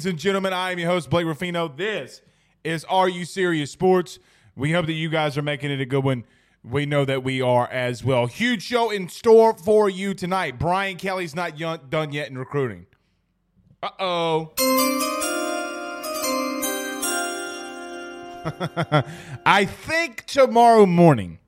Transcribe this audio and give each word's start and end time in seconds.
Ladies 0.00 0.10
and 0.10 0.18
gentlemen. 0.18 0.54
I 0.54 0.72
am 0.72 0.78
your 0.78 0.88
host, 0.88 1.10
Blake 1.10 1.26
Ruffino. 1.26 1.68
This 1.68 2.22
is 2.64 2.86
Are 2.86 3.06
You 3.06 3.26
Serious 3.26 3.70
Sports? 3.70 4.18
We 4.56 4.72
hope 4.72 4.86
that 4.86 4.94
you 4.94 5.10
guys 5.10 5.36
are 5.36 5.42
making 5.42 5.70
it 5.70 5.78
a 5.78 5.84
good 5.84 6.02
one. 6.02 6.24
We 6.64 6.86
know 6.86 7.04
that 7.04 7.22
we 7.22 7.42
are 7.42 7.68
as 7.68 8.02
well. 8.02 8.24
Huge 8.26 8.62
show 8.62 8.88
in 8.88 9.10
store 9.10 9.52
for 9.52 9.90
you 9.90 10.14
tonight. 10.14 10.58
Brian 10.58 10.96
Kelly's 10.96 11.34
not 11.34 11.58
done 11.90 12.12
yet 12.12 12.30
in 12.30 12.38
recruiting. 12.38 12.86
Uh 13.82 13.90
oh. 13.98 14.52
I 19.44 19.66
think 19.66 20.24
tomorrow 20.24 20.86
morning 20.86 21.40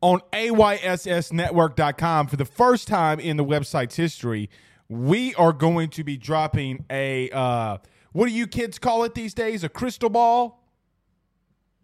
on 0.00 0.20
AYSSnetwork.com 0.32 2.28
for 2.28 2.36
the 2.36 2.46
first 2.46 2.88
time 2.88 3.20
in 3.20 3.36
the 3.36 3.44
website's 3.44 3.96
history, 3.96 4.48
we 4.88 5.34
are 5.34 5.52
going 5.52 5.90
to 5.90 6.04
be 6.04 6.16
dropping 6.16 6.84
a 6.90 7.30
uh, 7.30 7.78
what 8.12 8.26
do 8.26 8.32
you 8.32 8.46
kids 8.46 8.78
call 8.78 9.04
it 9.04 9.14
these 9.14 9.34
days? 9.34 9.64
A 9.64 9.68
crystal 9.68 10.08
ball? 10.08 10.62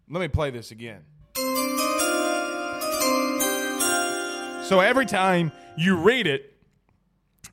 Let 0.09 0.21
me 0.21 0.27
play 0.27 0.49
this 0.49 0.71
again. 0.71 1.01
So 4.63 4.79
every 4.79 5.05
time 5.05 5.51
you 5.77 5.97
read 5.97 6.27
it, 6.27 6.53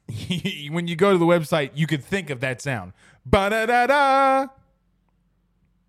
when 0.70 0.86
you 0.86 0.94
go 0.94 1.12
to 1.12 1.18
the 1.18 1.26
website, 1.26 1.70
you 1.74 1.86
could 1.86 2.04
think 2.04 2.30
of 2.30 2.40
that 2.40 2.62
sound. 2.62 2.92
Ba 3.26 3.50
da 3.50 3.66
da 3.66 3.86
da. 3.86 4.46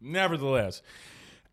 Nevertheless, 0.02 0.81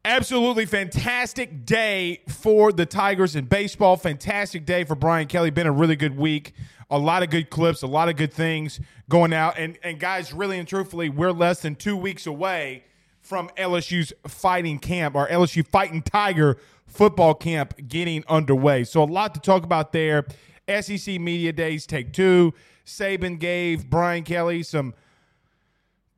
absolutely 0.07 0.65
fantastic 0.67 1.67
day 1.67 2.21
for 2.29 2.73
the 2.73 2.87
Tigers 2.87 3.35
in 3.35 3.47
baseball. 3.47 3.97
Fantastic 3.97 4.65
day 4.65 4.85
for 4.85 4.95
Brian 4.95 5.27
Kelly. 5.27 5.51
Been 5.51 5.67
a 5.67 5.73
really 5.73 5.97
good 5.97 6.17
week. 6.17 6.53
A 6.89 6.99
lot 6.99 7.25
of 7.25 7.31
good 7.31 7.51
clips, 7.51 7.83
a 7.83 7.89
lot 7.89 8.09
of 8.09 8.17
good 8.17 8.33
things 8.33 8.81
going 9.09 9.33
out. 9.33 9.59
And 9.59 9.77
and 9.83 9.99
guys, 9.99 10.33
really 10.33 10.59
and 10.59 10.69
truthfully, 10.69 11.09
we're 11.09 11.33
less 11.33 11.61
than 11.61 11.75
two 11.75 11.97
weeks 11.97 12.27
away 12.27 12.85
from 13.21 13.49
LSU's 13.59 14.13
fighting 14.29 14.79
camp, 14.79 15.17
or 15.17 15.27
LSU 15.27 15.67
fighting 15.67 16.01
Tiger 16.01 16.57
football 16.87 17.35
camp 17.35 17.75
getting 17.89 18.23
underway. 18.29 18.85
So 18.85 19.03
a 19.03 19.05
lot 19.05 19.35
to 19.35 19.41
talk 19.41 19.65
about 19.65 19.91
there. 19.91 20.25
SEC 20.69 21.21
Media 21.21 21.53
Days 21.53 21.87
take 21.87 22.13
two. 22.13 22.55
Saban 22.85 23.41
gave 23.41 23.91
Brian 23.91 24.23
Kelly 24.23 24.63
some 24.63 24.95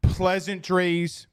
pleasantries 0.02 1.27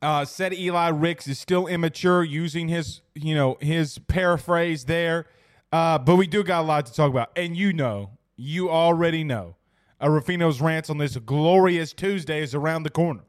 uh, 0.00 0.24
said 0.24 0.52
Eli 0.52 0.88
Ricks 0.88 1.26
is 1.26 1.38
still 1.38 1.66
immature, 1.66 2.22
using 2.22 2.68
his 2.68 3.00
you 3.14 3.34
know 3.34 3.56
his 3.60 3.98
paraphrase 3.98 4.84
there. 4.84 5.26
Uh, 5.72 5.98
but 5.98 6.16
we 6.16 6.26
do 6.26 6.42
got 6.42 6.62
a 6.62 6.66
lot 6.66 6.86
to 6.86 6.92
talk 6.92 7.10
about, 7.10 7.30
and 7.36 7.56
you 7.56 7.72
know, 7.72 8.10
you 8.36 8.70
already 8.70 9.22
know, 9.22 9.56
uh, 10.00 10.08
rants 10.10 10.88
on 10.88 10.98
this 10.98 11.16
glorious 11.16 11.92
Tuesday 11.92 12.42
is 12.42 12.54
around 12.54 12.84
the 12.84 12.90
corner. 12.90 13.24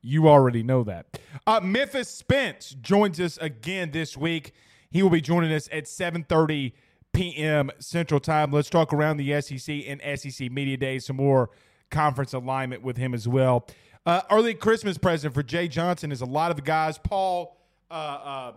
You 0.00 0.28
already 0.28 0.62
know 0.62 0.84
that. 0.84 1.20
Uh, 1.46 1.60
Memphis 1.60 2.08
Spence 2.08 2.74
joins 2.80 3.20
us 3.20 3.36
again 3.38 3.90
this 3.90 4.16
week. 4.16 4.52
He 4.90 5.02
will 5.02 5.10
be 5.10 5.20
joining 5.20 5.52
us 5.52 5.68
at 5.70 5.84
7:30 5.84 6.72
p.m. 7.12 7.70
Central 7.78 8.20
Time. 8.20 8.50
Let's 8.50 8.70
talk 8.70 8.92
around 8.92 9.18
the 9.18 9.40
SEC 9.40 9.84
and 9.86 10.00
SEC 10.18 10.50
Media 10.50 10.76
Day. 10.76 10.98
Some 10.98 11.16
more 11.16 11.50
conference 11.90 12.32
alignment 12.32 12.82
with 12.82 12.96
him 12.96 13.14
as 13.14 13.26
well. 13.26 13.66
Uh, 14.06 14.22
early 14.30 14.54
Christmas 14.54 14.96
present 14.96 15.34
for 15.34 15.42
Jay 15.42 15.68
Johnson 15.68 16.12
is 16.12 16.20
a 16.20 16.26
lot 16.26 16.50
of 16.50 16.56
the 16.56 16.62
guys. 16.62 16.98
Paul 16.98 17.58
uh, 17.90 17.94
uh, 17.94 18.52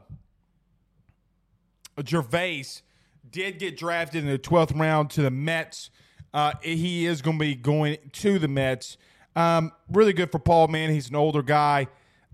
Gervais 2.05 2.65
did 3.29 3.59
get 3.59 3.77
drafted 3.77 4.23
in 4.23 4.29
the 4.29 4.39
12th 4.39 4.77
round 4.79 5.09
to 5.11 5.21
the 5.21 5.31
Mets. 5.31 5.89
Uh, 6.33 6.53
he 6.61 7.05
is 7.05 7.21
going 7.21 7.37
to 7.37 7.43
be 7.43 7.55
going 7.55 7.97
to 8.13 8.39
the 8.39 8.47
Mets. 8.47 8.97
Um, 9.35 9.71
really 9.89 10.13
good 10.13 10.31
for 10.31 10.39
Paul, 10.39 10.67
man. 10.67 10.89
He's 10.89 11.09
an 11.09 11.15
older 11.15 11.43
guy. 11.43 11.87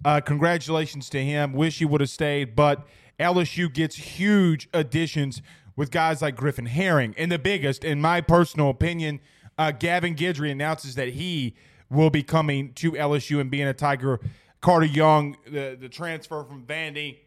Uh, 0.05 0.21
congratulations 0.21 1.09
to 1.09 1.23
him. 1.23 1.53
Wish 1.53 1.79
he 1.79 1.85
would 1.85 2.01
have 2.01 2.09
stayed, 2.09 2.55
but 2.55 2.85
LSU 3.19 3.71
gets 3.73 3.95
huge 3.95 4.69
additions 4.73 5.41
with 5.75 5.91
guys 5.91 6.21
like 6.21 6.35
Griffin 6.35 6.67
Herring. 6.67 7.15
And 7.17 7.31
the 7.31 7.39
biggest, 7.39 7.83
in 7.83 8.01
my 8.01 8.21
personal 8.21 8.69
opinion, 8.69 9.19
uh, 9.57 9.71
Gavin 9.71 10.15
Guidry 10.15 10.51
announces 10.51 10.95
that 10.95 11.09
he 11.09 11.55
will 11.89 12.09
be 12.09 12.23
coming 12.23 12.73
to 12.73 12.91
LSU 12.93 13.39
and 13.39 13.49
being 13.49 13.67
a 13.67 13.73
Tiger. 13.73 14.19
Carter 14.61 14.85
Young, 14.85 15.37
the, 15.45 15.77
the 15.79 15.89
transfer 15.89 16.43
from 16.43 16.65
Vandy, 16.65 17.17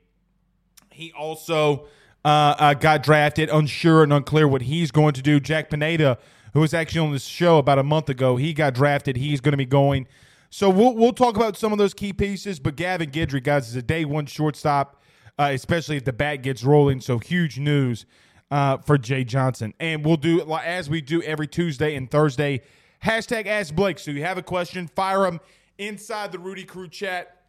he 0.90 1.12
also 1.12 1.86
uh, 2.24 2.54
uh, 2.58 2.74
got 2.74 3.02
drafted, 3.02 3.48
unsure 3.48 4.02
and 4.02 4.12
unclear 4.12 4.46
what 4.46 4.62
he's 4.62 4.90
going 4.90 5.14
to 5.14 5.22
do. 5.22 5.40
Jack 5.40 5.70
Pineda, 5.70 6.18
who 6.52 6.60
was 6.60 6.74
actually 6.74 7.00
on 7.00 7.12
this 7.12 7.24
show 7.24 7.58
about 7.58 7.78
a 7.78 7.82
month 7.82 8.08
ago, 8.08 8.36
he 8.36 8.52
got 8.52 8.74
drafted. 8.74 9.16
He's 9.16 9.40
going 9.40 9.52
to 9.52 9.58
be 9.58 9.66
going. 9.66 10.06
So 10.50 10.68
we'll, 10.68 10.94
we'll 10.94 11.12
talk 11.12 11.36
about 11.36 11.56
some 11.56 11.72
of 11.72 11.78
those 11.78 11.94
key 11.94 12.12
pieces. 12.12 12.58
But 12.58 12.76
Gavin 12.76 13.10
Guidry, 13.10 13.42
guys, 13.42 13.68
is 13.68 13.76
a 13.76 13.82
day 13.82 14.04
one 14.04 14.26
shortstop, 14.26 15.00
uh, 15.38 15.50
especially 15.52 15.96
if 15.96 16.04
the 16.04 16.12
bat 16.12 16.42
gets 16.42 16.64
rolling. 16.64 17.00
So 17.00 17.18
huge 17.18 17.58
news 17.58 18.04
uh, 18.50 18.78
for 18.78 18.98
Jay 18.98 19.22
Johnson. 19.22 19.72
And 19.78 20.04
we'll 20.04 20.16
do, 20.16 20.42
as 20.52 20.90
we 20.90 21.00
do 21.00 21.22
every 21.22 21.46
Tuesday 21.46 21.94
and 21.94 22.10
Thursday, 22.10 22.62
hashtag 23.04 23.46
Ask 23.46 23.74
Blake. 23.74 23.98
So 23.98 24.10
you 24.10 24.22
have 24.22 24.38
a 24.38 24.42
question, 24.42 24.88
fire 24.88 25.22
them 25.22 25.40
inside 25.78 26.32
the 26.32 26.38
Rudy 26.38 26.64
Crew 26.64 26.88
chat. 26.88 27.42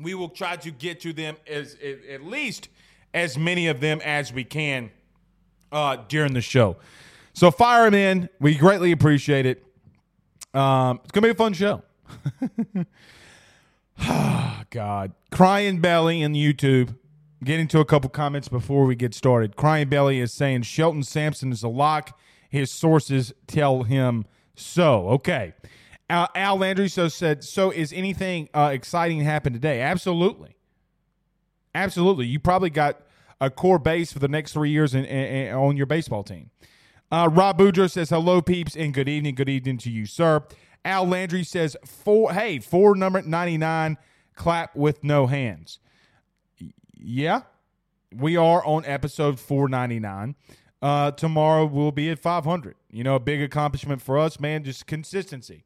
We 0.00 0.14
will 0.14 0.28
try 0.28 0.56
to 0.56 0.70
get 0.70 1.00
to 1.00 1.12
them 1.12 1.36
as 1.46 1.76
at 2.10 2.24
least 2.24 2.68
as 3.12 3.36
many 3.36 3.66
of 3.68 3.80
them 3.80 4.00
as 4.04 4.32
we 4.32 4.44
can 4.44 4.90
uh, 5.72 5.96
during 6.08 6.34
the 6.34 6.40
show. 6.40 6.76
So 7.32 7.50
fire 7.50 7.84
them 7.84 7.94
in. 7.94 8.28
We 8.40 8.54
greatly 8.54 8.92
appreciate 8.92 9.46
it. 9.46 9.64
Um, 10.54 11.00
it's 11.02 11.12
gonna 11.12 11.26
be 11.26 11.30
a 11.30 11.34
fun 11.34 11.52
show. 11.52 11.82
God, 14.70 15.12
crying 15.30 15.80
belly 15.80 16.22
in 16.22 16.32
YouTube. 16.32 16.94
get 17.42 17.60
into 17.60 17.80
a 17.80 17.84
couple 17.84 18.10
comments 18.10 18.48
before 18.48 18.84
we 18.84 18.94
get 18.94 19.14
started. 19.14 19.56
Crying 19.56 19.88
Belly 19.88 20.20
is 20.20 20.32
saying 20.32 20.62
Shelton 20.62 21.02
Sampson 21.02 21.52
is 21.52 21.62
a 21.62 21.68
lock. 21.68 22.18
His 22.48 22.70
sources 22.70 23.32
tell 23.46 23.82
him 23.82 24.24
so. 24.58 25.08
Okay. 25.10 25.54
Al, 26.10 26.28
Al 26.34 26.58
Landry 26.58 26.88
so 26.88 27.08
said, 27.08 27.44
so 27.44 27.70
is 27.70 27.92
anything 27.92 28.48
uh, 28.54 28.70
exciting 28.72 29.20
happen 29.20 29.52
today? 29.52 29.80
Absolutely. 29.80 30.56
Absolutely. 31.74 32.26
You 32.26 32.40
probably 32.40 32.70
got 32.70 33.00
a 33.40 33.50
core 33.50 33.78
base 33.78 34.12
for 34.12 34.18
the 34.18 34.28
next 34.28 34.52
three 34.52 34.70
years 34.70 34.94
in, 34.94 35.04
in, 35.04 35.48
in, 35.48 35.54
on 35.54 35.76
your 35.76 35.86
baseball 35.86 36.24
team. 36.24 36.50
Uh, 37.10 37.28
Rob 37.30 37.58
Boudreaux 37.58 37.90
says, 37.90 38.10
hello, 38.10 38.42
peeps, 38.42 38.76
and 38.76 38.92
good 38.92 39.08
evening. 39.08 39.34
Good 39.34 39.48
evening 39.48 39.78
to 39.78 39.90
you, 39.90 40.06
sir. 40.06 40.44
Al 40.84 41.06
Landry 41.06 41.44
says, 41.44 41.76
four, 41.84 42.32
hey, 42.32 42.58
four 42.58 42.94
number 42.94 43.22
99, 43.22 43.96
clap 44.34 44.74
with 44.76 45.02
no 45.02 45.26
hands. 45.26 45.78
Yeah, 46.94 47.42
we 48.14 48.36
are 48.36 48.64
on 48.64 48.84
episode 48.84 49.40
499. 49.40 50.34
Uh, 50.80 51.10
tomorrow 51.12 51.64
we'll 51.64 51.92
be 51.92 52.10
at 52.10 52.18
500. 52.18 52.74
You 52.90 53.04
know, 53.04 53.16
a 53.16 53.20
big 53.20 53.42
accomplishment 53.42 54.00
for 54.00 54.18
us, 54.18 54.40
man, 54.40 54.64
just 54.64 54.86
consistency, 54.86 55.64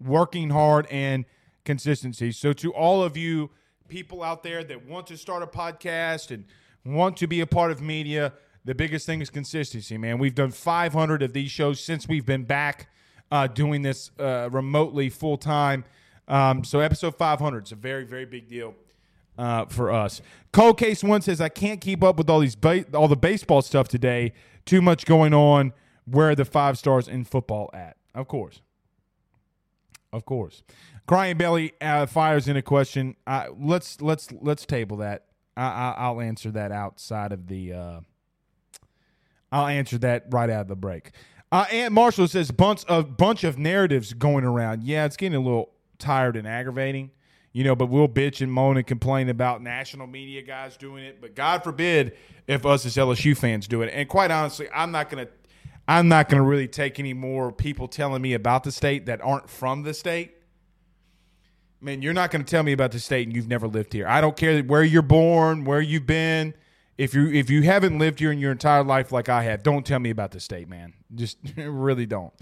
working 0.00 0.50
hard 0.50 0.86
and 0.88 1.24
consistency. 1.64 2.30
So, 2.32 2.52
to 2.54 2.72
all 2.72 3.02
of 3.02 3.16
you 3.16 3.50
people 3.88 4.22
out 4.22 4.42
there 4.42 4.62
that 4.62 4.86
want 4.86 5.08
to 5.08 5.16
start 5.16 5.42
a 5.42 5.46
podcast 5.46 6.30
and 6.30 6.44
want 6.84 7.16
to 7.18 7.26
be 7.26 7.40
a 7.40 7.46
part 7.46 7.72
of 7.72 7.82
media, 7.82 8.32
the 8.64 8.74
biggest 8.74 9.04
thing 9.04 9.20
is 9.20 9.30
consistency, 9.30 9.98
man. 9.98 10.18
We've 10.18 10.34
done 10.34 10.52
500 10.52 11.22
of 11.22 11.32
these 11.32 11.50
shows 11.50 11.80
since 11.80 12.06
we've 12.06 12.26
been 12.26 12.44
back 12.44 12.88
uh, 13.32 13.48
doing 13.48 13.82
this 13.82 14.12
uh, 14.20 14.48
remotely 14.52 15.08
full 15.10 15.38
time. 15.38 15.84
Um, 16.28 16.62
so, 16.62 16.78
episode 16.78 17.16
500 17.16 17.66
is 17.66 17.72
a 17.72 17.76
very, 17.76 18.04
very 18.04 18.26
big 18.26 18.48
deal 18.48 18.76
uh, 19.36 19.64
for 19.66 19.90
us. 19.90 20.22
Cold 20.52 20.78
Case 20.78 21.02
One 21.02 21.20
says, 21.20 21.40
"I 21.40 21.48
can't 21.48 21.80
keep 21.80 22.04
up 22.04 22.16
with 22.16 22.30
all 22.30 22.38
these 22.38 22.54
ba- 22.54 22.84
all 22.94 23.08
the 23.08 23.16
baseball 23.16 23.62
stuff 23.62 23.88
today. 23.88 24.32
Too 24.66 24.80
much 24.80 25.04
going 25.04 25.34
on. 25.34 25.72
Where 26.10 26.30
are 26.30 26.34
the 26.34 26.44
five 26.44 26.78
stars 26.78 27.08
in 27.08 27.24
football 27.24 27.70
at? 27.72 27.96
Of 28.14 28.28
course, 28.28 28.60
of 30.12 30.24
course." 30.24 30.62
Crying 31.06 31.36
Belly 31.36 31.72
uh, 31.80 32.06
fires 32.06 32.46
in 32.48 32.56
a 32.56 32.62
question. 32.62 33.16
Uh, 33.26 33.46
let's 33.58 34.00
let's 34.00 34.30
let's 34.32 34.66
table 34.66 34.98
that. 34.98 35.26
I, 35.56 36.10
will 36.10 36.22
answer 36.22 36.50
that 36.52 36.72
outside 36.72 37.32
of 37.32 37.46
the. 37.48 37.72
Uh, 37.72 38.00
I'll 39.52 39.66
answer 39.66 39.98
that 39.98 40.26
right 40.30 40.48
out 40.48 40.62
of 40.62 40.68
the 40.68 40.76
break. 40.76 41.10
Uh, 41.52 41.66
Aunt 41.70 41.92
Marshall 41.92 42.28
says 42.28 42.50
bunch 42.50 42.84
of 42.84 43.16
bunch 43.16 43.44
of 43.44 43.58
narratives 43.58 44.12
going 44.12 44.44
around. 44.44 44.84
Yeah, 44.84 45.04
it's 45.04 45.16
getting 45.16 45.36
a 45.36 45.42
little 45.42 45.72
tired 45.98 46.36
and 46.36 46.46
aggravating 46.46 47.10
you 47.52 47.64
know, 47.64 47.74
but 47.74 47.86
we'll 47.86 48.08
bitch 48.08 48.40
and 48.40 48.52
moan 48.52 48.76
and 48.76 48.86
complain 48.86 49.28
about 49.28 49.62
national 49.62 50.06
media 50.06 50.42
guys 50.42 50.76
doing 50.76 51.02
it. 51.02 51.20
But 51.20 51.34
God 51.34 51.64
forbid 51.64 52.16
if 52.46 52.64
us 52.64 52.86
as 52.86 52.96
LSU 52.96 53.36
fans 53.36 53.66
do 53.66 53.82
it. 53.82 53.90
And 53.92 54.08
quite 54.08 54.30
honestly, 54.30 54.68
I'm 54.72 54.92
not 54.92 55.10
gonna 55.10 55.28
I'm 55.90 56.06
not 56.06 56.28
gonna 56.28 56.44
really 56.44 56.68
take 56.68 57.00
any 57.00 57.14
more 57.14 57.50
people 57.50 57.88
telling 57.88 58.22
me 58.22 58.32
about 58.34 58.62
the 58.62 58.70
state 58.70 59.06
that 59.06 59.20
aren't 59.22 59.50
from 59.50 59.82
the 59.82 59.92
state. 59.92 60.36
Man, 61.80 62.00
you're 62.00 62.12
not 62.12 62.30
gonna 62.30 62.44
tell 62.44 62.62
me 62.62 62.70
about 62.70 62.92
the 62.92 63.00
state 63.00 63.26
and 63.26 63.34
you've 63.34 63.48
never 63.48 63.66
lived 63.66 63.92
here. 63.92 64.06
I 64.06 64.20
don't 64.20 64.36
care 64.36 64.62
where 64.62 64.84
you're 64.84 65.02
born, 65.02 65.64
where 65.64 65.80
you've 65.80 66.06
been. 66.06 66.54
If 66.96 67.12
you 67.12 67.28
if 67.32 67.50
you 67.50 67.64
haven't 67.64 67.98
lived 67.98 68.20
here 68.20 68.30
in 68.30 68.38
your 68.38 68.52
entire 68.52 68.84
life 68.84 69.10
like 69.10 69.28
I 69.28 69.42
have, 69.42 69.64
don't 69.64 69.84
tell 69.84 69.98
me 69.98 70.10
about 70.10 70.30
the 70.30 70.38
state, 70.38 70.68
man. 70.68 70.92
Just 71.12 71.38
really 71.56 72.06
don't. 72.06 72.32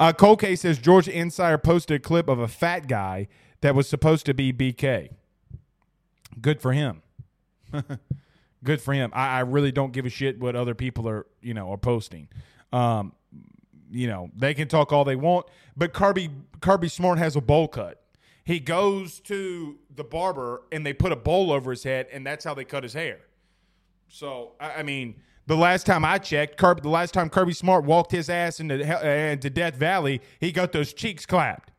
Uh, 0.00 0.14
Cole 0.14 0.38
K 0.38 0.56
says 0.56 0.78
Georgia 0.78 1.12
Insider 1.12 1.58
posted 1.58 1.96
a 1.96 2.02
clip 2.02 2.30
of 2.30 2.38
a 2.38 2.48
fat 2.48 2.88
guy 2.88 3.28
that 3.60 3.74
was 3.74 3.86
supposed 3.86 4.24
to 4.24 4.32
be 4.32 4.54
BK. 4.54 5.10
Good 6.40 6.62
for 6.62 6.72
him. 6.72 7.02
Good 8.64 8.80
for 8.80 8.94
him. 8.94 9.10
I, 9.12 9.36
I, 9.36 9.40
really 9.40 9.70
don't 9.70 9.92
give 9.92 10.06
a 10.06 10.08
shit 10.08 10.40
what 10.40 10.56
other 10.56 10.74
people 10.74 11.06
are, 11.08 11.26
you 11.42 11.52
know, 11.52 11.70
are 11.70 11.76
posting. 11.76 12.28
Um, 12.72 13.12
you 13.90 14.08
know, 14.08 14.30
they 14.36 14.54
can 14.54 14.68
talk 14.68 14.92
all 14.92 15.04
they 15.04 15.16
want, 15.16 15.46
but 15.76 15.92
Kirby 15.92 16.30
Kirby 16.60 16.88
Smart 16.88 17.18
has 17.18 17.36
a 17.36 17.40
bowl 17.40 17.68
cut. 17.68 18.02
He 18.44 18.60
goes 18.60 19.20
to 19.20 19.78
the 19.94 20.04
barber 20.04 20.62
and 20.70 20.86
they 20.86 20.92
put 20.92 21.12
a 21.12 21.16
bowl 21.16 21.52
over 21.52 21.70
his 21.70 21.82
head, 21.82 22.06
and 22.12 22.26
that's 22.26 22.44
how 22.44 22.54
they 22.54 22.64
cut 22.64 22.82
his 22.82 22.92
hair. 22.92 23.18
So 24.08 24.52
I, 24.60 24.74
I 24.74 24.82
mean, 24.82 25.20
the 25.46 25.56
last 25.56 25.86
time 25.86 26.04
I 26.04 26.18
checked, 26.18 26.56
Kirby, 26.56 26.80
the 26.80 26.88
last 26.88 27.14
time 27.14 27.30
Kirby 27.30 27.52
Smart 27.52 27.84
walked 27.84 28.12
his 28.12 28.28
ass 28.28 28.60
into 28.60 28.74
uh, 28.74 29.08
into 29.08 29.50
Death 29.50 29.76
Valley, 29.76 30.20
he 30.40 30.52
got 30.52 30.72
those 30.72 30.92
cheeks 30.92 31.24
clapped. 31.26 31.72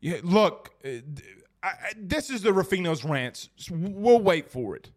Yeah, 0.00 0.18
look, 0.22 0.70
uh, 0.84 0.98
I, 1.62 1.72
this 1.96 2.28
is 2.28 2.42
the 2.42 2.50
Ruffino's 2.50 3.04
rants. 3.04 3.48
We'll 3.70 4.20
wait 4.20 4.50
for 4.50 4.76
it. 4.76 4.90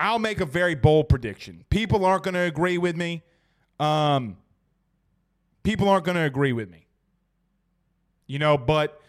I'll 0.00 0.18
make 0.18 0.40
a 0.40 0.46
very 0.46 0.74
bold 0.74 1.08
prediction. 1.08 1.64
People 1.70 2.04
aren't 2.04 2.22
going 2.22 2.34
to 2.34 2.40
agree 2.40 2.78
with 2.78 2.96
me. 2.96 3.22
Um, 3.80 4.36
people 5.62 5.88
aren't 5.88 6.04
going 6.04 6.16
to 6.16 6.22
agree 6.22 6.52
with 6.52 6.70
me. 6.70 6.86
You 8.26 8.38
know, 8.38 8.58
but 8.58 9.00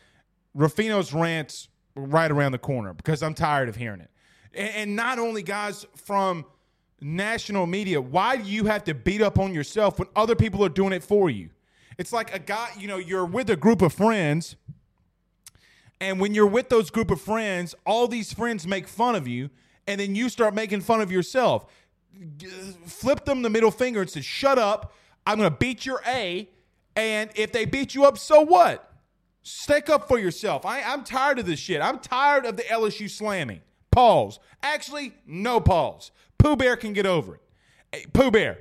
Ruffino's 0.58 1.14
rants 1.14 1.68
right 1.96 2.32
around 2.32 2.54
the 2.54 2.60
corner 2.60 2.94
because 2.94 3.22
I'm 3.22 3.34
tired 3.34 3.70
of 3.70 3.76
hearing 3.76 4.02
it. 4.02 4.10
And, 4.54 4.70
and 4.76 4.96
not 4.96 5.20
only 5.20 5.44
guys 5.44 5.86
from 5.96 6.46
national 7.02 7.68
media, 7.68 8.02
why 8.02 8.38
do 8.38 8.44
you 8.44 8.66
have 8.66 8.84
to 8.86 8.94
beat 8.94 9.22
up 9.22 9.38
on 9.40 9.54
yourself 9.54 10.00
when 10.00 10.08
other 10.16 10.36
people 10.36 10.64
are 10.64 10.70
doing 10.70 10.94
it 10.94 11.04
for 11.04 11.30
you? 11.30 11.50
It's 11.98 12.14
like 12.14 12.34
a 12.34 12.40
guy, 12.40 12.70
you 12.78 12.88
know, 12.88 12.98
you're 12.98 13.26
with 13.26 13.50
a 13.50 13.58
group 13.58 13.82
of 13.82 13.94
friends, 13.94 14.56
and 16.00 16.20
when 16.20 16.34
you're 16.34 16.48
with 16.48 16.70
those 16.70 16.90
group 16.90 17.12
of 17.12 17.20
friends, 17.20 17.76
all 17.86 18.08
these 18.08 18.32
friends 18.32 18.66
make 18.66 18.88
fun 18.88 19.16
of 19.16 19.28
you, 19.28 19.50
and 19.90 20.00
then 20.00 20.14
you 20.16 20.30
start 20.30 20.54
making 20.54 20.82
fun 20.82 21.02
of 21.02 21.12
yourself. 21.12 21.66
Flip 22.86 23.26
them 23.26 23.42
the 23.42 23.50
middle 23.50 23.72
finger 23.72 24.02
and 24.02 24.10
say, 24.10 24.22
"Shut 24.22 24.60
up! 24.60 24.94
I'm 25.26 25.38
gonna 25.38 25.52
beat 25.52 25.86
your 25.86 26.02
A." 26.06 26.48
And 26.96 27.32
if 27.36 27.52
they 27.52 27.66
beat 27.66 27.96
you 27.96 28.06
up, 28.06 28.18
so 28.18 28.42
what? 28.42 28.94
Stick 29.42 29.90
up 29.90 30.08
for 30.08 30.20
yourself. 30.20 30.66
I, 30.66 30.84
I'm 30.84 31.04
tired 31.04 31.40
of 31.40 31.46
this 31.46 31.60
shit. 31.60 31.82
I'm 31.82 32.00
tired 32.00 32.46
of 32.46 32.56
the 32.56 32.64
LSU 32.64 33.10
slamming. 33.10 33.62
Pause. 33.90 34.40
Actually, 34.62 35.14
no 35.26 35.60
pause. 35.60 36.12
Pooh 36.38 36.56
Bear 36.56 36.76
can 36.76 36.94
get 36.94 37.06
over 37.06 37.36
it. 37.36 37.42
Hey, 37.92 38.06
Pooh 38.14 38.30
Bear, 38.30 38.60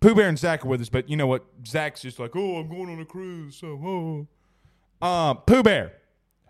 Pooh 0.00 0.14
Bear 0.14 0.28
and 0.28 0.38
Zach 0.38 0.64
are 0.64 0.68
with 0.68 0.80
us, 0.80 0.88
but 0.88 1.10
you 1.10 1.16
know 1.16 1.26
what? 1.26 1.44
Zach's 1.66 2.00
just 2.00 2.18
like, 2.18 2.34
oh, 2.34 2.56
I'm 2.56 2.68
going 2.68 2.88
on 2.88 3.00
a 3.00 3.04
cruise, 3.04 3.56
so 3.56 4.26
oh. 5.02 5.06
Um, 5.06 5.38
Pooh 5.46 5.62
Bear, 5.62 5.92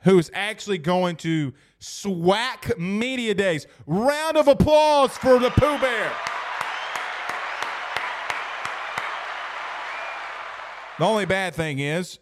who's 0.04 0.30
actually 0.34 0.78
going 0.78 1.16
to 1.16 1.52
SWAC 1.80 2.78
Media 2.78 3.34
Days. 3.34 3.66
Round 3.86 4.36
of 4.36 4.48
applause 4.48 5.16
for 5.16 5.38
the 5.38 5.50
Pooh 5.50 5.78
Bear. 5.78 6.12
The 10.98 11.04
only 11.04 11.24
bad 11.24 11.54
thing 11.54 11.78
is, 11.78 12.18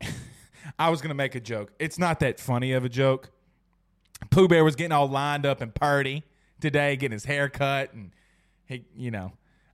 I 0.78 0.90
was 0.90 1.00
going 1.00 1.10
to 1.10 1.14
make 1.14 1.34
a 1.34 1.40
joke. 1.40 1.72
It's 1.78 1.98
not 1.98 2.20
that 2.20 2.40
funny 2.40 2.72
of 2.72 2.84
a 2.84 2.88
joke. 2.88 3.30
Pooh 4.30 4.48
Bear 4.48 4.64
was 4.64 4.76
getting 4.76 4.92
all 4.92 5.08
lined 5.08 5.46
up 5.46 5.60
and 5.60 5.74
party 5.74 6.24
today, 6.60 6.96
getting 6.96 7.12
his 7.12 7.24
hair 7.24 7.48
cut, 7.48 7.92
and 7.92 8.10
he, 8.66 8.84
you 8.96 9.10
know, 9.10 9.32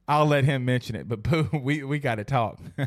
I'll 0.09 0.27
let 0.27 0.45
him 0.45 0.65
mention 0.65 0.97
it, 0.97 1.09
but 1.09 1.23
Pooh, 1.25 1.49
we, 1.53 1.83
we 1.85 1.99
got 1.99 2.17
to 2.17 2.25
talk. 2.25 2.59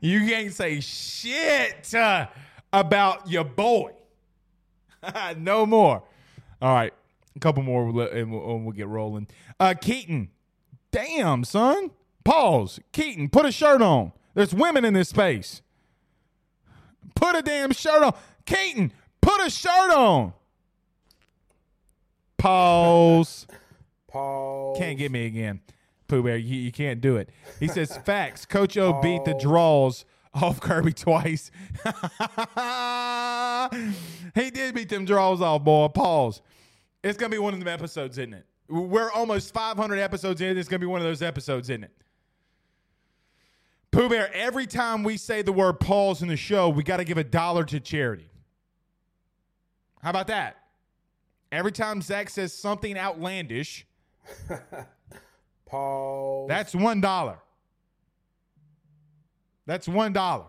you 0.00 0.20
can't 0.20 0.52
say 0.52 0.80
shit 0.80 1.94
uh, 1.94 2.26
about 2.72 3.30
your 3.30 3.44
boy. 3.44 3.92
no 5.36 5.66
more. 5.66 6.02
All 6.60 6.74
right, 6.74 6.92
a 7.34 7.38
couple 7.38 7.62
more 7.62 7.84
and 7.86 8.32
we'll, 8.32 8.58
we'll 8.58 8.72
get 8.72 8.88
rolling. 8.88 9.28
Uh, 9.60 9.74
Keaton, 9.80 10.30
damn 10.90 11.44
son. 11.44 11.90
Pause. 12.24 12.80
Keaton, 12.92 13.28
put 13.28 13.46
a 13.46 13.52
shirt 13.52 13.82
on. 13.82 14.12
There's 14.34 14.52
women 14.52 14.84
in 14.84 14.94
this 14.94 15.10
space. 15.10 15.62
Put 17.14 17.36
a 17.36 17.42
damn 17.42 17.72
shirt 17.72 18.02
on. 18.02 18.14
Keaton, 18.46 18.92
put 19.20 19.40
a 19.46 19.50
shirt 19.50 19.92
on. 19.92 20.32
Pause. 22.36 23.46
Pause. 24.08 24.78
Can't 24.78 24.98
get 24.98 25.10
me 25.10 25.26
again. 25.26 25.60
Pooh 26.08 26.22
Bear, 26.22 26.36
you, 26.36 26.56
you 26.56 26.72
can't 26.72 27.00
do 27.00 27.16
it. 27.16 27.30
He 27.58 27.68
says, 27.68 27.96
facts. 28.04 28.46
Coach 28.46 28.76
O 28.76 29.00
beat 29.00 29.24
the 29.24 29.34
draws 29.34 30.04
off 30.34 30.60
Kirby 30.60 30.92
twice. 30.92 31.50
he 34.34 34.50
did 34.50 34.74
beat 34.74 34.88
them 34.88 35.04
draws 35.04 35.40
off, 35.40 35.64
boy. 35.64 35.88
Pause. 35.88 36.42
It's 37.02 37.18
going 37.18 37.30
to 37.30 37.34
be 37.34 37.40
one 37.40 37.54
of 37.54 37.60
them 37.60 37.68
episodes, 37.68 38.18
isn't 38.18 38.34
it? 38.34 38.46
We're 38.68 39.12
almost 39.12 39.54
500 39.54 39.98
episodes 39.98 40.40
in. 40.40 40.58
It's 40.58 40.68
going 40.68 40.80
to 40.80 40.86
be 40.86 40.90
one 40.90 41.00
of 41.00 41.06
those 41.06 41.22
episodes, 41.22 41.70
isn't 41.70 41.84
it? 41.84 41.92
Pooh 43.92 44.08
Bear, 44.08 44.30
every 44.34 44.66
time 44.66 45.04
we 45.04 45.16
say 45.16 45.42
the 45.42 45.52
word 45.52 45.80
pause 45.80 46.20
in 46.20 46.28
the 46.28 46.36
show, 46.36 46.68
we 46.68 46.82
got 46.82 46.98
to 46.98 47.04
give 47.04 47.18
a 47.18 47.24
dollar 47.24 47.64
to 47.64 47.80
charity. 47.80 48.28
How 50.02 50.10
about 50.10 50.26
that? 50.26 50.56
Every 51.50 51.72
time 51.72 52.02
Zach 52.02 52.28
says 52.28 52.52
something 52.52 52.98
outlandish, 52.98 53.86
Pause. 55.66 56.48
That's 56.48 56.74
one 56.74 57.00
dollar. 57.00 57.38
That's 59.66 59.88
one 59.88 60.12
dollar. 60.12 60.46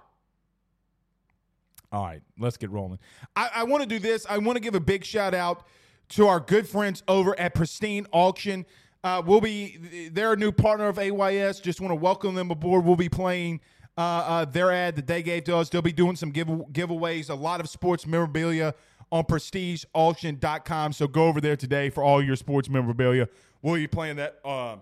All 1.91 2.03
right, 2.03 2.22
let's 2.38 2.57
get 2.57 2.69
rolling. 2.69 3.00
I, 3.36 3.50
I 3.55 3.63
want 3.63 3.81
to 3.81 3.89
do 3.89 3.98
this. 3.98 4.25
I 4.29 4.38
want 4.38 4.57
to 4.57 4.60
give 4.60 4.75
a 4.75 4.79
big 4.79 5.05
shout 5.05 5.34
out 5.34 5.65
to 6.10 6.27
our 6.27 6.39
good 6.39 6.67
friends 6.67 7.01
over 7.07 7.38
at 7.39 7.55
Pristine 7.55 8.05
Auction. 8.12 8.65
Uh, 9.03 9.22
we'll 9.25 9.41
be 9.41 10.10
they're 10.12 10.34
a 10.34 10.38
new 10.38 10.51
partner 10.51 10.88
of 10.88 11.00
AYS. 11.00 11.60
Just 11.60 11.79
want 11.79 11.91
to 11.91 11.96
welcome 11.96 12.36
them 12.36 12.51
aboard. 12.51 12.84
We'll 12.84 12.96
be 12.96 13.10
playing 13.10 13.62
uh, 13.98 14.01
uh, 14.01 14.46
their 14.46 14.72
ad 14.72 14.96
that 14.98 15.07
they 15.07 15.24
gave 15.24 15.46
to 15.46 15.55
us. 15.55 15.69
They'll 15.69 15.81
be 15.81 15.91
doing 15.91 16.15
some 16.15 16.31
give, 16.31 16.48
giveaways, 16.48 17.29
a 17.29 17.36
lot 17.36 17.60
of 17.60 17.69
sports 17.69 18.05
memorabilia 18.05 18.74
on 19.12 19.24
pristineauction.com. 19.24 20.93
So 20.93 21.07
go 21.07 21.27
over 21.27 21.39
there 21.39 21.55
today 21.55 21.89
for 21.89 22.03
all 22.03 22.24
your 22.24 22.36
sports 22.36 22.69
memorabilia. 22.69 23.29
We'll 23.61 23.75
be 23.75 23.87
playing 23.87 24.17
that 24.17 24.39
uh, 24.45 24.77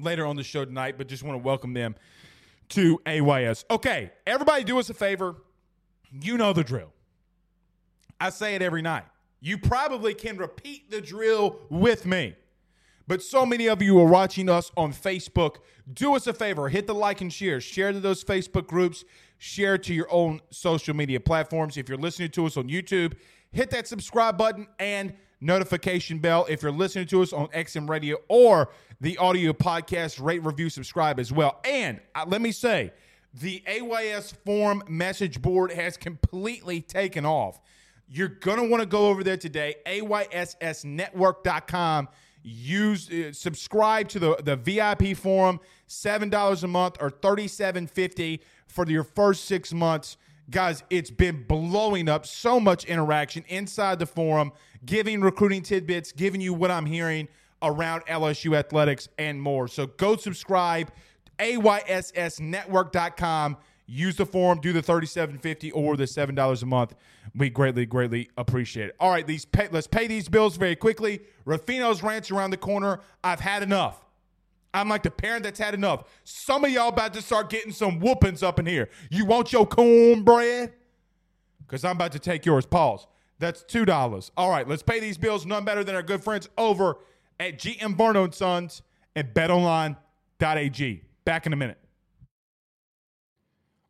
later 0.00 0.26
on 0.26 0.36
the 0.36 0.42
show 0.42 0.64
tonight, 0.64 0.96
but 0.98 1.08
just 1.08 1.22
want 1.22 1.34
to 1.34 1.44
welcome 1.44 1.74
them 1.74 1.94
to 2.70 3.00
AYS. 3.06 3.64
Okay, 3.70 4.10
everybody 4.26 4.64
do 4.64 4.78
us 4.78 4.88
a 4.90 4.94
favor. 4.94 5.36
You 6.20 6.36
know 6.36 6.52
the 6.52 6.64
drill. 6.64 6.92
I 8.20 8.30
say 8.30 8.54
it 8.54 8.62
every 8.62 8.82
night. 8.82 9.04
You 9.40 9.58
probably 9.58 10.14
can 10.14 10.36
repeat 10.36 10.90
the 10.90 11.00
drill 11.00 11.58
with 11.68 12.06
me. 12.06 12.36
But 13.08 13.22
so 13.22 13.44
many 13.44 13.68
of 13.68 13.82
you 13.82 13.98
are 14.00 14.06
watching 14.06 14.48
us 14.48 14.70
on 14.76 14.92
Facebook. 14.92 15.56
Do 15.92 16.14
us 16.14 16.26
a 16.28 16.32
favor, 16.32 16.68
hit 16.68 16.86
the 16.86 16.94
like 16.94 17.20
and 17.20 17.32
share. 17.32 17.60
Share 17.60 17.92
to 17.92 18.00
those 18.00 18.22
Facebook 18.22 18.68
groups, 18.68 19.04
share 19.38 19.76
to 19.78 19.92
your 19.92 20.06
own 20.10 20.40
social 20.50 20.94
media 20.94 21.18
platforms. 21.18 21.76
If 21.76 21.88
you're 21.88 21.98
listening 21.98 22.30
to 22.30 22.46
us 22.46 22.56
on 22.56 22.68
YouTube, 22.68 23.14
hit 23.50 23.70
that 23.70 23.88
subscribe 23.88 24.38
button 24.38 24.68
and 24.78 25.14
notification 25.42 26.18
bell. 26.18 26.46
If 26.48 26.62
you're 26.62 26.72
listening 26.72 27.06
to 27.08 27.20
us 27.22 27.32
on 27.32 27.48
XM 27.48 27.88
Radio 27.88 28.18
or 28.28 28.68
the 29.00 29.18
audio 29.18 29.52
podcast, 29.52 30.22
rate, 30.22 30.44
review, 30.44 30.70
subscribe 30.70 31.18
as 31.18 31.32
well. 31.32 31.58
And 31.64 31.98
uh, 32.14 32.24
let 32.26 32.40
me 32.40 32.52
say, 32.52 32.92
the 33.34 33.62
AYS 33.66 34.34
Forum 34.44 34.84
message 34.88 35.42
board 35.42 35.72
has 35.72 35.96
completely 35.96 36.80
taken 36.80 37.26
off. 37.26 37.60
You're 38.08 38.28
going 38.28 38.58
to 38.58 38.68
want 38.68 38.82
to 38.82 38.86
go 38.86 39.08
over 39.08 39.24
there 39.24 39.38
today, 39.38 39.74
ayssnetwork.com. 39.86 42.08
Use 42.44 43.08
uh, 43.10 43.32
subscribe 43.32 44.08
to 44.08 44.18
the, 44.18 44.34
the 44.42 44.56
VIP 44.56 45.16
forum, 45.16 45.60
$7 45.88 46.62
a 46.62 46.66
month 46.66 46.96
or 47.00 47.10
$37.50 47.10 48.40
for 48.66 48.84
your 48.86 49.04
first 49.04 49.46
six 49.46 49.72
months. 49.72 50.18
Guys, 50.52 50.84
it's 50.90 51.10
been 51.10 51.42
blowing 51.44 52.10
up 52.10 52.26
so 52.26 52.60
much 52.60 52.84
interaction 52.84 53.42
inside 53.48 53.98
the 53.98 54.04
forum, 54.04 54.52
giving 54.84 55.22
recruiting 55.22 55.62
tidbits, 55.62 56.12
giving 56.12 56.42
you 56.42 56.52
what 56.52 56.70
I'm 56.70 56.84
hearing 56.84 57.28
around 57.62 58.04
LSU 58.04 58.54
athletics 58.54 59.08
and 59.16 59.40
more. 59.40 59.66
So 59.66 59.86
go 59.86 60.16
subscribe, 60.16 60.92
ayssnetwork.com. 61.38 63.56
Use 63.86 64.16
the 64.16 64.26
forum, 64.26 64.60
do 64.60 64.74
the 64.74 64.82
thirty-seven 64.82 65.38
fifty 65.38 65.72
or 65.72 65.96
the 65.96 66.06
seven 66.06 66.34
dollars 66.34 66.62
a 66.62 66.66
month. 66.66 66.96
We 67.34 67.48
greatly, 67.48 67.86
greatly 67.86 68.28
appreciate 68.36 68.90
it. 68.90 68.96
All 69.00 69.10
right, 69.10 69.26
these 69.26 69.46
pay, 69.46 69.68
let's 69.70 69.86
pay 69.86 70.06
these 70.06 70.28
bills 70.28 70.58
very 70.58 70.76
quickly. 70.76 71.22
Ruffino's 71.46 72.02
Ranch 72.02 72.30
around 72.30 72.50
the 72.50 72.58
corner. 72.58 73.00
I've 73.24 73.40
had 73.40 73.62
enough. 73.62 74.04
I'm 74.74 74.88
like 74.88 75.02
the 75.02 75.10
parent 75.10 75.44
that's 75.44 75.58
had 75.58 75.74
enough. 75.74 76.04
Some 76.24 76.64
of 76.64 76.70
y'all 76.70 76.88
about 76.88 77.12
to 77.14 77.22
start 77.22 77.50
getting 77.50 77.72
some 77.72 78.00
whoopings 78.00 78.42
up 78.42 78.58
in 78.58 78.66
here. 78.66 78.88
You 79.10 79.24
want 79.26 79.52
your 79.52 79.66
cornbread? 79.66 80.72
Because 81.66 81.84
I'm 81.84 81.96
about 81.96 82.12
to 82.12 82.18
take 82.18 82.46
yours. 82.46 82.66
Pause. 82.66 83.06
That's 83.38 83.62
two 83.62 83.84
dollars. 83.84 84.30
All 84.36 84.50
right, 84.50 84.66
let's 84.66 84.82
pay 84.82 85.00
these 85.00 85.18
bills. 85.18 85.44
None 85.44 85.64
better 85.64 85.82
than 85.84 85.94
our 85.94 86.02
good 86.02 86.22
friends 86.22 86.48
over 86.56 86.98
at 87.40 87.58
GM 87.58 87.96
Varno 87.96 88.24
and 88.24 88.34
Sons 88.34 88.82
and 89.16 89.28
BetOnline.ag. 89.34 91.02
Back 91.24 91.46
in 91.46 91.52
a 91.52 91.56
minute. 91.56 91.78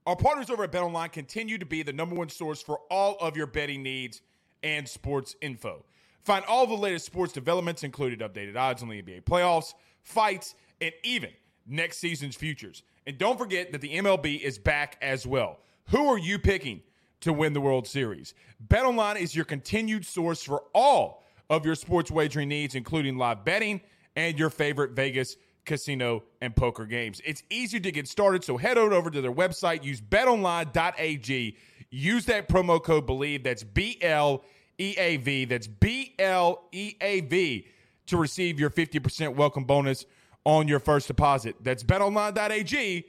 Our 0.07 0.17
partners 0.17 0.51
over 0.51 0.65
at 0.65 0.73
BetOnline 0.73 1.13
continue 1.13 1.59
to 1.59 1.67
be 1.67 1.83
the 1.83 1.93
number 1.93 2.17
one 2.17 2.29
source 2.29 2.61
for 2.61 2.81
all 2.91 3.17
of 3.21 3.37
your 3.37 3.47
betting 3.47 3.83
needs 3.83 4.23
and 4.63 4.89
sports 4.89 5.37
info. 5.41 5.85
Find 6.25 6.45
all 6.47 6.67
the 6.67 6.75
latest 6.75 7.07
sports 7.07 7.33
developments, 7.33 7.85
including 7.85 8.19
updated 8.21 8.57
odds 8.57 8.83
on 8.83 8.89
the 8.89 9.01
NBA 9.03 9.25
playoffs, 9.25 9.75
fights, 10.03 10.55
and 10.83 10.93
even 11.03 11.31
next 11.67 11.99
season's 11.99 12.37
futures. 12.37 12.83
And 13.07 13.17
don't 13.17 13.39
forget 13.39 13.73
that 13.73 13.81
the 13.81 13.97
MLB 13.97 14.41
is 14.41 14.59
back 14.59 14.99
as 15.01 15.27
well. 15.27 15.61
Who 15.89 16.09
are 16.09 16.19
you 16.19 16.39
picking 16.39 16.83
to 17.21 17.33
win 17.33 17.55
the 17.55 17.61
World 17.61 17.87
Series? 17.87 18.35
BetOnline 18.69 19.19
is 19.19 19.35
your 19.35 19.47
continued 19.47 20.05
source 20.05 20.43
for 20.43 20.65
all 20.75 21.25
of 21.49 21.65
your 21.65 21.75
sports 21.75 22.11
wagering 22.11 22.49
needs, 22.49 22.75
including 22.75 23.17
live 23.17 23.45
betting 23.45 23.81
and 24.17 24.39
your 24.39 24.51
favorite 24.51 24.93
Vegas 24.93 25.37
casino, 25.65 26.25
and 26.41 26.55
poker 26.55 26.87
games. 26.87 27.21
It's 27.25 27.43
easy 27.51 27.81
to 27.81 27.93
get 27.93 28.09
started, 28.09 28.45
so 28.45 28.57
head 28.57 28.79
on 28.79 28.93
over 28.93 29.11
to 29.11 29.21
their 29.21 29.33
website, 29.33 29.85
use 29.85 30.01
betonline.ag, 30.01 31.57
use 31.91 32.25
that 32.27 32.49
promo 32.49 32.83
code 32.83 33.07
BLEAV, 33.07 33.45
that's 33.45 33.63
B 33.63 33.99
L 34.03 34.45
E 34.79 34.95
A 34.99 35.17
V, 35.19 35.45
that's 35.45 35.67
B 35.67 36.15
L 36.19 36.65
E 36.73 36.95
A 37.01 37.21
V, 37.21 37.67
to 38.07 38.17
receive 38.17 38.59
your 38.59 38.71
50% 38.71 39.37
welcome 39.37 39.65
bonus 39.65 40.05
on 40.45 40.69
your 40.69 40.81
first 40.81 41.09
deposit. 41.09 41.57
That's 41.61 41.83
betonline.ag, 41.83 43.05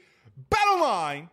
betonline.ag. 0.50 1.30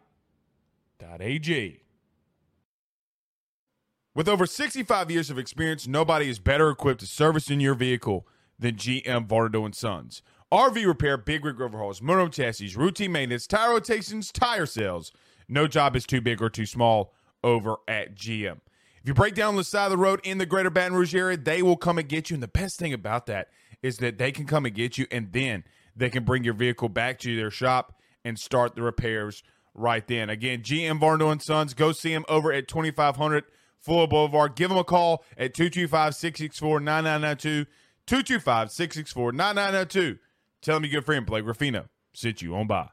With 4.14 4.28
over 4.28 4.44
65 4.44 5.10
years 5.10 5.30
of 5.30 5.38
experience, 5.38 5.86
nobody 5.86 6.28
is 6.28 6.38
better 6.38 6.68
equipped 6.70 7.00
to 7.00 7.06
service 7.06 7.48
in 7.50 7.60
your 7.60 7.74
vehicle 7.74 8.26
than 8.58 8.74
GM 8.74 9.26
Vardo 9.26 9.64
and 9.64 9.74
Sons. 9.74 10.22
RV 10.52 10.84
repair, 10.84 11.16
big 11.16 11.44
rig 11.44 11.60
overhauls, 11.60 12.02
motor 12.02 12.28
chassis, 12.28 12.74
routine 12.74 13.12
maintenance, 13.12 13.46
tire 13.46 13.70
rotations, 13.70 14.32
tire 14.32 14.66
sales. 14.66 15.12
No 15.48 15.68
job 15.68 15.94
is 15.94 16.06
too 16.06 16.20
big 16.20 16.42
or 16.42 16.50
too 16.50 16.66
small 16.66 17.14
over 17.44 17.76
at 17.86 18.16
GM. 18.16 18.58
If 19.02 19.06
you 19.08 19.14
break 19.14 19.34
down 19.34 19.56
the 19.56 19.64
side 19.64 19.86
of 19.86 19.90
the 19.92 19.96
road 19.96 20.20
in 20.24 20.38
the 20.38 20.46
greater 20.46 20.70
Baton 20.70 20.92
Rouge 20.92 21.14
area, 21.14 21.36
they 21.36 21.62
will 21.62 21.76
come 21.76 21.98
and 21.98 22.08
get 22.08 22.30
you. 22.30 22.34
And 22.34 22.42
the 22.42 22.48
best 22.48 22.78
thing 22.78 22.92
about 22.92 23.26
that 23.26 23.48
is 23.82 23.98
that 23.98 24.18
they 24.18 24.32
can 24.32 24.44
come 24.44 24.66
and 24.66 24.74
get 24.74 24.98
you 24.98 25.06
and 25.10 25.32
then 25.32 25.64
they 25.96 26.10
can 26.10 26.24
bring 26.24 26.44
your 26.44 26.54
vehicle 26.54 26.88
back 26.88 27.18
to 27.20 27.36
their 27.36 27.50
shop 27.50 27.94
and 28.24 28.38
start 28.38 28.74
the 28.74 28.82
repairs 28.82 29.42
right 29.74 30.06
then. 30.06 30.30
Again, 30.30 30.62
GM 30.62 31.00
Varno 31.00 31.30
and 31.32 31.42
Sons, 31.42 31.74
go 31.74 31.92
see 31.92 32.12
them 32.12 32.24
over 32.28 32.52
at 32.52 32.68
2500 32.68 33.44
Fuller 33.78 34.06
Boulevard. 34.06 34.56
Give 34.56 34.68
them 34.68 34.78
a 34.78 34.84
call 34.84 35.24
at 35.38 35.54
225 35.54 36.14
664 36.14 36.80
9992. 36.80 37.70
225 38.06 38.70
664 38.70 39.32
9992. 39.32 40.18
Tell 40.62 40.76
him 40.76 40.84
your 40.84 41.00
good 41.00 41.06
friend 41.06 41.24
Blake 41.24 41.44
Ruffino 41.44 41.86
sit 42.12 42.42
you 42.42 42.54
on 42.54 42.66
by. 42.66 42.88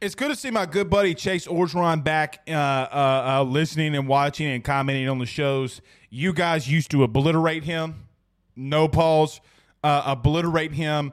It's 0.00 0.14
good 0.14 0.28
to 0.28 0.36
see 0.36 0.50
my 0.50 0.66
good 0.66 0.90
buddy 0.90 1.14
Chase 1.14 1.46
Orgeron 1.46 2.04
back, 2.04 2.42
uh, 2.48 2.52
uh, 2.52 3.24
uh, 3.38 3.42
listening 3.44 3.94
and 3.94 4.06
watching 4.06 4.48
and 4.48 4.62
commenting 4.62 5.08
on 5.08 5.18
the 5.18 5.26
shows. 5.26 5.80
You 6.10 6.32
guys 6.32 6.70
used 6.70 6.90
to 6.90 7.04
obliterate 7.04 7.64
him, 7.64 8.08
no 8.54 8.86
pause, 8.86 9.40
uh, 9.84 10.02
obliterate 10.06 10.72
him 10.72 11.12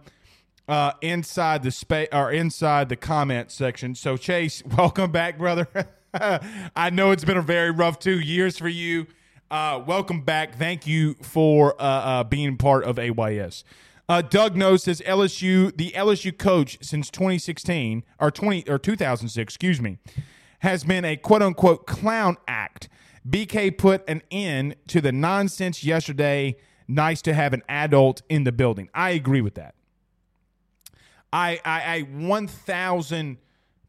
uh, 0.68 0.94
inside 1.02 1.62
the 1.62 1.70
space 1.70 2.08
or 2.12 2.32
inside 2.32 2.90
the 2.90 2.96
comment 2.96 3.52
section. 3.52 3.94
So 3.94 4.18
Chase, 4.18 4.64
welcome 4.78 5.12
back, 5.12 5.38
brother. 5.38 5.68
I 6.76 6.90
know 6.90 7.12
it's 7.12 7.24
been 7.24 7.38
a 7.38 7.44
very 7.44 7.70
rough 7.70 8.00
two 8.00 8.20
years 8.20 8.58
for 8.58 8.68
you. 8.68 9.06
Uh, 9.52 9.84
welcome 9.86 10.22
back. 10.22 10.56
Thank 10.56 10.88
you 10.88 11.16
for 11.22 11.76
being 12.30 12.58
part 12.58 12.86
of 12.86 12.98
AYS. 12.98 13.64
Uh, 14.12 14.22
Doug 14.22 14.58
knows 14.58 14.84
says 14.84 15.02
LSU, 15.06 15.74
the 15.78 15.92
LSU 15.92 16.38
coach 16.38 16.78
since 16.82 17.10
2016 17.10 18.04
or 18.20 18.30
20 18.30 18.70
or 18.70 18.78
2006, 18.78 19.42
excuse 19.42 19.80
me, 19.80 20.00
has 20.60 20.84
been 20.84 21.06
a 21.06 21.16
quote 21.16 21.42
unquote 21.42 21.88
clown 21.88 22.36
act. 22.46 22.90
BK 23.26 23.78
put 23.78 24.04
an 24.10 24.22
end 24.30 24.76
to 24.88 25.00
the 25.00 25.14
nonsense 25.14 25.86
yesterday. 25.86 26.58
Nice 26.94 27.22
to 27.24 27.34
have 27.34 27.54
an 27.54 27.64
adult 27.70 28.22
in 28.30 28.44
the 28.44 28.52
building. 28.52 28.90
I 28.94 29.12
agree 29.12 29.42
with 29.42 29.56
that. 29.56 29.76
I 31.32 31.60
I, 31.64 31.82
I 31.82 32.02
1000 32.02 33.38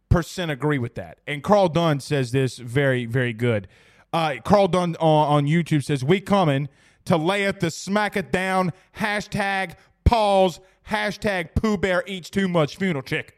percent 0.09 0.51
agree 0.51 0.79
with 0.79 0.95
that. 0.97 1.19
And 1.27 1.43
Carl 1.43 1.69
Dunn 1.69 2.01
says 2.01 2.33
this 2.33 2.59
very 2.59 3.07
very 3.07 3.33
good. 3.33 3.69
Uh, 4.13 4.37
Carl 4.45 4.69
Dunn 4.69 4.95
on, 5.01 5.29
on 5.29 5.47
YouTube 5.47 5.83
says 5.83 6.05
we 6.05 6.21
coming 6.21 6.69
to 7.07 7.17
lay 7.17 7.45
it 7.45 7.61
the 7.61 7.71
smack 7.71 8.17
it 8.17 8.31
down 8.31 8.73
hashtag 8.97 9.75
Pause. 10.05 10.61
Hashtag 10.91 11.55
Pooh 11.55 11.79
Bear 11.79 12.03
eats 12.07 12.29
too 12.29 12.49
much 12.49 12.77
funeral 12.77 13.03
chick. 13.03 13.37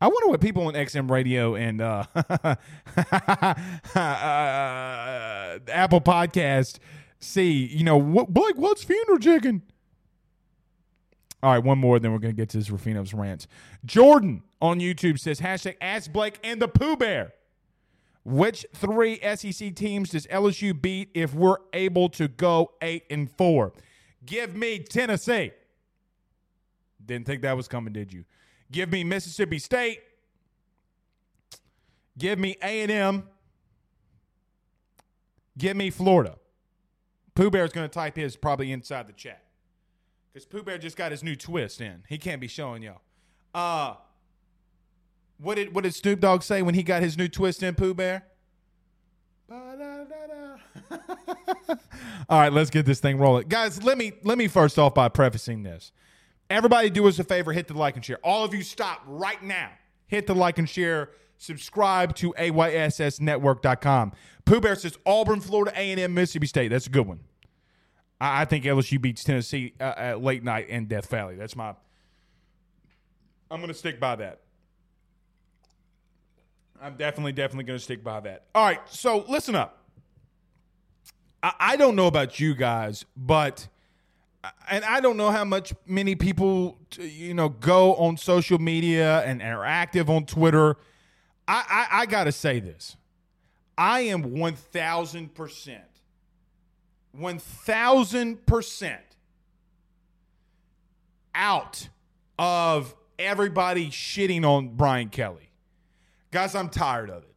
I 0.00 0.06
wonder 0.06 0.28
what 0.28 0.40
people 0.40 0.66
on 0.66 0.74
XM 0.74 1.10
Radio 1.10 1.56
and 1.56 1.80
uh, 1.80 2.04
uh, 2.14 2.54
Apple 5.68 6.00
Podcast 6.00 6.78
see. 7.20 7.66
You 7.66 7.84
know, 7.84 7.96
what, 7.96 8.32
Blake, 8.32 8.56
what's 8.56 8.84
funeral 8.84 9.18
chicken? 9.18 9.62
All 11.42 11.52
right, 11.52 11.62
one 11.62 11.78
more, 11.78 11.98
then 11.98 12.12
we're 12.12 12.18
going 12.18 12.34
to 12.34 12.36
get 12.36 12.48
to 12.50 12.56
this 12.58 12.68
Ruffino's 12.68 13.14
rants. 13.14 13.46
Jordan 13.84 14.42
on 14.60 14.80
YouTube 14.80 15.20
says, 15.20 15.40
hashtag 15.40 15.76
Ask 15.80 16.12
Blake 16.12 16.38
and 16.42 16.60
the 16.60 16.68
Pooh 16.68 16.96
Bear. 16.96 17.32
Which 18.24 18.66
three 18.74 19.20
SEC 19.36 19.74
teams 19.74 20.10
does 20.10 20.26
LSU 20.26 20.78
beat 20.78 21.10
if 21.14 21.34
we're 21.34 21.58
able 21.72 22.08
to 22.10 22.28
go 22.28 22.72
8 22.82 23.04
and 23.08 23.30
4? 23.30 23.72
Give 24.26 24.54
me 24.54 24.80
Tennessee. 24.80 25.52
Didn't 27.04 27.26
think 27.26 27.42
that 27.42 27.56
was 27.56 27.68
coming, 27.68 27.92
did 27.92 28.12
you? 28.12 28.24
Give 28.70 28.90
me 28.90 29.02
Mississippi 29.02 29.58
State. 29.58 30.02
Give 32.18 32.38
me 32.38 32.56
A&M. 32.62 33.22
Give 35.56 35.76
me 35.76 35.88
Florida. 35.88 36.34
Pooh 37.38 37.50
Bear's 37.50 37.70
going 37.70 37.88
to 37.88 37.94
type 37.94 38.16
his 38.16 38.34
probably 38.34 38.72
inside 38.72 39.06
the 39.06 39.12
chat. 39.12 39.44
Because 40.32 40.44
Pooh 40.44 40.64
Bear 40.64 40.76
just 40.76 40.96
got 40.96 41.12
his 41.12 41.22
new 41.22 41.36
twist 41.36 41.80
in. 41.80 42.02
He 42.08 42.18
can't 42.18 42.40
be 42.40 42.48
showing 42.48 42.82
y'all. 42.82 43.00
Uh, 43.54 43.94
what 45.38 45.54
did 45.54 45.72
what 45.72 45.84
did 45.84 45.94
Snoop 45.94 46.18
Dogg 46.18 46.42
say 46.42 46.62
when 46.62 46.74
he 46.74 46.82
got 46.82 47.00
his 47.00 47.16
new 47.16 47.28
twist 47.28 47.62
in 47.62 47.76
Pooh 47.76 47.94
Bear? 47.94 48.26
All 52.28 52.40
right, 52.40 52.52
let's 52.52 52.70
get 52.70 52.84
this 52.84 52.98
thing 52.98 53.18
rolling. 53.18 53.46
Guys, 53.46 53.84
let 53.84 53.98
me 53.98 54.14
let 54.24 54.36
me 54.36 54.48
first 54.48 54.76
off 54.76 54.94
by 54.94 55.08
prefacing 55.08 55.62
this. 55.62 55.92
Everybody 56.50 56.90
do 56.90 57.06
us 57.06 57.20
a 57.20 57.24
favor, 57.24 57.52
hit 57.52 57.68
the 57.68 57.74
like 57.74 57.94
and 57.94 58.04
share. 58.04 58.18
All 58.24 58.44
of 58.44 58.52
you 58.52 58.64
stop 58.64 59.02
right 59.06 59.40
now. 59.44 59.70
Hit 60.08 60.26
the 60.26 60.34
like 60.34 60.58
and 60.58 60.68
share. 60.68 61.10
Subscribe 61.36 62.16
to 62.16 62.32
AYSSnetwork.com. 62.32 64.12
Pooh 64.44 64.60
Bear 64.60 64.74
says 64.74 64.98
Auburn, 65.06 65.40
Florida, 65.40 65.72
A&M, 65.76 66.12
Mississippi 66.12 66.48
State. 66.48 66.68
That's 66.68 66.88
a 66.88 66.90
good 66.90 67.06
one. 67.06 67.20
I, 68.20 68.42
I 68.42 68.44
think 68.44 68.64
LSU 68.64 69.00
beats 69.00 69.24
Tennessee 69.24 69.74
uh, 69.80 69.94
at 69.96 70.22
late 70.22 70.42
night 70.42 70.68
in 70.68 70.86
Death 70.86 71.08
Valley. 71.10 71.36
That's 71.36 71.56
my. 71.56 71.74
I'm 73.50 73.60
going 73.60 73.68
to 73.68 73.74
stick 73.74 73.98
by 73.98 74.16
that. 74.16 74.40
I'm 76.80 76.96
definitely, 76.96 77.32
definitely 77.32 77.64
going 77.64 77.78
to 77.78 77.84
stick 77.84 78.04
by 78.04 78.20
that. 78.20 78.44
All 78.54 78.64
right, 78.64 78.80
so 78.88 79.24
listen 79.28 79.54
up. 79.54 79.82
I, 81.42 81.52
I 81.58 81.76
don't 81.76 81.96
know 81.96 82.06
about 82.06 82.38
you 82.38 82.54
guys, 82.54 83.04
but 83.16 83.68
and 84.70 84.84
I 84.84 85.00
don't 85.00 85.16
know 85.16 85.30
how 85.30 85.44
much 85.44 85.72
many 85.86 86.14
people 86.14 86.78
you 86.98 87.34
know 87.34 87.48
go 87.48 87.94
on 87.96 88.16
social 88.16 88.58
media 88.58 89.20
and 89.22 89.42
are 89.42 89.64
active 89.64 90.08
on 90.08 90.26
Twitter. 90.26 90.76
I, 91.46 91.86
I, 91.90 92.00
I 92.00 92.06
got 92.06 92.24
to 92.24 92.32
say 92.32 92.60
this. 92.60 92.96
I 93.76 94.00
am 94.00 94.34
one 94.34 94.54
thousand 94.54 95.34
percent, 95.34 95.97
one 97.12 97.38
thousand 97.38 98.46
percent 98.46 99.00
out 101.34 101.88
of 102.38 102.94
everybody 103.18 103.90
shitting 103.90 104.44
on 104.44 104.70
Brian 104.76 105.08
Kelly. 105.08 105.50
Guys, 106.30 106.54
I'm 106.54 106.68
tired 106.68 107.10
of 107.10 107.22
it. 107.22 107.34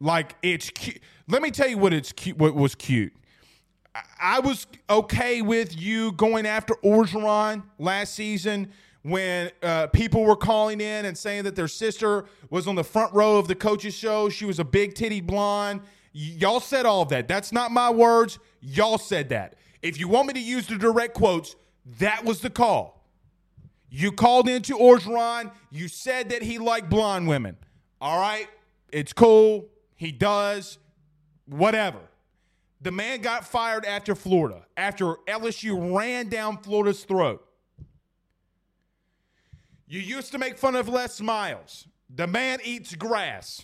Like 0.00 0.36
it's 0.42 0.70
cute. 0.70 1.00
Let 1.28 1.42
me 1.42 1.50
tell 1.50 1.68
you 1.68 1.78
what 1.78 1.92
it's 1.92 2.12
cute. 2.12 2.36
What 2.36 2.54
was 2.54 2.74
cute. 2.74 3.12
I 4.20 4.40
was 4.40 4.66
okay 4.90 5.40
with 5.40 5.80
you 5.80 6.12
going 6.12 6.46
after 6.46 6.74
Orgeron 6.84 7.62
last 7.78 8.14
season 8.14 8.72
when 9.02 9.50
uh, 9.62 9.86
people 9.88 10.24
were 10.24 10.36
calling 10.36 10.80
in 10.80 11.04
and 11.04 11.16
saying 11.16 11.44
that 11.44 11.54
their 11.54 11.68
sister 11.68 12.24
was 12.50 12.66
on 12.66 12.74
the 12.74 12.82
front 12.82 13.14
row 13.14 13.36
of 13.36 13.46
the 13.48 13.54
coaches 13.54 13.94
show. 13.94 14.28
She 14.28 14.46
was 14.46 14.58
a 14.58 14.64
big 14.64 14.94
titty 14.94 15.20
blonde. 15.20 15.80
Y- 16.14 16.36
y'all 16.38 16.60
said 16.60 16.86
all 16.86 17.02
of 17.02 17.08
that. 17.10 17.28
That's 17.28 17.52
not 17.52 17.70
my 17.70 17.90
words. 17.90 18.38
Y'all 18.66 18.98
said 18.98 19.28
that. 19.28 19.56
If 19.82 20.00
you 20.00 20.08
want 20.08 20.28
me 20.28 20.32
to 20.34 20.40
use 20.40 20.66
the 20.66 20.76
direct 20.76 21.14
quotes, 21.14 21.54
that 21.98 22.24
was 22.24 22.40
the 22.40 22.48
call. 22.48 23.06
You 23.90 24.10
called 24.10 24.48
into 24.48 24.76
Orgeron. 24.76 25.52
You 25.70 25.88
said 25.88 26.30
that 26.30 26.42
he 26.42 26.58
liked 26.58 26.88
blonde 26.88 27.28
women. 27.28 27.56
All 28.00 28.18
right, 28.18 28.48
it's 28.90 29.12
cool. 29.12 29.66
He 29.96 30.10
does. 30.10 30.78
Whatever. 31.46 31.98
The 32.80 32.90
man 32.90 33.20
got 33.20 33.46
fired 33.46 33.84
after 33.84 34.14
Florida, 34.14 34.64
after 34.76 35.14
LSU 35.28 35.96
ran 35.96 36.28
down 36.28 36.58
Florida's 36.58 37.04
throat. 37.04 37.46
You 39.86 40.00
used 40.00 40.32
to 40.32 40.38
make 40.38 40.56
fun 40.56 40.74
of 40.74 40.88
Les 40.88 41.20
Miles. 41.20 41.86
The 42.14 42.26
man 42.26 42.60
eats 42.64 42.94
grass. 42.94 43.62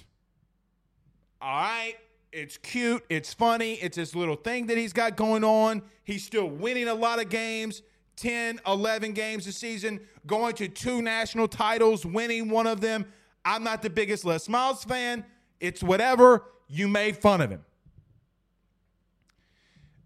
All 1.40 1.48
right. 1.50 1.96
It's 2.32 2.56
cute. 2.56 3.04
It's 3.08 3.34
funny. 3.34 3.74
It's 3.74 3.96
this 3.96 4.14
little 4.14 4.36
thing 4.36 4.66
that 4.66 4.78
he's 4.78 4.92
got 4.92 5.16
going 5.16 5.42
on. 5.42 5.82
He's 6.04 6.24
still 6.24 6.48
winning 6.48 6.88
a 6.88 6.94
lot 6.94 7.20
of 7.20 7.28
games 7.28 7.82
10, 8.16 8.60
11 8.66 9.12
games 9.12 9.46
a 9.46 9.52
season, 9.52 9.98
going 10.26 10.54
to 10.54 10.68
two 10.68 11.00
national 11.00 11.48
titles, 11.48 12.04
winning 12.04 12.50
one 12.50 12.66
of 12.66 12.82
them. 12.82 13.06
I'm 13.46 13.64
not 13.64 13.80
the 13.80 13.88
biggest 13.88 14.26
Les 14.26 14.46
Miles 14.46 14.84
fan. 14.84 15.24
It's 15.58 15.82
whatever. 15.82 16.44
You 16.68 16.86
made 16.86 17.16
fun 17.16 17.40
of 17.40 17.50
him. 17.50 17.64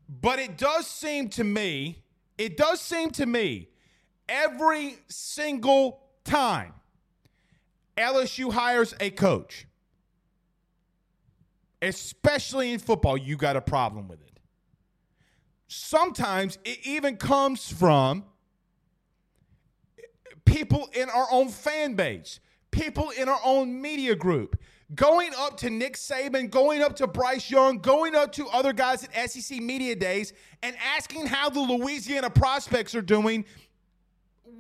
But 0.09 0.39
it 0.39 0.57
does 0.57 0.87
seem 0.87 1.29
to 1.31 1.45
me, 1.45 2.05
it 2.39 2.57
does 2.57 2.81
seem 2.81 3.11
to 3.13 3.27
me, 3.27 3.69
every 4.29 4.97
single 5.09 6.01
time 6.23 6.73
LSU 7.97 8.53
hires 8.53 8.95
a 9.01 9.11
coach, 9.11 9.67
especially 11.85 12.73
in 12.73 12.79
football, 12.79 13.17
you 13.17 13.37
got 13.37 13.57
a 13.57 13.61
problem 13.61 14.09
with 14.09 14.21
it. 14.21 14.39
Sometimes 15.67 16.59
it 16.65 16.79
even 16.85 17.17
comes 17.17 17.71
from 17.71 18.25
people 20.45 20.89
in 20.93 21.09
our 21.09 21.27
own 21.31 21.49
fan 21.49 21.95
base, 21.95 22.41
people 22.71 23.11
in 23.11 23.29
our 23.29 23.41
own 23.45 23.81
media 23.81 24.15
group 24.15 24.57
going 24.95 25.31
up 25.39 25.57
to 25.59 25.71
Nick 25.71 25.97
Saban, 25.97 26.51
going 26.51 26.83
up 26.83 26.97
to 26.97 27.07
Bryce 27.07 27.51
Young, 27.51 27.79
going 27.79 28.15
up 28.15 28.33
to 28.33 28.47
other 28.49 28.73
guys 28.73 29.05
at 29.05 29.31
SEC 29.31 29.59
Media 29.59 29.97
Days, 29.97 30.33
and 30.63 30.77
asking 30.97 31.27
how 31.27 31.51
the 31.51 31.61
Louisiana 31.61 32.31
prospects 32.31 32.95
are 32.95 33.03
doing. 33.03 33.45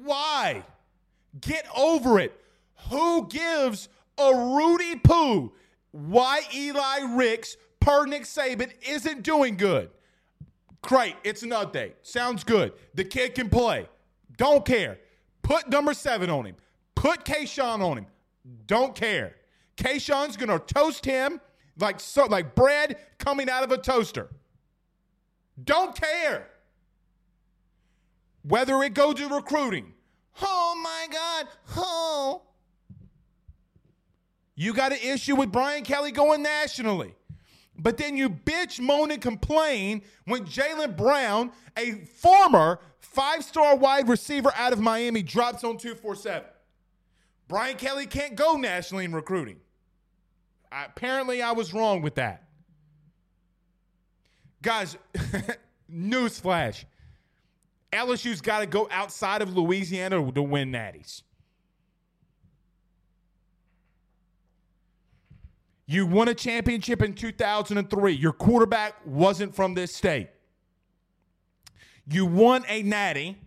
Why? 0.02 0.64
Get 1.40 1.66
over 1.76 2.18
it. 2.18 2.38
Who 2.90 3.28
gives 3.28 3.88
a 4.18 4.34
Rudy 4.34 4.96
Poo 4.96 5.52
why 5.94 6.40
Eli 6.52 7.14
Ricks, 7.14 7.57
per 7.78 8.04
Nick 8.04 8.24
Saban, 8.24 8.72
isn't 8.85 9.22
doing 9.22 9.57
good? 9.57 9.90
Great. 10.83 11.14
It's 11.22 11.44
an 11.44 11.50
update. 11.50 11.92
Sounds 12.02 12.42
good. 12.42 12.72
The 12.94 13.04
kid 13.04 13.37
can 13.37 13.48
play. 13.48 13.88
Don't 14.37 14.64
care. 14.64 14.98
Put 15.42 15.68
number 15.68 15.94
seven 15.94 16.30
on 16.30 16.46
him. 16.46 16.57
Put 16.96 17.24
Kayshawn 17.24 17.80
on 17.80 17.98
him. 17.98 18.07
Don't 18.66 18.96
care. 18.96 19.37
Kayshawn's 19.76 20.37
gonna 20.37 20.59
toast 20.59 21.04
him 21.04 21.40
like 21.78 22.00
so 22.00 22.26
like 22.26 22.57
bread 22.57 22.98
coming 23.18 23.48
out 23.48 23.62
of 23.62 23.70
a 23.70 23.78
toaster. 23.78 24.30
Don't 25.62 25.94
care. 25.94 26.48
Whether 28.42 28.83
it 28.83 28.94
goes 28.94 29.14
to 29.14 29.28
recruiting. 29.28 29.94
Oh 30.42 30.80
my 30.83 31.07
God. 31.14 31.46
Oh. 31.76 32.42
You 34.56 34.72
got 34.72 34.92
an 34.92 34.98
issue 35.02 35.36
with 35.36 35.50
Brian 35.50 35.84
Kelly 35.84 36.12
going 36.12 36.42
nationally. 36.42 37.14
But 37.76 37.96
then 37.96 38.16
you 38.16 38.30
bitch, 38.30 38.78
moan, 38.78 39.10
and 39.10 39.20
complain 39.20 40.02
when 40.26 40.44
Jalen 40.44 40.96
Brown, 40.96 41.50
a 41.76 41.92
former 42.04 42.78
five 43.00 43.42
star 43.42 43.76
wide 43.76 44.08
receiver 44.08 44.52
out 44.56 44.72
of 44.72 44.80
Miami, 44.80 45.22
drops 45.22 45.64
on 45.64 45.76
247. 45.76 46.48
Brian 47.48 47.76
Kelly 47.76 48.06
can't 48.06 48.36
go 48.36 48.56
nationally 48.56 49.04
in 49.04 49.12
recruiting. 49.12 49.56
I, 50.70 50.84
apparently, 50.84 51.42
I 51.42 51.52
was 51.52 51.74
wrong 51.74 52.00
with 52.00 52.14
that. 52.14 52.44
Guys, 54.62 54.96
newsflash 55.92 56.84
LSU's 57.94 58.40
got 58.40 58.60
to 58.60 58.66
go 58.66 58.88
outside 58.90 59.40
of 59.40 59.56
Louisiana 59.56 60.32
to 60.32 60.42
win 60.42 60.72
natties. 60.72 61.22
You 65.87 66.07
won 66.07 66.29
a 66.29 66.35
championship 66.35 67.03
in 67.03 67.14
2003. 67.14 68.12
Your 68.12 68.33
quarterback 68.33 68.94
wasn't 69.05 69.55
from 69.55 69.75
this 69.75 69.94
state. 69.94 70.29
You 72.07 72.27
won 72.27 72.64
a 72.68 72.83
natty 72.83 73.38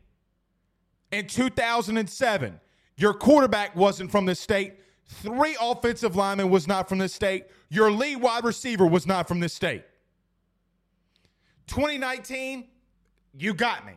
in 1.12 1.28
2007. 1.28 2.60
Your 2.96 3.14
quarterback 3.14 3.76
wasn't 3.76 4.12
from 4.12 4.26
this 4.26 4.40
state. 4.40 4.74
Three 5.06 5.56
offensive 5.62 6.16
linemen 6.16 6.50
was 6.50 6.68
not 6.68 6.90
from 6.90 6.98
this 6.98 7.14
state. 7.14 7.46
Your 7.70 7.92
lead 7.92 8.18
wide 8.18 8.44
receiver 8.44 8.86
was 8.86 9.08
not 9.08 9.28
from 9.28 9.40
this 9.40 9.54
state. 9.54 9.84
2019, 11.68 12.68
you 13.38 13.54
got 13.54 13.86
me. 13.86 13.94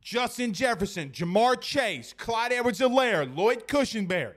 Justin 0.00 0.54
Jefferson, 0.54 1.10
Ja'Marr 1.10 1.60
Chase, 1.60 2.14
Clyde 2.16 2.52
Edwards-Helaire, 2.52 3.36
Lloyd 3.36 3.68
Cushenberry. 3.68 4.34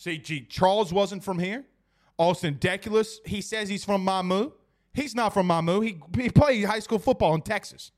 See, 0.00 0.16
G, 0.16 0.40
Charles 0.40 0.94
wasn't 0.94 1.22
from 1.22 1.38
here. 1.38 1.66
Austin 2.16 2.54
Deculus, 2.54 3.16
he 3.26 3.42
says 3.42 3.68
he's 3.68 3.84
from 3.84 4.02
Mamou. 4.02 4.50
He's 4.94 5.14
not 5.14 5.34
from 5.34 5.46
Mamou. 5.46 5.84
He, 5.84 6.00
he 6.18 6.30
played 6.30 6.64
high 6.64 6.78
school 6.78 6.98
football 6.98 7.34
in 7.34 7.42
Texas. 7.42 7.92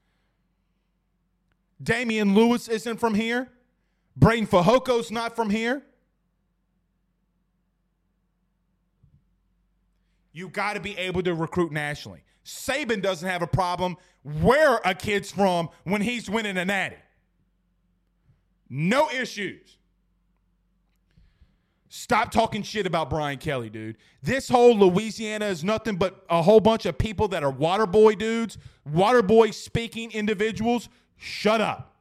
Damien 1.80 2.34
Lewis 2.34 2.66
isn't 2.66 2.96
from 2.96 3.14
here. 3.14 3.52
Breiden 4.18 4.48
Fehoko's 4.48 5.12
not 5.12 5.36
from 5.36 5.48
here. 5.48 5.84
You 10.32 10.48
got 10.48 10.72
to 10.72 10.80
be 10.80 10.98
able 10.98 11.22
to 11.22 11.34
recruit 11.34 11.70
nationally. 11.70 12.24
Saban 12.44 13.00
doesn't 13.00 13.28
have 13.28 13.42
a 13.42 13.46
problem 13.46 13.96
where 14.24 14.80
a 14.84 14.96
kid's 14.96 15.30
from 15.30 15.68
when 15.84 16.00
he's 16.00 16.28
winning 16.28 16.56
a 16.56 16.64
natty. 16.64 16.96
No 18.68 19.08
issues. 19.08 19.78
Stop 21.94 22.30
talking 22.30 22.62
shit 22.62 22.86
about 22.86 23.10
Brian 23.10 23.36
Kelly, 23.36 23.68
dude. 23.68 23.98
This 24.22 24.48
whole 24.48 24.74
Louisiana 24.74 25.44
is 25.44 25.62
nothing 25.62 25.96
but 25.96 26.24
a 26.30 26.40
whole 26.40 26.58
bunch 26.58 26.86
of 26.86 26.96
people 26.96 27.28
that 27.28 27.44
are 27.44 27.50
water 27.50 27.84
boy 27.84 28.14
dudes, 28.14 28.56
water 28.90 29.20
boy 29.20 29.50
speaking 29.50 30.10
individuals. 30.10 30.88
Shut 31.18 31.60
up. 31.60 31.94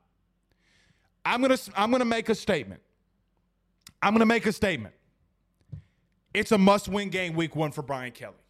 I'm 1.26 1.42
gonna 1.42 1.58
I'm 1.76 1.92
gonna 1.92 2.06
make 2.06 2.30
a 2.30 2.36
statement. 2.36 2.82
I'm 4.02 4.14
gonna 4.14 4.26
make 4.26 4.46
a 4.46 4.54
statement. 4.54 4.96
It's 6.34 6.54
a 6.54 6.58
must-win 6.58 7.10
game 7.10 7.36
week 7.36 7.58
one 7.58 7.74
for 7.74 7.82
Brian 7.82 8.14
Kelly. 8.14 8.41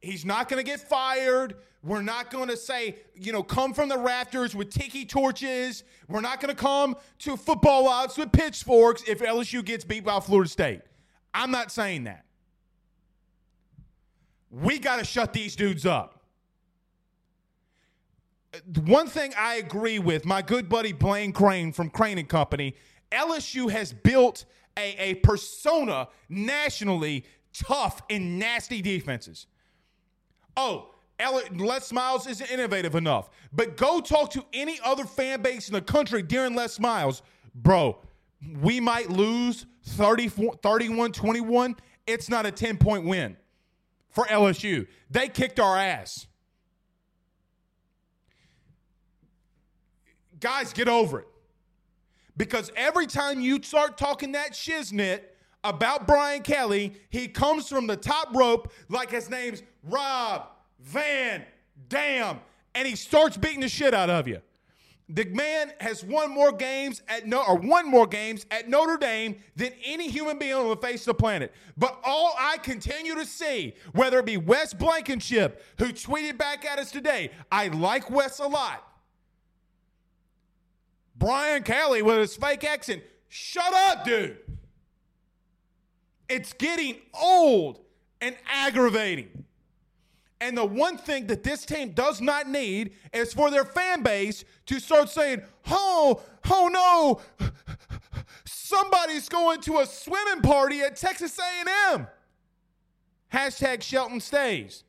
He's 0.00 0.24
not 0.24 0.48
going 0.48 0.64
to 0.64 0.68
get 0.68 0.80
fired. 0.80 1.56
We're 1.82 2.02
not 2.02 2.30
going 2.30 2.48
to 2.48 2.56
say, 2.56 2.96
you 3.14 3.32
know, 3.32 3.42
come 3.42 3.72
from 3.72 3.88
the 3.88 3.98
rafters 3.98 4.54
with 4.54 4.70
tiki 4.70 5.04
torches. 5.04 5.82
We're 6.08 6.20
not 6.20 6.40
going 6.40 6.54
to 6.54 6.60
come 6.60 6.96
to 7.20 7.36
football 7.36 7.88
outs 7.88 8.18
with 8.18 8.32
pitchforks 8.32 9.02
if 9.06 9.20
LSU 9.20 9.64
gets 9.64 9.84
beat 9.84 10.04
by 10.04 10.20
Florida 10.20 10.50
State. 10.50 10.82
I'm 11.32 11.50
not 11.50 11.70
saying 11.70 12.04
that. 12.04 12.24
We 14.50 14.78
got 14.78 14.96
to 14.96 15.04
shut 15.04 15.32
these 15.32 15.54
dudes 15.54 15.86
up. 15.86 16.22
One 18.84 19.06
thing 19.06 19.32
I 19.38 19.56
agree 19.56 20.00
with 20.00 20.24
my 20.24 20.42
good 20.42 20.68
buddy 20.68 20.92
Blaine 20.92 21.32
Crane 21.32 21.72
from 21.72 21.88
Crane 21.88 22.18
and 22.18 22.28
Company, 22.28 22.74
LSU 23.12 23.70
has 23.70 23.92
built 23.92 24.44
a, 24.76 24.96
a 24.98 25.14
persona 25.16 26.08
nationally 26.28 27.24
tough 27.52 28.02
and 28.10 28.38
nasty 28.38 28.82
defenses. 28.82 29.46
Oh, 30.56 30.90
Les 31.54 31.92
Miles 31.92 32.26
isn't 32.26 32.50
innovative 32.50 32.94
enough. 32.94 33.30
But 33.52 33.76
go 33.76 34.00
talk 34.00 34.30
to 34.30 34.44
any 34.52 34.78
other 34.84 35.04
fan 35.04 35.42
base 35.42 35.68
in 35.68 35.74
the 35.74 35.82
country 35.82 36.22
during 36.22 36.54
Les 36.54 36.78
Miles. 36.78 37.22
Bro, 37.54 37.98
we 38.60 38.80
might 38.80 39.10
lose 39.10 39.66
31 39.84 41.12
21. 41.12 41.76
It's 42.06 42.28
not 42.28 42.46
a 42.46 42.50
10 42.50 42.78
point 42.78 43.04
win 43.04 43.36
for 44.08 44.24
LSU. 44.24 44.86
They 45.10 45.28
kicked 45.28 45.60
our 45.60 45.76
ass. 45.76 46.26
Guys, 50.40 50.72
get 50.72 50.88
over 50.88 51.20
it. 51.20 51.26
Because 52.36 52.72
every 52.74 53.06
time 53.06 53.40
you 53.40 53.62
start 53.62 53.98
talking 53.98 54.32
that 54.32 54.52
shiznit 54.52 55.20
about 55.62 56.06
Brian 56.06 56.42
Kelly, 56.42 56.94
he 57.10 57.28
comes 57.28 57.68
from 57.68 57.86
the 57.86 57.96
top 57.96 58.34
rope 58.34 58.72
like 58.88 59.10
his 59.10 59.28
name's 59.28 59.62
Rob 59.82 60.48
Van 60.80 61.44
Dam, 61.88 62.40
and 62.74 62.86
he 62.86 62.96
starts 62.96 63.36
beating 63.36 63.60
the 63.60 63.68
shit 63.68 63.94
out 63.94 64.10
of 64.10 64.28
you. 64.28 64.40
The 65.12 65.24
man 65.24 65.72
has 65.80 66.04
won 66.04 66.30
more 66.30 66.52
games 66.52 67.02
at 67.08 67.26
no 67.26 67.42
or 67.42 67.56
won 67.56 67.90
more 67.90 68.06
games 68.06 68.46
at 68.52 68.68
Notre 68.68 68.96
Dame 68.96 69.36
than 69.56 69.72
any 69.84 70.08
human 70.08 70.38
being 70.38 70.54
on 70.54 70.68
the 70.68 70.76
face 70.76 71.00
of 71.00 71.06
the 71.06 71.14
planet. 71.14 71.52
But 71.76 71.98
all 72.04 72.32
I 72.38 72.58
continue 72.58 73.16
to 73.16 73.26
see, 73.26 73.74
whether 73.92 74.20
it 74.20 74.26
be 74.26 74.36
Wes 74.36 74.72
Blankenship, 74.72 75.64
who 75.78 75.86
tweeted 75.86 76.38
back 76.38 76.64
at 76.64 76.78
us 76.78 76.92
today, 76.92 77.32
I 77.50 77.68
like 77.68 78.08
Wes 78.08 78.38
a 78.38 78.46
lot. 78.46 78.86
Brian 81.16 81.64
Kelly 81.64 82.02
with 82.02 82.18
his 82.18 82.36
fake 82.36 82.62
accent. 82.62 83.02
Shut 83.28 83.74
up, 83.74 84.04
dude. 84.04 84.38
It's 86.28 86.52
getting 86.52 86.96
old 87.20 87.80
and 88.20 88.36
aggravating. 88.48 89.44
And 90.40 90.56
the 90.56 90.64
one 90.64 90.96
thing 90.96 91.26
that 91.26 91.42
this 91.42 91.66
team 91.66 91.90
does 91.90 92.20
not 92.20 92.48
need 92.48 92.92
is 93.12 93.34
for 93.34 93.50
their 93.50 93.64
fan 93.64 94.02
base 94.02 94.44
to 94.66 94.80
start 94.80 95.10
saying, 95.10 95.42
"Oh, 95.68 96.22
oh 96.50 96.68
no, 96.72 97.50
somebody's 98.46 99.28
going 99.28 99.60
to 99.62 99.80
a 99.80 99.86
swimming 99.86 100.42
party 100.42 100.80
at 100.80 100.96
Texas 100.96 101.38
A&M." 101.38 102.06
Hashtag 103.32 103.82
Shelton 103.82 104.20
stays. 104.20 104.84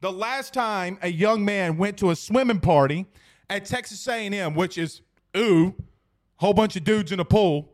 The 0.00 0.12
last 0.12 0.54
time 0.54 0.98
a 1.02 1.08
young 1.10 1.44
man 1.44 1.76
went 1.76 1.98
to 1.98 2.10
a 2.10 2.16
swimming 2.16 2.60
party 2.60 3.06
at 3.50 3.64
Texas 3.64 4.06
A&M, 4.06 4.54
which 4.54 4.78
is 4.78 5.00
ooh, 5.36 5.74
whole 6.36 6.54
bunch 6.54 6.76
of 6.76 6.84
dudes 6.84 7.10
in 7.10 7.20
a 7.20 7.24
pool. 7.24 7.72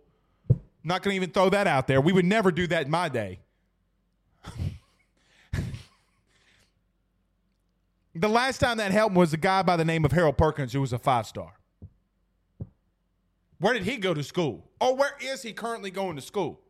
Not 0.83 1.03
going 1.03 1.13
to 1.13 1.17
even 1.17 1.31
throw 1.31 1.51
that 1.51 1.67
out 1.67 1.87
there. 1.87 2.01
We 2.01 2.13
would 2.13 2.25
never 2.25 2.51
do 2.51 2.67
that 2.69 2.87
in 2.87 2.91
my 2.91 3.09
day. 3.09 3.41
The 8.15 8.29
last 8.29 8.59
time 8.59 8.79
that 8.79 8.91
happened 8.91 9.17
was 9.17 9.33
a 9.33 9.37
guy 9.37 9.63
by 9.63 9.77
the 9.77 9.85
name 9.85 10.05
of 10.05 10.13
Harold 10.13 10.37
Perkins, 10.37 10.73
who 10.73 10.81
was 10.81 10.93
a 10.93 10.99
five 10.99 11.27
star. 11.27 11.53
Where 13.59 13.75
did 13.75 13.85
he 13.85 13.99
go 13.99 14.15
to 14.15 14.23
school? 14.23 14.65
Or 14.81 14.97
where 14.97 15.13
is 15.21 15.43
he 15.43 15.53
currently 15.53 15.91
going 15.91 16.17
to 16.17 16.23
school? 16.23 16.61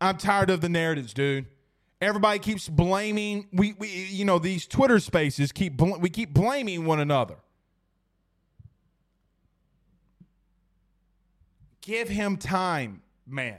I'm 0.00 0.18
tired 0.18 0.50
of 0.50 0.60
the 0.60 0.68
narratives, 0.68 1.14
dude. 1.14 1.46
Everybody 2.00 2.38
keeps 2.38 2.68
blaming 2.68 3.48
we, 3.52 3.72
we 3.78 3.88
you 3.88 4.24
know 4.24 4.38
these 4.38 4.66
Twitter 4.66 5.00
spaces 5.00 5.52
keep 5.52 5.76
bl- 5.76 5.96
we 5.98 6.10
keep 6.10 6.34
blaming 6.34 6.84
one 6.84 7.00
another. 7.00 7.36
Give 11.80 12.08
him 12.08 12.36
time, 12.36 13.02
man. 13.26 13.58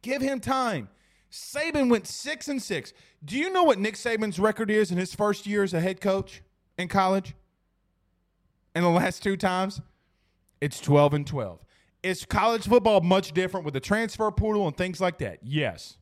Give 0.00 0.20
him 0.20 0.40
time. 0.40 0.88
Saban 1.32 1.88
went 1.88 2.06
six 2.06 2.46
and 2.46 2.62
six. 2.62 2.92
Do 3.24 3.38
you 3.38 3.50
know 3.50 3.62
what 3.62 3.78
Nick 3.78 3.94
Saban's 3.94 4.38
record 4.38 4.70
is 4.70 4.90
in 4.90 4.98
his 4.98 5.14
first 5.14 5.46
year 5.46 5.62
as 5.62 5.72
a 5.72 5.80
head 5.80 6.00
coach 6.00 6.42
in 6.76 6.88
college? 6.88 7.34
In 8.76 8.82
the 8.82 8.90
last 8.90 9.22
two 9.22 9.36
times, 9.36 9.80
it's 10.60 10.78
12 10.78 11.14
and 11.14 11.26
12. 11.26 11.58
Is 12.02 12.24
college 12.26 12.68
football 12.68 13.00
much 13.00 13.32
different 13.32 13.64
with 13.64 13.74
the 13.74 13.80
transfer 13.80 14.30
portal 14.30 14.66
and 14.66 14.76
things 14.76 15.00
like 15.00 15.18
that? 15.18 15.38
Yes. 15.42 15.96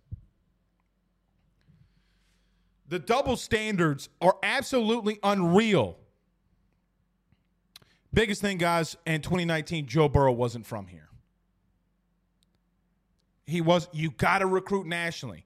The 2.88 2.98
double 2.98 3.36
standards 3.36 4.08
are 4.20 4.36
absolutely 4.42 5.20
unreal. 5.22 5.96
Biggest 8.12 8.40
thing, 8.40 8.58
guys, 8.58 8.96
in 9.06 9.20
2019, 9.20 9.86
Joe 9.86 10.08
Burrow 10.08 10.32
wasn't 10.32 10.66
from 10.66 10.88
here. 10.88 11.09
He 13.50 13.60
was. 13.60 13.88
You 13.92 14.10
got 14.12 14.38
to 14.38 14.46
recruit 14.46 14.86
nationally. 14.86 15.44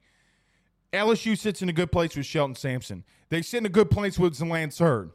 LSU 0.93 1.37
sits 1.37 1.63
in 1.63 1.69
a 1.69 1.73
good 1.73 1.91
place 1.91 2.15
with 2.17 2.27
Shelton 2.27 2.55
Sampson. 2.55 3.03
They 3.31 3.43
sit 3.43 3.59
in 3.59 3.67
a 3.67 3.71
good 3.71 3.91
place 3.91 4.19
with 4.19 4.41
Lance 4.41 4.79
Heard. 4.79 5.11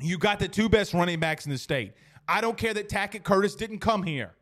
You 0.00 0.18
got 0.18 0.38
the 0.38 0.48
two 0.48 0.68
best 0.68 0.92
running 0.92 1.18
backs 1.18 1.46
in 1.46 1.52
the 1.52 1.58
state. 1.58 1.92
I 2.26 2.40
don't 2.40 2.58
care 2.58 2.74
that 2.74 2.88
Tackett 2.88 3.24
Curtis 3.24 3.54
didn't 3.54 3.78
come 3.78 4.02
here. 4.02 4.34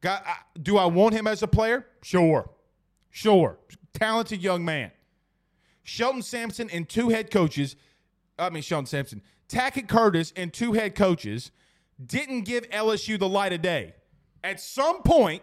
Got, 0.00 0.26
I, 0.26 0.36
do 0.60 0.76
I 0.76 0.84
want 0.86 1.14
him 1.14 1.26
as 1.26 1.42
a 1.42 1.48
player? 1.48 1.86
Sure. 2.02 2.50
Sure. 3.10 3.58
Talented 3.94 4.42
young 4.42 4.64
man. 4.64 4.90
Shelton 5.82 6.22
Sampson 6.22 6.68
and 6.70 6.88
two 6.88 7.08
head 7.08 7.30
coaches, 7.30 7.76
I 8.38 8.50
mean, 8.50 8.62
Shelton 8.62 8.86
Sampson, 8.86 9.22
Tackett 9.48 9.88
Curtis 9.88 10.32
and 10.36 10.52
two 10.52 10.72
head 10.72 10.94
coaches 10.94 11.50
didn't 12.04 12.42
give 12.42 12.68
LSU 12.70 13.18
the 13.18 13.28
light 13.28 13.52
of 13.52 13.62
day. 13.62 13.94
At 14.44 14.60
some 14.60 15.02
point, 15.02 15.42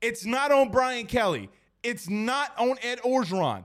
it's 0.00 0.24
not 0.24 0.52
on 0.52 0.70
Brian 0.70 1.06
Kelly. 1.06 1.48
It's 1.82 2.08
not 2.08 2.52
on 2.58 2.76
Ed 2.82 3.00
Orgeron. 3.00 3.64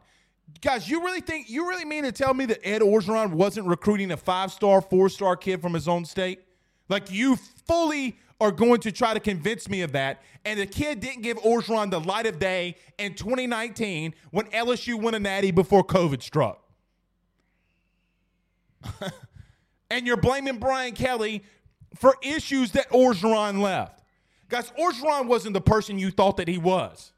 Guys, 0.62 0.89
you 0.89 1.04
really 1.04 1.22
think 1.22 1.50
you 1.50 1.67
really 1.67 1.86
mean 1.86 2.04
to 2.04 2.12
tell 2.12 2.34
me 2.34 2.46
that 2.46 2.60
Ed 2.67 2.82
Orgeron 2.82 3.32
wasn't 3.32 3.67
recruiting 3.67 4.12
a 4.12 4.17
five-star, 4.17 4.82
four-star 4.82 5.36
kid 5.36 5.62
from 5.62 5.74
his 5.74 5.88
own 5.88 6.06
state? 6.06 6.41
Like 6.89 7.12
you 7.12 7.38
fully 7.65 8.17
are 8.41 8.52
going 8.52 8.82
to 8.82 8.91
try 8.91 9.13
to 9.13 9.20
convince 9.20 9.70
me 9.70 9.82
of 9.82 9.91
that. 9.94 10.22
And 10.46 10.60
the 10.60 10.65
kid 10.65 11.00
didn't 11.00 11.22
give 11.22 11.38
Orgeron 11.38 11.91
the 11.91 12.00
light 12.00 12.26
of 12.26 12.39
day 12.39 12.76
in 12.98 13.13
2019 13.13 14.15
when 14.32 14.48
LSU 14.48 15.00
won 15.00 15.13
a 15.13 15.20
natty 15.20 15.52
before 15.52 15.84
COVID 15.84 16.22
struck. 16.24 16.60
and 19.91 20.08
you're 20.08 20.17
blaming 20.17 20.58
Brian 20.58 20.94
Kelly 20.94 21.44
for 21.96 22.15
issues 22.24 22.72
that 22.72 22.89
Orgeron 22.89 23.62
left. 23.62 24.01
Guys, 24.52 24.70
Orgeron 24.78 25.28
wasn't 25.28 25.54
the 25.54 25.62
person 25.62 25.98
you 25.98 26.12
thought 26.12 26.36
that 26.36 26.50
he 26.50 26.58
was. 26.58 27.14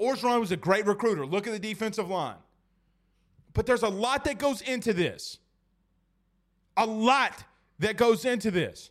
Orgeron 0.00 0.40
was 0.40 0.50
a 0.50 0.56
great 0.56 0.86
recruiter. 0.86 1.24
Look 1.24 1.46
at 1.46 1.52
the 1.52 1.58
defensive 1.60 2.10
line. 2.10 2.34
But 3.54 3.66
there's 3.66 3.84
a 3.84 3.88
lot 3.88 4.24
that 4.24 4.38
goes 4.38 4.60
into 4.60 4.92
this. 4.92 5.38
A 6.76 6.84
lot 6.84 7.44
that 7.78 7.96
goes 7.96 8.24
into 8.24 8.50
this. 8.50 8.90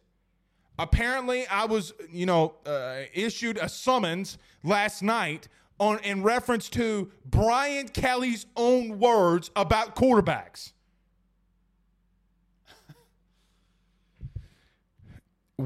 Apparently, 0.80 1.46
I 1.48 1.66
was, 1.66 1.94
you 2.10 2.26
know, 2.26 2.56
uh, 2.66 3.02
issued 3.14 3.58
a 3.58 3.68
summons 3.68 4.38
last 4.64 5.02
night 5.02 5.50
on 5.78 6.00
in 6.06 6.24
reference 6.24 6.70
to 6.70 7.12
Brian 7.26 7.90
Kelly's 7.90 8.46
own 8.56 8.98
words 8.98 9.52
about 9.58 9.98
quarterbacks. 9.98 10.72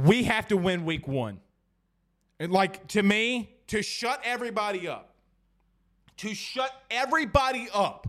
We 0.03 0.23
have 0.23 0.47
to 0.49 0.57
win 0.57 0.85
week 0.85 1.07
one. 1.07 1.39
And 2.39 2.51
like 2.51 2.87
to 2.89 3.03
me, 3.03 3.55
to 3.67 3.81
shut 3.81 4.21
everybody 4.23 4.87
up, 4.87 5.15
to 6.17 6.33
shut 6.33 6.71
everybody 6.91 7.67
up, 7.73 8.07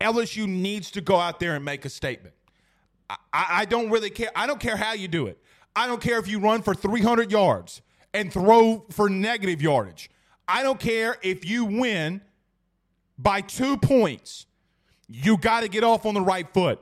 LSU 0.00 0.46
needs 0.46 0.90
to 0.92 1.00
go 1.00 1.16
out 1.16 1.38
there 1.40 1.54
and 1.54 1.64
make 1.64 1.84
a 1.84 1.88
statement. 1.88 2.34
I, 3.08 3.16
I 3.32 3.64
don't 3.66 3.90
really 3.90 4.10
care. 4.10 4.30
I 4.34 4.46
don't 4.46 4.60
care 4.60 4.76
how 4.76 4.92
you 4.92 5.08
do 5.08 5.26
it. 5.26 5.38
I 5.74 5.86
don't 5.86 6.00
care 6.00 6.18
if 6.18 6.26
you 6.26 6.38
run 6.38 6.62
for 6.62 6.74
300 6.74 7.30
yards 7.30 7.82
and 8.14 8.32
throw 8.32 8.86
for 8.90 9.08
negative 9.08 9.60
yardage. 9.60 10.10
I 10.48 10.62
don't 10.62 10.80
care 10.80 11.16
if 11.22 11.44
you 11.44 11.64
win 11.64 12.22
by 13.18 13.42
two 13.42 13.76
points. 13.76 14.46
You 15.08 15.36
got 15.36 15.60
to 15.60 15.68
get 15.68 15.84
off 15.84 16.06
on 16.06 16.14
the 16.14 16.20
right 16.20 16.48
foot. 16.52 16.80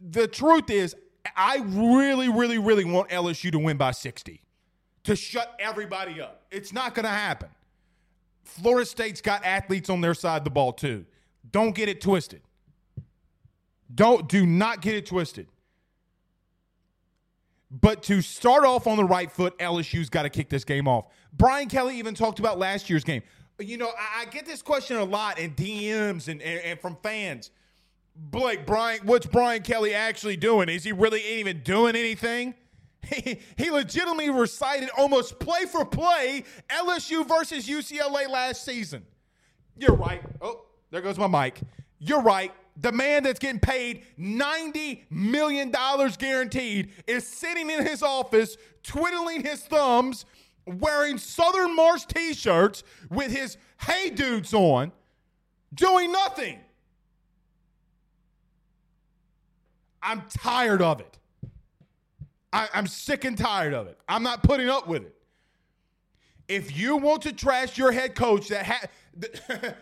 The 0.00 0.26
truth 0.26 0.70
is, 0.70 0.94
I 1.36 1.62
really, 1.64 2.28
really, 2.28 2.58
really 2.58 2.84
want 2.84 3.10
LSU 3.10 3.52
to 3.52 3.58
win 3.58 3.76
by 3.76 3.90
60 3.92 4.42
to 5.04 5.16
shut 5.16 5.54
everybody 5.58 6.20
up. 6.20 6.42
It's 6.50 6.72
not 6.72 6.94
going 6.94 7.04
to 7.04 7.10
happen. 7.10 7.48
Florida 8.44 8.86
State's 8.86 9.20
got 9.20 9.44
athletes 9.44 9.90
on 9.90 10.00
their 10.00 10.14
side 10.14 10.38
of 10.38 10.44
the 10.44 10.50
ball 10.50 10.72
too. 10.72 11.04
Don't 11.50 11.74
get 11.74 11.88
it 11.88 12.00
twisted. 12.00 12.42
Don't 13.94 14.28
do 14.28 14.46
not 14.46 14.80
get 14.80 14.94
it 14.94 15.06
twisted. 15.06 15.48
But 17.70 18.02
to 18.04 18.22
start 18.22 18.64
off 18.64 18.86
on 18.86 18.96
the 18.96 19.04
right 19.04 19.30
foot, 19.30 19.56
LSU's 19.58 20.08
got 20.08 20.22
to 20.22 20.30
kick 20.30 20.48
this 20.48 20.64
game 20.64 20.88
off. 20.88 21.06
Brian 21.34 21.68
Kelly 21.68 21.98
even 21.98 22.14
talked 22.14 22.38
about 22.38 22.58
last 22.58 22.88
year's 22.88 23.04
game. 23.04 23.22
You 23.58 23.76
know, 23.76 23.88
I, 23.88 24.22
I 24.22 24.24
get 24.26 24.46
this 24.46 24.62
question 24.62 24.96
a 24.96 25.04
lot 25.04 25.38
in 25.38 25.54
DMs 25.54 26.28
and, 26.28 26.40
and, 26.40 26.60
and 26.60 26.80
from 26.80 26.96
fans. 27.02 27.50
Blake, 28.18 28.66
Brian, 28.66 29.00
what's 29.04 29.26
Brian 29.26 29.62
Kelly 29.62 29.94
actually 29.94 30.36
doing? 30.36 30.68
Is 30.68 30.82
he 30.82 30.92
really 30.92 31.22
even 31.38 31.60
doing 31.62 31.96
anything? 31.96 32.54
He, 33.08 33.38
he 33.56 33.70
legitimately 33.70 34.28
recited 34.28 34.90
almost 34.98 35.38
play 35.38 35.64
for 35.64 35.82
play 35.86 36.44
LSU 36.68 37.26
versus 37.26 37.66
UCLA 37.66 38.28
last 38.28 38.64
season. 38.66 39.06
You're 39.78 39.96
right. 39.96 40.20
Oh, 40.42 40.66
there 40.90 41.00
goes 41.00 41.16
my 41.16 41.26
mic. 41.26 41.60
You're 42.00 42.20
right. 42.20 42.52
The 42.76 42.92
man 42.92 43.22
that's 43.22 43.38
getting 43.38 43.60
paid 43.60 44.02
$90 44.18 45.04
million 45.10 45.70
guaranteed 46.18 46.90
is 47.06 47.26
sitting 47.26 47.70
in 47.70 47.86
his 47.86 48.02
office, 48.02 48.58
twiddling 48.82 49.42
his 49.42 49.60
thumbs, 49.62 50.26
wearing 50.66 51.16
Southern 51.16 51.74
Marsh 51.74 52.04
t 52.04 52.34
shirts 52.34 52.82
with 53.10 53.30
his 53.30 53.56
Hey 53.80 54.10
Dudes 54.10 54.52
on, 54.52 54.92
doing 55.72 56.12
nothing. 56.12 56.58
I'm 60.02 60.22
tired 60.28 60.82
of 60.82 61.00
it. 61.00 61.18
I, 62.52 62.68
am 62.74 62.86
sick 62.86 63.24
and 63.24 63.36
tired 63.36 63.74
of 63.74 63.86
it. 63.88 63.98
I'm 64.08 64.22
not 64.22 64.42
putting 64.42 64.68
up 64.68 64.88
with 64.88 65.02
it. 65.02 65.14
If 66.48 66.76
you 66.76 66.96
want 66.96 67.22
to 67.22 67.32
trash 67.32 67.76
your 67.76 67.92
head 67.92 68.14
coach 68.14 68.48
that 68.48 68.64
ha- 68.64 68.86
that 69.18 69.76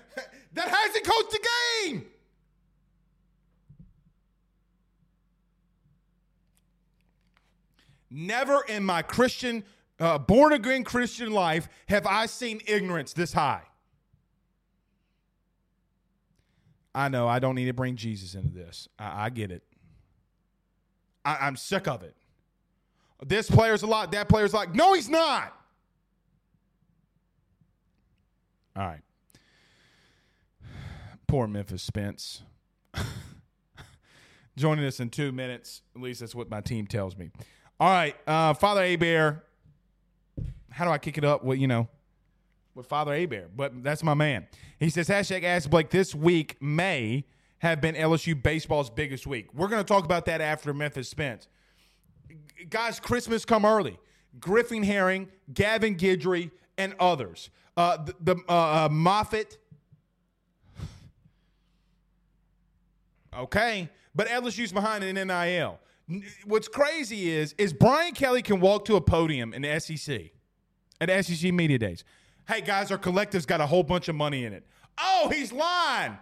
hasn't 0.56 1.04
coached 1.04 1.30
the 1.30 1.48
game, 1.84 2.06
never 8.10 8.64
in 8.68 8.84
my 8.84 9.02
Christian, 9.02 9.62
uh, 10.00 10.18
born 10.18 10.52
again 10.52 10.82
Christian 10.82 11.30
life 11.30 11.68
have 11.88 12.06
I 12.06 12.26
seen 12.26 12.60
ignorance 12.66 13.12
this 13.12 13.32
high. 13.32 13.62
I 16.96 17.08
know 17.08 17.28
I 17.28 17.38
don't 17.38 17.54
need 17.54 17.66
to 17.66 17.74
bring 17.74 17.94
Jesus 17.94 18.34
into 18.34 18.54
this. 18.54 18.88
I, 18.98 19.26
I 19.26 19.30
get 19.30 19.52
it. 19.52 19.62
I, 21.26 21.38
I'm 21.46 21.56
sick 21.56 21.88
of 21.88 22.04
it. 22.04 22.14
This 23.26 23.50
player's 23.50 23.82
a 23.82 23.86
lot. 23.86 24.12
That 24.12 24.28
player's 24.28 24.54
like, 24.54 24.74
no, 24.74 24.92
he's 24.92 25.08
not. 25.08 25.52
All 28.76 28.86
right. 28.86 29.00
Poor 31.26 31.48
Memphis 31.48 31.82
Spence. 31.82 32.42
Joining 34.56 34.84
us 34.84 35.00
in 35.00 35.10
two 35.10 35.32
minutes. 35.32 35.82
At 35.96 36.02
least 36.02 36.20
that's 36.20 36.34
what 36.34 36.48
my 36.48 36.60
team 36.60 36.86
tells 36.86 37.16
me. 37.16 37.30
All 37.80 37.90
right. 37.90 38.14
Uh, 38.26 38.54
Father 38.54 38.96
Bear. 38.96 39.42
How 40.70 40.84
do 40.84 40.90
I 40.92 40.98
kick 40.98 41.18
it 41.18 41.24
up? 41.24 41.42
Well, 41.42 41.56
you 41.56 41.66
know, 41.66 41.88
with 42.74 42.86
Father 42.86 43.14
A 43.14 43.26
Bear, 43.26 43.48
but 43.54 43.82
that's 43.82 44.02
my 44.02 44.14
man. 44.14 44.46
He 44.78 44.90
says, 44.90 45.08
hashtag 45.08 45.42
Ask 45.42 45.70
Blake, 45.70 45.90
this 45.90 46.14
week 46.14 46.56
may 46.60 47.24
have 47.58 47.80
been 47.80 47.94
LSU 47.94 48.40
baseball's 48.40 48.90
biggest 48.90 49.26
week. 49.26 49.52
We're 49.54 49.68
going 49.68 49.82
to 49.82 49.88
talk 49.88 50.04
about 50.04 50.26
that 50.26 50.40
after 50.40 50.74
Memphis 50.74 51.08
Spence 51.08 51.48
guys, 52.68 53.00
Christmas 53.00 53.44
come 53.44 53.64
early. 53.64 53.98
Griffin 54.38 54.82
Herring, 54.82 55.28
Gavin 55.52 55.96
Guidry, 55.96 56.50
and 56.76 56.94
others. 57.00 57.50
Uh, 57.76 58.04
the, 58.04 58.14
the 58.20 58.36
uh, 58.48 58.52
uh, 58.52 58.88
Moffitt. 58.90 59.58
Okay, 63.36 63.90
but 64.14 64.28
LSU's 64.28 64.72
behind 64.72 65.04
in 65.04 65.26
NIL. 65.26 65.78
What's 66.44 66.68
crazy 66.68 67.30
is 67.30 67.54
is 67.58 67.72
Brian 67.72 68.14
Kelly 68.14 68.40
can 68.40 68.60
walk 68.60 68.84
to 68.86 68.96
a 68.96 69.00
podium 69.00 69.52
in 69.52 69.62
the 69.62 69.78
SEC 69.80 70.30
at 71.00 71.24
SEC 71.24 71.52
media 71.52 71.78
days. 71.78 72.04
Hey 72.48 72.60
guys, 72.60 72.90
our 72.90 72.96
collective's 72.96 73.44
got 73.44 73.60
a 73.60 73.66
whole 73.66 73.82
bunch 73.82 74.08
of 74.08 74.14
money 74.14 74.44
in 74.44 74.52
it. 74.52 74.66
Oh, 74.96 75.28
he's 75.30 75.52
lying. 75.52 76.16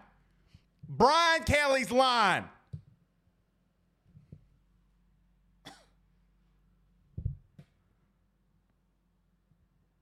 Brian 0.89 1.43
Kelly's 1.45 1.91
line. 1.91 2.45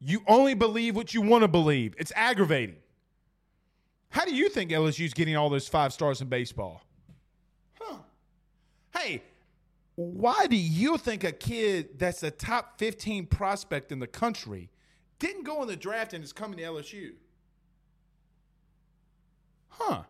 You 0.05 0.25
only 0.27 0.55
believe 0.55 0.97
what 0.97 1.15
you 1.15 1.21
want 1.23 1.43
to 1.43 1.49
believe. 1.49 1.95
It's 1.97 2.11
aggravating. 2.17 2.75
How 4.13 4.25
do 4.25 4.35
you 4.35 4.49
think 4.49 4.71
LSU's 4.73 5.15
getting 5.15 5.37
all 5.37 5.49
those 5.49 5.69
five 5.69 5.93
stars 5.93 6.21
in 6.21 6.29
baseball? 6.29 6.83
Huh. 7.81 7.99
Hey, 8.93 9.23
why 9.95 10.47
do 10.49 10.57
you 10.57 10.99
think 10.99 11.25
a 11.25 11.33
kid 11.33 11.99
that's 11.99 12.23
a 12.23 12.31
top 12.31 12.79
15 12.79 13.27
prospect 13.27 13.93
in 13.93 14.01
the 14.01 14.07
country 14.07 14.71
didn't 15.19 15.45
go 15.45 15.63
in 15.63 15.69
the 15.69 15.77
draft 15.77 16.13
and 16.13 16.25
is 16.25 16.33
coming 16.33 16.59
to 16.59 16.65
LSU? 16.65 17.13
Huh. 19.69 20.03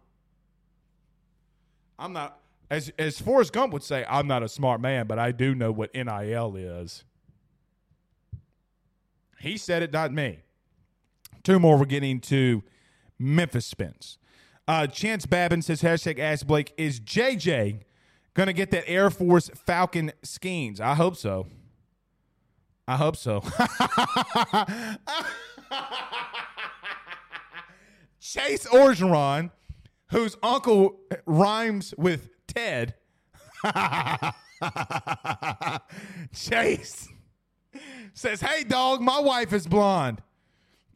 I'm 1.98 2.12
not 2.12 2.38
as 2.70 2.90
as 2.98 3.20
Forrest 3.20 3.52
Gump 3.52 3.72
would 3.72 3.82
say, 3.82 4.04
I'm 4.08 4.26
not 4.26 4.42
a 4.42 4.48
smart 4.48 4.80
man, 4.80 5.06
but 5.06 5.18
I 5.18 5.32
do 5.32 5.54
know 5.54 5.70
what 5.72 5.94
NIL 5.94 6.56
is. 6.56 7.04
He 9.38 9.56
said 9.56 9.82
it, 9.82 9.92
not 9.92 10.12
me. 10.12 10.40
Two 11.42 11.58
more. 11.58 11.76
We're 11.76 11.84
getting 11.86 12.20
to 12.20 12.62
Memphis 13.18 13.66
Spence. 13.66 14.18
Uh, 14.68 14.86
Chance 14.86 15.26
Babin 15.26 15.60
says, 15.60 15.82
hashtag 15.82 16.20
Ask 16.20 16.46
Blake, 16.46 16.72
is 16.76 17.00
JJ 17.00 17.80
to 18.36 18.52
get 18.52 18.70
that 18.70 18.88
Air 18.88 19.10
Force 19.10 19.50
Falcon 19.54 20.12
skins? 20.22 20.80
I 20.80 20.94
hope 20.94 21.16
so. 21.16 21.48
I 22.86 22.96
hope 22.96 23.16
so. 23.16 23.40
Chase 28.20 28.66
Orgeron, 28.68 29.50
whose 30.12 30.36
uncle 30.42 31.00
rhymes 31.26 31.94
with 31.98 32.28
Ted. 32.46 32.94
Chase 36.32 37.08
says, 38.14 38.40
Hey, 38.40 38.64
dog, 38.64 39.00
my 39.00 39.18
wife 39.18 39.52
is 39.52 39.66
blonde. 39.66 40.22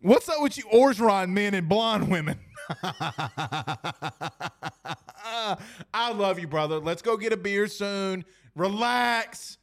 What's 0.03 0.29
up 0.29 0.41
with 0.41 0.57
you 0.59 0.65
Orgeron 0.65 1.31
men 1.31 1.55
and 1.55 1.69
blonde 1.69 2.09
women? 2.09 2.39
I 5.95 6.13
love 6.15 6.39
you, 6.39 6.47
brother. 6.47 6.79
Let's 6.79 7.03
go 7.03 7.17
get 7.17 7.33
a 7.33 7.37
beer 7.37 7.67
soon. 7.67 8.25
Relax. 8.55 9.59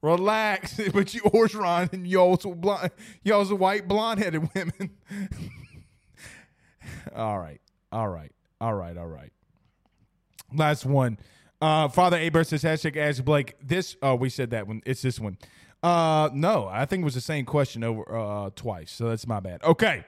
Relax. 0.00 0.80
but 0.94 1.12
you 1.12 1.20
Orgeron 1.22 1.92
and 1.92 2.06
y'all's 2.06 2.44
blonde, 2.44 2.90
y'all's 3.24 3.52
white 3.52 3.88
blonde 3.88 4.20
headed 4.20 4.48
women. 4.54 4.90
all 7.14 7.38
right. 7.38 7.60
All 7.90 8.08
right. 8.08 8.32
All 8.62 8.74
right. 8.74 8.96
All 8.96 9.08
right. 9.08 9.32
Last 10.54 10.86
one. 10.86 11.18
Uh, 11.60 11.88
Father 11.88 12.16
Aber 12.16 12.44
says 12.44 12.62
hashtag 12.62 12.96
ask 12.96 13.24
Blake. 13.24 13.56
This 13.60 13.96
oh 14.02 14.14
we 14.14 14.28
said 14.28 14.50
that 14.50 14.68
one. 14.68 14.82
It's 14.86 15.02
this 15.02 15.18
one. 15.18 15.36
Uh, 15.82 16.30
no, 16.32 16.68
I 16.70 16.84
think 16.84 17.02
it 17.02 17.04
was 17.04 17.14
the 17.14 17.20
same 17.20 17.44
question 17.44 17.82
over 17.82 18.04
uh, 18.16 18.50
twice, 18.54 18.92
so 18.92 19.08
that's 19.08 19.26
my 19.26 19.40
bad. 19.40 19.64
Okay, 19.64 20.04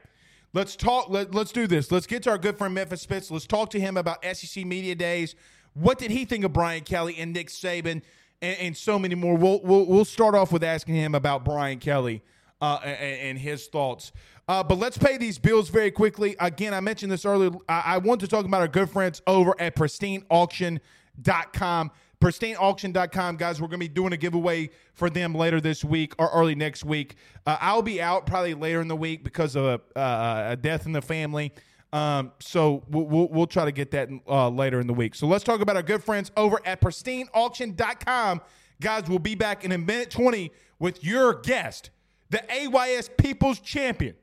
let's 0.53 0.77
talk. 0.77 1.11
Let, 1.11 1.35
let's 1.35 1.51
do 1.51 1.67
this. 1.67 1.91
Let's 1.91 2.07
get 2.07 2.23
to 2.25 2.31
our 2.31 2.39
good 2.39 2.57
friend 2.57 2.73
Memphis 2.75 3.03
Spence. 3.03 3.29
Let's 3.29 3.47
talk 3.47 3.71
to 3.71 3.81
him 3.81 3.97
about 3.97 4.25
SEC 4.25 4.65
media 4.65 4.95
days. 4.95 5.35
What 5.73 5.99
did 5.99 6.13
he 6.13 6.25
think 6.25 6.45
of 6.45 6.53
Brian 6.53 6.85
Kelly 6.85 7.17
and 7.19 7.33
Nick 7.33 7.49
Saban, 7.49 8.03
and, 8.41 8.59
and 8.61 8.77
so 8.77 9.01
many 9.01 9.17
more? 9.17 9.37
We'll, 9.37 9.61
we'll 9.65 9.87
we'll 9.87 10.05
start 10.05 10.37
off 10.37 10.53
with 10.53 10.63
asking 10.63 10.95
him 10.95 11.17
about 11.17 11.45
Brian 11.45 11.81
Kelly 11.81 12.23
uh, 12.61 12.79
and, 12.85 13.21
and 13.31 13.39
his 13.39 13.67
thoughts. 13.67 14.13
Uh, 14.47 14.63
but 14.63 14.79
let's 14.79 14.99
pay 14.99 15.17
these 15.17 15.39
bills 15.39 15.71
very 15.71 15.91
quickly. 15.91 16.37
Again, 16.39 16.75
I 16.75 16.81
mentioned 16.81 17.11
this 17.11 17.25
earlier. 17.25 17.51
I, 17.69 17.83
I 17.87 17.97
want 17.99 18.21
to 18.21 18.29
talk 18.29 18.45
about 18.45 18.61
our 18.61 18.69
good 18.69 18.91
friends 18.91 19.23
over 19.27 19.55
at 19.59 19.75
PristineAuction.com 19.77 21.91
pristineauction.com 22.21 23.37
guys 23.37 23.61
we're 23.61 23.67
going 23.67 23.79
to 23.79 23.87
be 23.87 23.89
doing 23.89 24.15
a 24.15 24.17
giveaway 24.17 24.71
for 24.95 25.11
them 25.11 25.35
later 25.35 25.61
this 25.61 25.85
week 25.85 26.15
or 26.19 26.31
early 26.33 26.55
next 26.55 26.83
week. 26.83 27.17
Uh, 27.45 27.59
i'll 27.61 27.83
be 27.83 28.01
out 28.01 28.25
probably 28.25 28.55
later 28.55 28.81
in 28.81 28.89
the 28.89 28.97
week 28.97 29.23
because 29.23 29.55
of 29.57 29.65
a, 29.67 29.79
uh, 29.99 30.53
a 30.53 30.57
death 30.57 30.87
in 30.87 30.93
the 30.93 31.03
family. 31.03 31.53
Um, 31.93 32.33
so 32.41 32.83
we'll, 32.89 33.05
we'll, 33.05 33.29
we'll, 33.29 33.47
try 33.47 33.67
to 33.67 33.73
get 33.73 33.91
that 33.91 34.09
uh, 34.27 34.49
later 34.49 34.81
in 34.81 34.87
the 34.87 34.95
week. 34.95 35.15
So 35.15 35.27
let's 35.27 35.45
talk 35.45 35.61
about 35.61 35.77
our 35.77 35.83
good 35.83 36.03
friends 36.03 36.31
over 36.35 36.59
at 36.65 36.81
pristineauction.com 36.81 38.41
Guys, 38.81 39.09
we'll 39.09 39.19
be 39.19 39.35
back 39.35 39.65
in 39.65 39.73
a 39.73 39.79
minute 39.79 40.11
20 40.11 40.51
with 40.79 41.05
your 41.05 41.41
guest, 41.41 41.91
the 42.31 42.43
AYS 42.53 43.11
People's 43.17 43.61
Champion, 43.61 44.15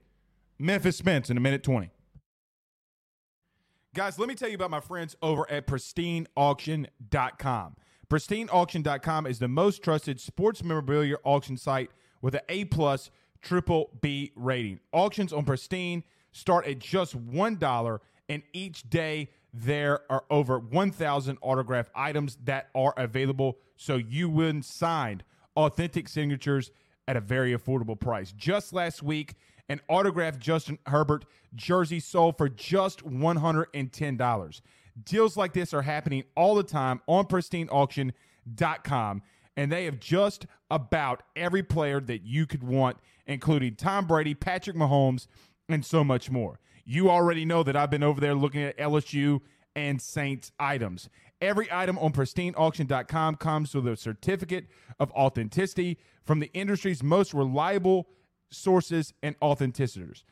Memphis 0.62 0.98
Spence, 0.98 1.30
in 1.30 1.38
a 1.38 1.42
minute 1.42 1.64
20. 1.64 1.90
Guys, 3.94 4.18
let 4.18 4.30
me 4.30 4.36
tell 4.36 4.48
you 4.48 4.56
about 4.56 4.72
my 4.72 4.80
friends 4.80 5.18
over 5.22 5.52
at 5.52 5.68
pristineauction.com. 5.68 7.76
Pristineauction.com 8.10 9.28
is 9.28 9.40
the 9.40 9.48
most 9.48 9.84
trusted 9.84 10.22
sports 10.22 10.64
memorabilia 10.64 11.16
auction 11.24 11.58
site 11.58 11.92
with 12.22 12.36
an 12.36 12.42
A 12.50 12.66
plus 12.66 13.10
triple 13.42 13.90
B 14.02 14.32
rating. 14.36 14.80
Auctions 14.94 15.34
on 15.34 15.44
Pristine 15.44 16.04
start 16.32 16.68
at 16.68 16.78
just 16.80 17.18
$1, 17.18 18.00
and 18.30 18.44
each 18.54 18.90
day 18.90 19.30
there 19.54 20.00
are 20.10 20.24
over 20.30 20.60
1,000 20.60 21.38
autograph 21.42 21.90
items 21.94 22.38
that 22.44 22.70
are 22.74 22.94
available 22.96 23.58
so 23.76 23.98
you 23.98 24.30
win 24.30 24.62
signed 24.62 25.26
authentic 25.58 26.08
signatures 26.08 26.72
at 27.08 27.18
a 27.18 27.22
very 27.22 27.54
affordable 27.54 28.00
price. 28.00 28.32
Just 28.32 28.72
last 28.72 29.04
week, 29.04 29.34
an 29.70 29.82
autographed 29.88 30.40
Justin 30.40 30.78
Herbert 30.86 31.26
jersey 31.56 32.00
sold 32.00 32.38
for 32.38 32.50
just 32.50 33.06
$110. 33.06 34.62
Deals 35.04 35.38
like 35.38 35.54
this 35.54 35.74
are 35.74 35.82
happening 35.82 36.24
all 36.36 36.56
the 36.56 36.64
time 36.64 37.02
on 37.08 37.26
pristineauction.com, 37.26 39.22
and 39.58 39.72
they 39.72 39.86
have 39.86 40.00
just 40.00 40.46
about 40.70 41.24
every 41.36 41.64
player 41.64 42.00
that 42.00 42.24
you 42.24 42.46
could 42.46 42.64
want, 42.64 42.98
including 43.26 43.76
Tom 43.76 44.06
Brady, 44.08 44.34
Patrick 44.34 44.76
Mahomes, 44.76 45.28
and 45.70 45.86
so 45.86 46.04
much 46.04 46.30
more. 46.30 46.60
You 46.86 47.10
already 47.10 47.46
know 47.46 47.64
that 47.64 47.76
I've 47.76 47.92
been 47.92 48.04
over 48.04 48.20
there 48.20 48.36
looking 48.36 48.64
at 48.64 48.78
LSU 48.78 49.42
and 49.76 50.02
Saints 50.02 50.52
items. 50.60 51.10
Every 51.40 51.68
item 51.72 51.98
on 51.98 52.12
pristineauction.com 52.12 53.36
comes 53.38 53.74
with 53.74 53.88
a 53.88 53.96
certificate 53.96 54.68
of 55.00 55.12
authenticity 55.12 55.98
from 56.24 56.40
the 56.40 56.52
industry's 56.54 57.02
most 57.02 57.34
reliable 57.34 58.08
sources 58.52 59.14
and 59.24 59.36
authenticitors. 59.42 60.24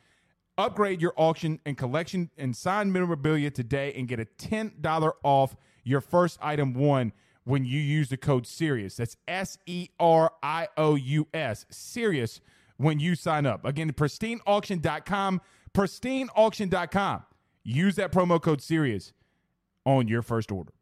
Upgrade 0.58 1.00
your 1.00 1.14
auction 1.16 1.58
and 1.64 1.78
collection 1.78 2.30
and 2.36 2.54
sign 2.54 2.92
memorabilia 2.92 3.50
today 3.50 3.94
and 3.96 4.06
get 4.06 4.20
a 4.20 4.26
$10 4.26 5.12
off 5.22 5.56
your 5.84 6.00
first 6.00 6.38
item 6.42 6.74
one 6.74 7.12
when 7.44 7.64
you 7.64 7.80
use 7.80 8.10
the 8.10 8.16
code 8.16 8.46
SERIOUS. 8.46 8.96
That's 8.96 9.16
S 9.26 9.58
E 9.66 9.88
R 9.98 10.32
I 10.42 10.68
O 10.76 10.94
U 10.94 11.26
S, 11.32 11.64
SERIOUS, 11.70 12.40
when 12.76 13.00
you 13.00 13.14
sign 13.14 13.46
up. 13.46 13.64
Again, 13.64 13.92
pristineauction.com, 13.92 15.40
pristineauction.com. 15.72 17.22
Use 17.62 17.94
that 17.96 18.12
promo 18.12 18.40
code 18.40 18.60
SERIOUS 18.60 19.12
on 19.84 20.08
your 20.08 20.22
first 20.22 20.52
order. 20.52 20.72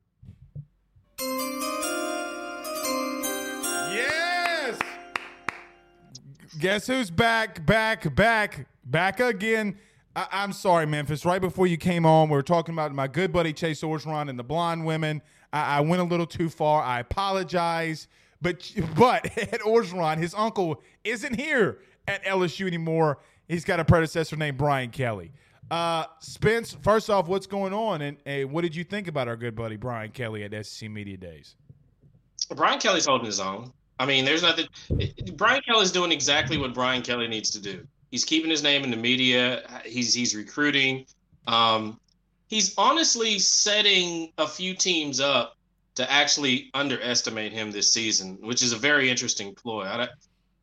Guess 6.57 6.87
who's 6.87 7.11
back, 7.11 7.67
back, 7.67 8.15
back, 8.15 8.67
back 8.85 9.21
again? 9.21 9.79
I- 10.17 10.45
am 10.45 10.53
sorry, 10.53 10.87
Memphis. 10.87 11.25
Right 11.25 11.41
before 11.41 11.67
you 11.67 11.77
came 11.77 12.07
on, 12.07 12.29
we 12.29 12.37
were 12.37 12.43
talking 12.43 12.75
about 12.75 12.95
my 12.95 13.07
good 13.07 13.33
buddy 13.33 13.53
Chase 13.53 13.83
Orgeron 13.83 14.31
and 14.31 14.39
the 14.39 14.45
blonde 14.45 14.87
women. 14.87 15.21
I, 15.53 15.79
I 15.79 15.81
went 15.81 16.01
a 16.01 16.05
little 16.05 16.27
too 16.27 16.49
far. 16.49 16.83
I 16.83 17.01
apologize. 17.01 18.09
But 18.41 18.73
but 18.97 19.27
Ed 19.37 19.61
Orgeron, 19.61 20.19
his 20.19 20.35
uncle, 20.35 20.83
isn't 21.05 21.37
here 21.37 21.81
at 22.07 22.25
LSU 22.25 22.67
anymore. 22.67 23.19
He's 23.47 23.65
got 23.65 23.81
a 23.81 23.85
predecessor 23.85 24.37
named 24.37 24.57
Brian 24.57 24.91
Kelly. 24.91 25.33
Uh, 25.71 26.05
Spence, 26.21 26.77
first 26.81 27.11
off, 27.11 27.29
what's 27.29 27.47
going 27.47 27.75
on, 27.75 28.01
and, 28.01 28.17
and 28.25 28.51
what 28.51 28.63
did 28.63 28.75
you 28.75 28.85
think 28.85 29.07
about 29.07 29.29
our 29.29 29.37
good 29.37 29.55
buddy 29.55 29.77
Brian 29.77 30.11
Kelly 30.11 30.43
at 30.45 30.67
SEC 30.67 30.89
Media 30.91 31.17
Days? 31.19 31.57
Brian 32.57 32.79
Kelly's 32.79 33.05
holding 33.05 33.27
his 33.27 33.39
own. 33.39 33.73
I 33.99 34.07
mean, 34.07 34.25
there's 34.25 34.43
nothing. 34.43 34.67
Brian 35.35 35.61
Kelly's 35.63 35.93
doing 35.93 36.13
exactly 36.13 36.57
what 36.57 36.75
Brian 36.75 37.03
Kelly 37.03 37.29
needs 37.29 37.51
to 37.51 37.61
do. 37.61 37.87
He's 38.11 38.25
keeping 38.25 38.51
his 38.51 38.63
name 38.63 38.85
in 38.85 38.91
the 38.91 38.97
media. 38.97 39.63
He's 39.85 40.15
he's 40.15 40.35
recruiting. 40.35 41.05
Um, 41.47 41.99
he's 42.49 42.75
honestly 42.79 43.39
setting 43.39 44.33
a 44.39 44.47
few 44.47 44.75
teams 44.75 45.21
up 45.21 45.57
to 45.97 46.11
actually 46.11 46.71
underestimate 46.75 47.53
him 47.53 47.73
this 47.73 47.93
season, 47.93 48.39
which 48.41 48.63
is 48.63 48.73
a 48.73 48.77
very 48.77 49.11
interesting 49.11 49.55
ploy. 49.55 49.85
I, 49.85 50.09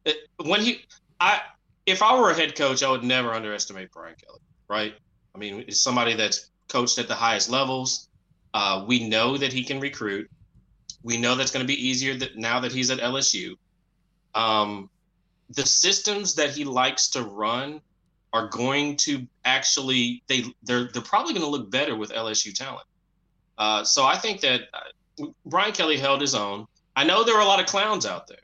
it, 0.06 0.17
when 0.43 0.62
he, 0.62 0.86
I, 1.19 1.41
if 1.86 2.02
I 2.02 2.17
were 2.19 2.30
a 2.30 2.34
head 2.34 2.56
coach, 2.56 2.84
I 2.84 2.89
would 2.89 3.04
never 3.04 3.34
underestimate 3.34 3.91
Brian 3.91 4.15
Kelly 4.15 4.39
right? 4.67 4.93
I 5.34 5.38
mean, 5.38 5.65
it's 5.67 5.82
somebody 5.82 6.13
that's 6.13 6.50
coached 6.67 6.98
at 6.98 7.08
the 7.08 7.15
highest 7.15 7.50
levels. 7.50 8.10
Uh, 8.54 8.84
we 8.88 9.08
know 9.08 9.38
that 9.38 9.52
he 9.52 9.63
can 9.63 9.80
recruit. 9.80 10.30
We 11.05 11.17
know 11.17 11.35
that's 11.35 11.51
going 11.51 11.63
to 11.63 11.67
be 11.67 11.87
easier 11.87 12.15
that 12.15 12.35
now 12.35 12.59
that 12.61 12.71
he's 12.71 12.89
at 12.89 12.97
LSU. 12.97 13.55
Um, 14.33 14.89
the 15.51 15.63
systems 15.63 16.33
that 16.33 16.49
he 16.49 16.65
likes 16.65 17.09
to 17.09 17.21
run 17.21 17.79
are 18.33 18.47
going 18.47 18.97
to 18.97 19.25
actually 19.45 20.23
they 20.25 20.45
they're 20.63 20.89
they're 20.91 21.03
probably 21.03 21.33
going 21.33 21.45
to 21.45 21.49
look 21.49 21.69
better 21.69 21.95
with 21.95 22.11
LSU 22.11 22.53
talent. 22.55 22.87
Uh, 23.59 23.83
so 23.83 24.03
I 24.03 24.17
think 24.17 24.41
that 24.41 24.61
uh, 24.73 25.27
Brian 25.45 25.73
Kelly 25.73 25.97
held 25.97 26.21
his 26.21 26.33
own. 26.33 26.65
I 26.95 27.03
know 27.03 27.23
there 27.23 27.37
are 27.37 27.43
a 27.43 27.45
lot 27.45 27.59
of 27.59 27.67
clowns 27.67 28.07
out 28.07 28.25
there. 28.25 28.39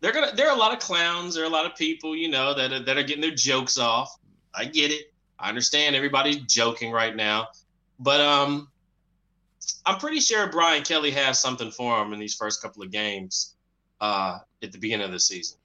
They're 0.00 0.12
gonna 0.12 0.32
there 0.34 0.48
are 0.48 0.56
a 0.56 0.58
lot 0.58 0.72
of 0.72 0.78
clowns. 0.78 1.34
There 1.34 1.44
are 1.44 1.46
a 1.46 1.50
lot 1.50 1.66
of 1.66 1.76
people 1.76 2.16
you 2.16 2.30
know 2.30 2.54
that 2.54 2.72
are, 2.72 2.80
that 2.80 2.96
are 2.96 3.02
getting 3.02 3.20
their 3.20 3.34
jokes 3.34 3.76
off. 3.76 4.18
I 4.54 4.64
get 4.64 4.90
it. 4.90 5.12
I 5.38 5.50
understand 5.50 5.94
everybody's 5.94 6.38
joking 6.38 6.90
right 6.90 7.14
now, 7.14 7.48
but 8.00 8.22
um, 8.22 8.68
I'm 9.84 9.98
pretty 9.98 10.20
sure 10.20 10.46
Brian 10.48 10.82
Kelly 10.82 11.10
has 11.12 11.40
something 11.40 11.70
for 11.70 12.00
him 12.00 12.12
in 12.12 12.18
these 12.18 12.34
first 12.34 12.62
couple 12.62 12.82
of 12.82 12.90
games 12.90 13.54
uh, 14.00 14.38
at 14.62 14.72
the 14.72 14.78
beginning 14.78 15.06
of 15.06 15.12
the 15.12 15.20
season. 15.20 15.58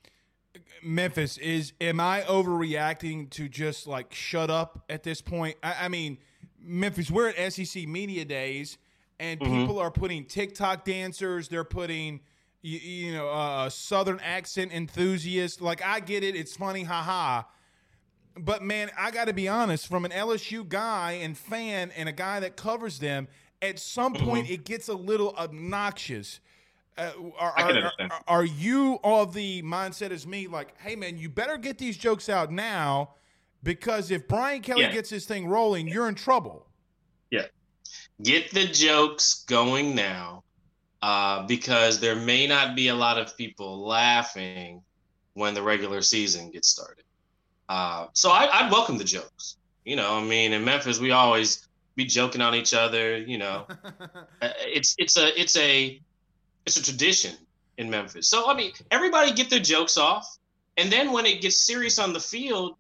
Memphis 0.84 1.38
is 1.38 1.74
am 1.82 2.00
I 2.00 2.22
overreacting 2.22 3.30
to 3.32 3.50
just 3.50 3.88
like 3.88 4.14
shut 4.14 4.50
up 4.50 4.84
at 4.90 5.04
this 5.04 5.22
point? 5.22 5.58
I, 5.64 5.86
I 5.86 5.88
mean, 5.88 6.18
Memphis, 6.60 7.12
we're 7.12 7.30
at 7.30 7.54
SEC 7.54 7.88
Media 7.88 8.26
Days, 8.26 8.78
and 9.20 9.40
mm-hmm. 9.40 9.62
people 9.62 9.80
are 9.80 9.92
putting 9.92 10.26
TikTok 10.26 10.86
dancers. 10.86 11.48
They're 11.48 11.64
putting 11.64 12.22
you, 12.62 12.80
you 12.80 13.14
know 13.14 13.30
uh, 13.30 13.70
Southern 13.70 14.20
accent 14.20 14.72
enthusiast. 14.72 15.62
Like 15.62 15.84
I 15.84 16.00
get 16.00 16.24
it, 16.24 16.36
it's 16.36 16.56
funny, 16.56 16.84
haha. 16.84 17.44
But 18.40 18.62
man, 18.62 18.92
I 18.98 19.10
got 19.10 19.26
to 19.26 19.34
be 19.34 19.48
honest, 19.48 19.88
from 19.88 20.06
an 20.06 20.12
LSU 20.12 20.68
guy 20.68 21.14
and 21.14 21.36
fan 21.36 21.92
and 21.98 22.08
a 22.08 22.12
guy 22.12 22.40
that 22.40 22.56
covers 22.56 23.00
them, 23.00 23.28
at 23.62 23.80
some 23.80 24.14
mm-hmm. 24.14 24.26
point 24.26 24.50
it 24.50 24.66
gets 24.66 24.88
a 24.88 24.94
little 24.94 25.34
obnoxious. 25.38 26.40
Uh, 26.98 27.12
are, 27.38 27.54
are, 27.60 27.92
are, 28.00 28.22
are, 28.28 28.46
you 28.46 28.98
of 29.04 29.32
the 29.34 29.62
mindset 29.62 30.10
as 30.10 30.26
me, 30.26 30.48
like, 30.48 30.74
hey 30.80 30.96
man, 30.96 31.16
you 31.16 31.30
better 31.30 31.56
get 31.56 31.78
these 31.78 31.96
jokes 31.96 32.28
out 32.28 32.52
now 32.52 33.12
because 33.62 34.10
if 34.10 34.28
Brian 34.28 34.64
Kelly 34.64 34.82
yeah. 34.82 34.92
gets 34.92 35.12
this 35.12 35.26
thing 35.26 35.48
rolling, 35.48 35.88
you're 35.88 36.10
in 36.10 36.16
trouble. 36.16 36.66
Yeah, 37.30 37.46
get 38.24 38.52
the 38.52 38.66
jokes 38.66 39.44
going 39.48 39.94
now 39.94 40.44
uh, 41.02 41.46
because 41.46 42.00
there 42.00 42.16
may 42.16 42.48
not 42.48 42.76
be 42.76 42.88
a 42.88 42.96
lot 42.96 43.20
of 43.20 43.38
people 43.38 43.86
laughing 43.86 44.82
when 45.34 45.54
the 45.54 45.62
regular 45.62 46.02
season 46.02 46.50
gets 46.50 46.68
started. 46.68 47.04
Uh, 47.70 48.08
so 48.14 48.32
I, 48.32 48.64
would 48.64 48.72
welcome 48.72 48.98
the 48.98 49.04
jokes. 49.04 49.58
You 49.86 49.96
know, 49.96 50.18
I 50.18 50.24
mean, 50.24 50.54
in 50.54 50.66
Memphis, 50.66 51.00
we 51.00 51.12
always 51.12 51.67
be 51.98 52.06
joking 52.06 52.40
on 52.40 52.56
each 52.56 52.74
other. 52.74 53.18
You 53.18 53.40
know, 53.40 53.66
uh, 54.42 54.50
it's 54.60 54.96
it's 54.98 55.18
a 55.18 55.38
it's 55.40 55.58
a 55.58 56.00
it's 56.66 56.78
a 56.78 56.84
tradition 56.84 57.36
in 57.78 57.90
Memphis. 57.90 58.30
So 58.30 58.50
I 58.50 58.54
mean, 58.54 58.72
everybody 58.92 59.34
get 59.34 59.50
their 59.50 59.60
jokes 59.60 59.98
off, 59.98 60.38
and 60.78 60.90
then 60.90 61.12
when 61.12 61.26
it 61.26 61.42
gets 61.42 61.66
serious 61.66 62.00
on 62.00 62.14
the 62.14 62.22
field, 62.22 62.78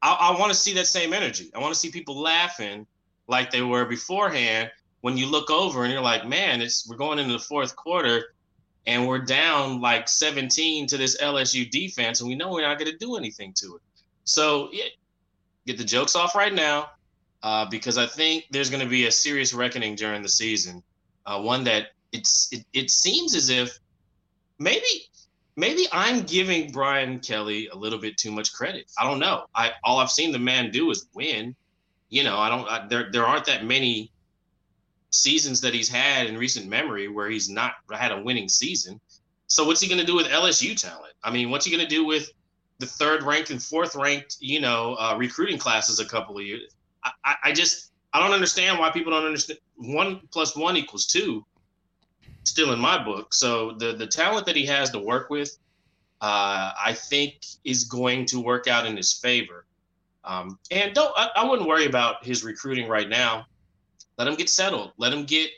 I, 0.00 0.12
I 0.12 0.38
want 0.38 0.52
to 0.52 0.58
see 0.58 0.74
that 0.74 0.86
same 0.86 1.12
energy. 1.12 1.50
I 1.56 1.58
want 1.58 1.74
to 1.74 1.80
see 1.80 1.90
people 1.90 2.20
laughing 2.20 2.86
like 3.26 3.50
they 3.50 3.62
were 3.62 3.84
beforehand. 3.86 4.70
When 5.00 5.16
you 5.16 5.26
look 5.26 5.50
over 5.50 5.84
and 5.84 5.92
you're 5.92 6.02
like, 6.02 6.26
man, 6.26 6.60
it's 6.60 6.88
we're 6.88 6.96
going 6.96 7.18
into 7.18 7.32
the 7.32 7.38
fourth 7.38 7.74
quarter 7.74 8.34
and 8.86 9.06
we're 9.06 9.18
down 9.18 9.80
like 9.80 10.08
17 10.08 10.86
to 10.88 10.96
this 10.96 11.20
LSU 11.20 11.70
defense, 11.70 12.20
and 12.20 12.28
we 12.28 12.34
know 12.34 12.52
we're 12.52 12.62
not 12.62 12.78
going 12.78 12.90
to 12.90 12.96
do 12.96 13.16
anything 13.16 13.52
to 13.54 13.76
it. 13.76 13.82
So 14.24 14.68
yeah, 14.72 14.84
get 15.66 15.78
the 15.78 15.84
jokes 15.84 16.16
off 16.16 16.34
right 16.34 16.52
now, 16.52 16.90
uh, 17.42 17.66
because 17.66 17.98
I 17.98 18.06
think 18.06 18.46
there's 18.50 18.70
going 18.70 18.82
to 18.82 18.88
be 18.88 19.06
a 19.06 19.12
serious 19.12 19.54
reckoning 19.54 19.94
during 19.94 20.22
the 20.22 20.28
season. 20.28 20.82
Uh, 21.26 21.40
one 21.40 21.64
that 21.64 21.88
it's 22.12 22.48
it, 22.52 22.64
it 22.72 22.90
seems 22.90 23.34
as 23.34 23.50
if 23.50 23.78
maybe 24.58 24.86
maybe 25.56 25.86
I'm 25.92 26.22
giving 26.22 26.72
Brian 26.72 27.20
Kelly 27.20 27.68
a 27.68 27.76
little 27.76 27.98
bit 27.98 28.16
too 28.16 28.30
much 28.30 28.52
credit. 28.52 28.90
I 28.98 29.04
don't 29.04 29.18
know. 29.18 29.44
I 29.54 29.72
all 29.84 29.98
I've 29.98 30.10
seen 30.10 30.32
the 30.32 30.38
man 30.38 30.70
do 30.70 30.90
is 30.90 31.06
win. 31.14 31.54
You 32.08 32.24
know, 32.24 32.38
I 32.38 32.48
don't. 32.48 32.68
I, 32.68 32.86
there 32.88 33.10
there 33.12 33.26
aren't 33.26 33.44
that 33.46 33.64
many 33.64 34.10
seasons 35.10 35.60
that 35.62 35.74
he's 35.74 35.88
had 35.88 36.26
in 36.26 36.36
recent 36.36 36.66
memory 36.66 37.08
where 37.08 37.30
he's 37.30 37.48
not 37.48 37.72
had 37.90 38.12
a 38.12 38.20
winning 38.22 38.48
season. 38.48 39.00
So 39.46 39.64
what's 39.64 39.80
he 39.80 39.88
going 39.88 40.00
to 40.00 40.06
do 40.06 40.14
with 40.14 40.26
LSU 40.26 40.78
talent? 40.78 41.14
I 41.24 41.30
mean, 41.30 41.50
what's 41.50 41.64
he 41.64 41.74
going 41.74 41.86
to 41.86 41.88
do 41.88 42.04
with 42.04 42.30
the 42.78 42.86
third 42.86 43.22
ranked 43.22 43.50
and 43.50 43.62
fourth 43.62 43.96
ranked, 43.96 44.36
you 44.40 44.60
know, 44.60 44.94
uh, 44.98 45.16
recruiting 45.18 45.58
classes 45.58 46.00
a 46.00 46.04
couple 46.04 46.38
of 46.38 46.44
years. 46.44 46.74
I, 47.24 47.34
I 47.44 47.52
just 47.52 47.92
I 48.12 48.20
don't 48.20 48.32
understand 48.32 48.78
why 48.78 48.90
people 48.90 49.12
don't 49.12 49.24
understand 49.24 49.58
one 49.76 50.20
plus 50.30 50.56
one 50.56 50.76
equals 50.76 51.06
two. 51.06 51.44
still 52.48 52.72
in 52.72 52.80
my 52.80 53.02
book. 53.02 53.34
So 53.34 53.72
the 53.72 53.92
the 53.92 54.06
talent 54.06 54.46
that 54.46 54.56
he 54.56 54.66
has 54.66 54.90
to 54.90 54.98
work 54.98 55.30
with, 55.30 55.56
uh, 56.20 56.72
I 56.82 56.94
think, 56.94 57.44
is 57.64 57.84
going 57.84 58.26
to 58.26 58.40
work 58.40 58.66
out 58.66 58.86
in 58.86 58.96
his 58.96 59.12
favor. 59.12 59.64
Um, 60.24 60.58
and 60.70 60.94
don't 60.94 61.12
I, 61.16 61.30
I 61.36 61.44
wouldn't 61.44 61.68
worry 61.68 61.86
about 61.86 62.24
his 62.24 62.42
recruiting 62.42 62.88
right 62.88 63.08
now. 63.08 63.46
Let 64.16 64.26
him 64.26 64.34
get 64.34 64.48
settled. 64.50 64.92
Let 64.96 65.12
him 65.12 65.24
get 65.24 65.50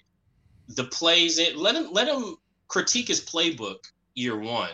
the 0.69 0.85
plays 0.85 1.39
in. 1.39 1.57
Let 1.57 1.75
him 1.75 1.89
let 1.93 2.09
him 2.09 2.37
critique 2.69 3.09
his 3.09 3.21
playbook 3.21 3.79
year 4.15 4.39
one, 4.39 4.71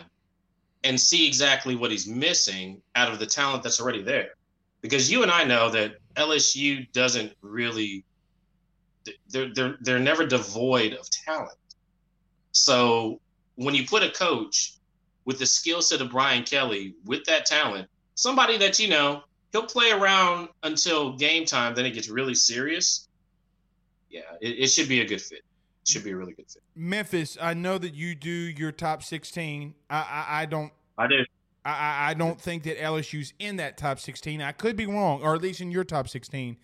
and 0.83 0.99
see 0.99 1.25
exactly 1.27 1.75
what 1.75 1.91
he's 1.91 2.07
missing 2.07 2.81
out 2.95 3.11
of 3.11 3.19
the 3.19 3.25
talent 3.25 3.63
that's 3.63 3.79
already 3.79 4.01
there. 4.01 4.31
Because 4.81 5.11
you 5.11 5.23
and 5.23 5.31
I 5.31 5.43
know 5.43 5.69
that 5.71 5.95
LSU 6.17 6.91
doesn't 6.91 7.33
really. 7.41 8.03
They're 9.29 9.53
they're 9.53 9.77
they're 9.81 9.99
never 9.99 10.25
devoid 10.25 10.93
of 10.93 11.09
talent. 11.09 11.57
So 12.51 13.21
when 13.55 13.75
you 13.75 13.85
put 13.85 14.03
a 14.03 14.11
coach 14.11 14.73
with 15.25 15.39
the 15.39 15.45
skill 15.45 15.81
set 15.81 16.01
of 16.01 16.11
Brian 16.11 16.43
Kelly 16.43 16.95
with 17.05 17.23
that 17.25 17.45
talent, 17.45 17.87
somebody 18.15 18.57
that 18.57 18.79
you 18.79 18.89
know 18.89 19.23
he'll 19.51 19.65
play 19.65 19.91
around 19.91 20.49
until 20.63 21.15
game 21.15 21.45
time, 21.45 21.75
then 21.75 21.85
it 21.85 21.91
gets 21.91 22.09
really 22.09 22.35
serious. 22.35 23.07
Yeah, 24.09 24.21
it, 24.41 24.59
it 24.59 24.67
should 24.67 24.89
be 24.89 25.01
a 25.01 25.05
good 25.05 25.21
fit. 25.21 25.39
It 25.39 25.87
should 25.87 26.03
be 26.03 26.11
a 26.11 26.15
really 26.17 26.33
good 26.33 26.49
fit. 26.49 26.63
Memphis, 26.75 27.37
I 27.41 27.53
know 27.53 27.77
that 27.77 27.93
you 27.93 28.15
do 28.15 28.29
your 28.29 28.71
top 28.71 29.03
sixteen. 29.03 29.75
I 29.89 29.97
I, 29.97 30.41
I 30.41 30.45
don't. 30.45 30.71
I 30.97 31.07
do. 31.07 31.25
I, 31.67 32.11
I 32.11 32.13
don't 32.13 32.39
think 32.39 32.63
that 32.63 32.79
LSU's 32.79 33.33
in 33.39 33.57
that 33.57 33.77
top 33.77 33.99
sixteen. 33.99 34.41
I 34.41 34.51
could 34.51 34.75
be 34.75 34.85
wrong, 34.85 35.21
or 35.21 35.35
at 35.35 35.41
least 35.41 35.61
in 35.61 35.71
your 35.71 35.83
top 35.83 36.07
sixteen. 36.07 36.57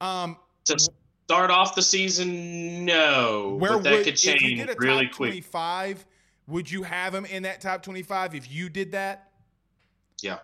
Um, 0.00 0.36
to 0.64 0.78
start 0.78 1.50
off 1.50 1.74
the 1.74 1.82
season, 1.82 2.84
no. 2.84 3.56
Where 3.58 3.72
but 3.72 3.84
that 3.84 3.92
would 3.92 4.04
could 4.04 4.14
if 4.14 4.24
you 4.24 4.38
change 4.38 4.70
really 4.78 5.06
top 5.06 5.16
quick. 5.16 5.28
twenty-five? 5.30 6.06
Would 6.48 6.70
you 6.70 6.82
have 6.82 7.14
him 7.14 7.24
in 7.26 7.44
that 7.44 7.60
top 7.60 7.82
twenty-five 7.82 8.34
if 8.34 8.50
you 8.50 8.68
did 8.68 8.92
that? 8.92 9.30
Yeah. 10.20 10.38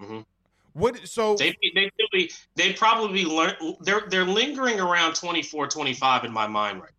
Mhm. 0.00 0.24
What? 0.72 1.06
So 1.06 1.36
They 1.36 1.54
they 1.74 1.90
they 2.12 2.28
they 2.54 2.72
probably 2.72 3.24
learn 3.24 3.54
they're 3.80 4.04
they're 4.08 4.24
lingering 4.24 4.80
around 4.80 5.14
24, 5.14 5.66
25 5.66 6.24
in 6.24 6.32
my 6.32 6.46
mind 6.46 6.80
right. 6.80 6.90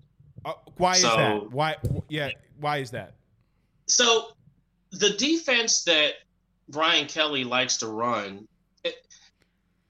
now. 0.46 0.52
uh, 0.52 0.54
why 0.78 0.96
is 0.96 1.02
that? 1.02 1.52
Why? 1.52 1.76
Yeah. 2.10 2.30
Why 2.60 2.78
is 2.78 2.92
that? 2.92 3.16
So 3.88 4.34
the 4.92 5.12
defense 5.12 5.84
that 5.84 6.14
Brian 6.68 7.08
Kelly 7.08 7.44
likes 7.44 7.78
to 7.78 7.88
run, 7.88 8.48
it, 8.84 8.96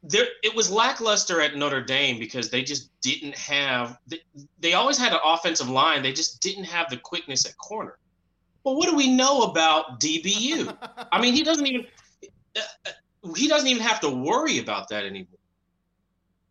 there 0.03 0.27
it 0.43 0.55
was 0.55 0.71
lackluster 0.71 1.41
at 1.41 1.55
Notre 1.55 1.81
Dame 1.81 2.19
because 2.19 2.49
they 2.49 2.63
just 2.63 2.89
didn't 3.01 3.35
have 3.35 3.97
they, 4.07 4.19
they 4.59 4.73
always 4.73 4.97
had 4.97 5.13
an 5.13 5.19
offensive 5.23 5.69
line, 5.69 6.01
they 6.01 6.13
just 6.13 6.41
didn't 6.41 6.65
have 6.65 6.89
the 6.89 6.97
quickness 6.97 7.45
at 7.45 7.57
corner. 7.57 7.97
Well, 8.63 8.75
what 8.75 8.89
do 8.89 8.95
we 8.95 9.09
know 9.09 9.43
about 9.43 9.99
DBU? 9.99 10.75
I 11.11 11.21
mean, 11.21 11.33
he 11.33 11.43
doesn't 11.43 11.65
even 11.65 11.85
uh, 12.55 12.61
uh, 12.85 13.33
he 13.35 13.47
doesn't 13.47 13.67
even 13.67 13.83
have 13.83 13.99
to 14.01 14.09
worry 14.09 14.59
about 14.59 14.89
that 14.89 15.05
anymore. 15.05 15.39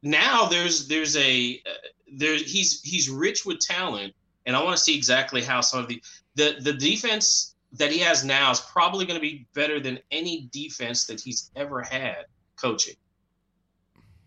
Now 0.03 0.47
there's 0.47 0.89
there's 0.89 1.17
a 1.17 1.61
uh, 1.67 1.71
there 2.15 2.37
he's 2.37 2.81
he's 2.83 3.11
rich 3.11 3.45
with 3.45 3.59
talent, 3.59 4.15
and 4.47 4.57
I 4.57 4.63
want 4.63 4.77
to 4.77 4.83
see 4.83 4.97
exactly 4.97 5.43
how 5.43 5.61
some 5.61 5.81
of 5.81 5.89
the 5.89 6.03
the 6.35 6.57
the 6.61 6.73
defense 6.73 7.55
that 7.73 7.93
he 7.93 7.99
has 7.99 8.25
now 8.25 8.51
is 8.51 8.61
probably 8.61 9.05
going 9.05 9.19
to 9.19 9.21
be 9.21 9.47
better 9.55 9.81
than 9.81 9.99
any 10.11 10.49
defense 10.53 11.07
that 11.07 11.21
he's 11.21 11.51
ever 11.57 11.83
had 11.83 12.27
coaching. 12.57 12.95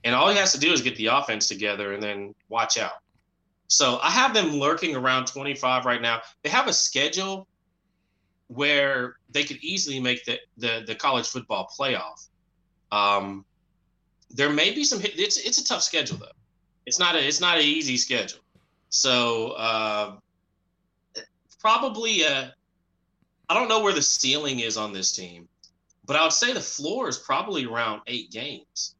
And 0.03 0.15
all 0.15 0.29
he 0.29 0.37
has 0.37 0.51
to 0.53 0.59
do 0.59 0.71
is 0.71 0.81
get 0.81 0.95
the 0.95 1.07
offense 1.07 1.47
together 1.47 1.93
and 1.93 2.01
then 2.01 2.35
watch 2.49 2.77
out. 2.77 2.93
So 3.67 3.99
I 4.01 4.09
have 4.09 4.33
them 4.33 4.51
lurking 4.51 4.95
around 4.95 5.27
25 5.27 5.85
right 5.85 6.01
now. 6.01 6.21
They 6.43 6.49
have 6.49 6.67
a 6.67 6.73
schedule 6.73 7.47
where 8.47 9.15
they 9.29 9.43
could 9.43 9.57
easily 9.63 9.99
make 9.99 10.25
the 10.25 10.37
the, 10.57 10.83
the 10.85 10.95
college 10.95 11.27
football 11.27 11.71
playoff. 11.79 12.27
Um, 12.91 13.45
there 14.29 14.49
may 14.49 14.71
be 14.71 14.83
some. 14.83 14.99
It's 15.03 15.37
it's 15.37 15.57
a 15.57 15.63
tough 15.63 15.83
schedule 15.83 16.17
though. 16.17 16.25
It's 16.85 16.99
not 16.99 17.15
a 17.15 17.25
it's 17.25 17.39
not 17.39 17.57
an 17.57 17.63
easy 17.63 17.95
schedule. 17.95 18.41
So 18.89 19.51
uh, 19.51 20.15
probably 21.59 22.25
uh, 22.25 22.47
I 23.51 23.53
don't 23.53 23.67
know 23.67 23.81
where 23.81 23.91
the 23.91 24.01
ceiling 24.01 24.61
is 24.61 24.77
on 24.77 24.93
this 24.93 25.11
team, 25.11 25.45
but 26.05 26.15
I 26.15 26.23
would 26.23 26.31
say 26.31 26.53
the 26.53 26.61
floor 26.61 27.09
is 27.09 27.17
probably 27.17 27.65
around 27.65 28.01
eight 28.07 28.31
games. 28.31 28.95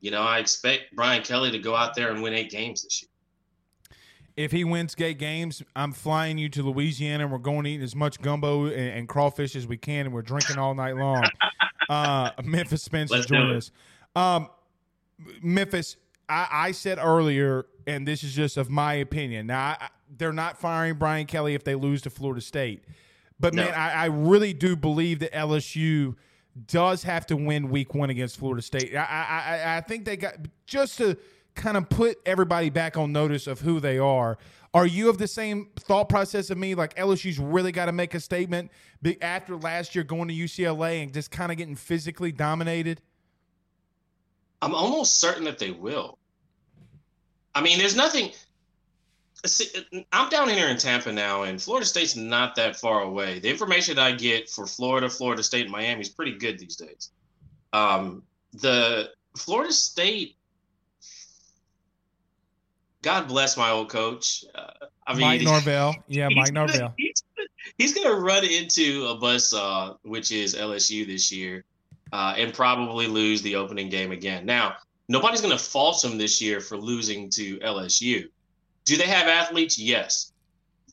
You 0.00 0.12
know, 0.12 0.22
I 0.22 0.38
expect 0.38 0.94
Brian 0.94 1.24
Kelly 1.24 1.50
to 1.50 1.58
go 1.58 1.74
out 1.74 1.96
there 1.96 2.12
and 2.12 2.22
win 2.22 2.32
eight 2.32 2.48
games 2.48 2.84
this 2.84 3.02
year. 3.02 3.08
If 4.36 4.52
he 4.52 4.62
wins 4.62 4.94
eight 5.00 5.18
games, 5.18 5.60
I'm 5.74 5.90
flying 5.90 6.38
you 6.38 6.48
to 6.50 6.62
Louisiana 6.62 7.24
and 7.24 7.32
we're 7.32 7.38
going 7.38 7.64
to 7.64 7.70
eat 7.70 7.80
as 7.82 7.96
much 7.96 8.22
gumbo 8.22 8.66
and, 8.66 8.74
and 8.74 9.08
crawfish 9.08 9.56
as 9.56 9.66
we 9.66 9.76
can 9.76 10.06
and 10.06 10.14
we're 10.14 10.22
drinking 10.22 10.56
all 10.56 10.76
night 10.76 10.94
long. 10.94 11.24
uh, 11.88 12.30
Memphis 12.44 12.84
Spencer 12.84 13.22
joining 13.22 13.56
us. 13.56 13.72
Um, 14.14 14.50
Memphis, 15.42 15.96
I, 16.28 16.46
I 16.52 16.70
said 16.70 16.98
earlier, 17.02 17.66
and 17.88 18.06
this 18.06 18.22
is 18.22 18.34
just 18.34 18.56
of 18.56 18.70
my 18.70 18.94
opinion. 18.94 19.48
Now, 19.48 19.76
I- 19.80 19.88
they're 20.16 20.32
not 20.32 20.56
firing 20.58 20.94
Brian 20.94 21.26
Kelly 21.26 21.54
if 21.54 21.64
they 21.64 21.74
lose 21.74 22.02
to 22.02 22.10
Florida 22.10 22.40
State. 22.40 22.84
But, 23.38 23.54
No. 23.54 23.64
man, 23.64 23.74
I, 23.74 23.92
I 23.92 24.04
really 24.06 24.52
do 24.52 24.76
believe 24.76 25.18
that 25.20 25.32
LSU 25.32 26.14
does 26.68 27.02
have 27.02 27.26
to 27.26 27.36
win 27.36 27.68
week 27.68 27.94
one 27.94 28.08
against 28.10 28.38
Florida 28.38 28.62
State. 28.62 28.94
I, 28.96 29.02
I, 29.02 29.56
I- 29.56 29.76
I 29.76 29.80
think 29.82 30.04
they 30.06 30.16
got 30.16 30.34
just 30.66 30.96
to 30.98 31.16
kind 31.54 31.76
of 31.76 31.88
put 31.88 32.18
everybody 32.26 32.70
back 32.70 32.96
on 32.96 33.12
notice 33.12 33.46
of 33.46 33.60
who 33.60 33.80
they 33.80 33.98
are. 33.98 34.38
Are 34.74 34.86
you 34.86 35.08
of 35.08 35.16
the 35.18 35.26
same 35.28 35.68
thought 35.76 36.08
process 36.08 36.50
of 36.50 36.58
me? 36.58 36.74
Like 36.74 36.94
LSU's 36.96 37.38
really 37.38 37.72
got 37.72 37.86
to 37.86 37.92
make 37.92 38.14
a 38.14 38.20
statement 38.20 38.70
after 39.22 39.56
last 39.56 39.94
year 39.94 40.04
going 40.04 40.28
to 40.28 40.34
UCLA 40.34 41.02
and 41.02 41.14
just 41.14 41.30
kind 41.30 41.50
of 41.50 41.56
getting 41.58 41.76
physically 41.76 42.30
dominated? 42.32 43.00
I'm 44.60 44.74
almost 44.74 45.18
certain 45.18 45.44
that 45.44 45.58
they 45.58 45.70
will. 45.70 46.18
I 47.54 47.62
mean, 47.62 47.78
there's 47.78 47.96
nothing. 47.96 48.32
See, 49.44 49.68
I'm 50.12 50.28
down 50.30 50.48
here 50.48 50.68
in 50.68 50.76
Tampa 50.78 51.12
now, 51.12 51.42
and 51.42 51.60
Florida 51.60 51.86
State's 51.86 52.16
not 52.16 52.56
that 52.56 52.76
far 52.76 53.02
away. 53.02 53.38
The 53.38 53.50
information 53.50 53.96
that 53.96 54.02
I 54.02 54.12
get 54.12 54.48
for 54.48 54.66
Florida, 54.66 55.08
Florida 55.08 55.42
State, 55.42 55.64
and 55.64 55.70
Miami 55.70 56.00
is 56.00 56.08
pretty 56.08 56.36
good 56.38 56.58
these 56.58 56.76
days. 56.76 57.10
Um, 57.72 58.22
the 58.54 59.10
Florida 59.36 59.72
State, 59.72 60.36
God 63.02 63.28
bless 63.28 63.56
my 63.56 63.70
old 63.70 63.90
coach. 63.90 64.44
Uh, 64.54 64.86
I 65.06 65.12
mean, 65.12 65.20
Mike 65.20 65.42
Norvell. 65.42 65.94
Yeah, 66.08 66.28
Mike 66.34 66.52
Norvell. 66.52 66.94
He's, 66.96 67.22
he's 67.78 67.94
going 67.94 68.08
to 68.08 68.16
run 68.16 68.44
into 68.44 69.06
a 69.06 69.16
buzzsaw, 69.18 69.98
which 70.02 70.32
is 70.32 70.54
LSU 70.56 71.06
this 71.06 71.30
year, 71.30 71.64
uh, 72.12 72.34
and 72.36 72.52
probably 72.52 73.06
lose 73.06 73.42
the 73.42 73.54
opening 73.54 73.90
game 73.90 74.10
again. 74.10 74.46
Now, 74.46 74.76
nobody's 75.08 75.40
going 75.40 75.56
to 75.56 75.62
fault 75.62 76.02
him 76.02 76.18
this 76.18 76.40
year 76.40 76.60
for 76.60 76.76
losing 76.76 77.30
to 77.30 77.58
LSU. 77.58 78.28
Do 78.86 78.96
they 78.96 79.06
have 79.06 79.26
athletes? 79.28 79.78
Yes. 79.78 80.32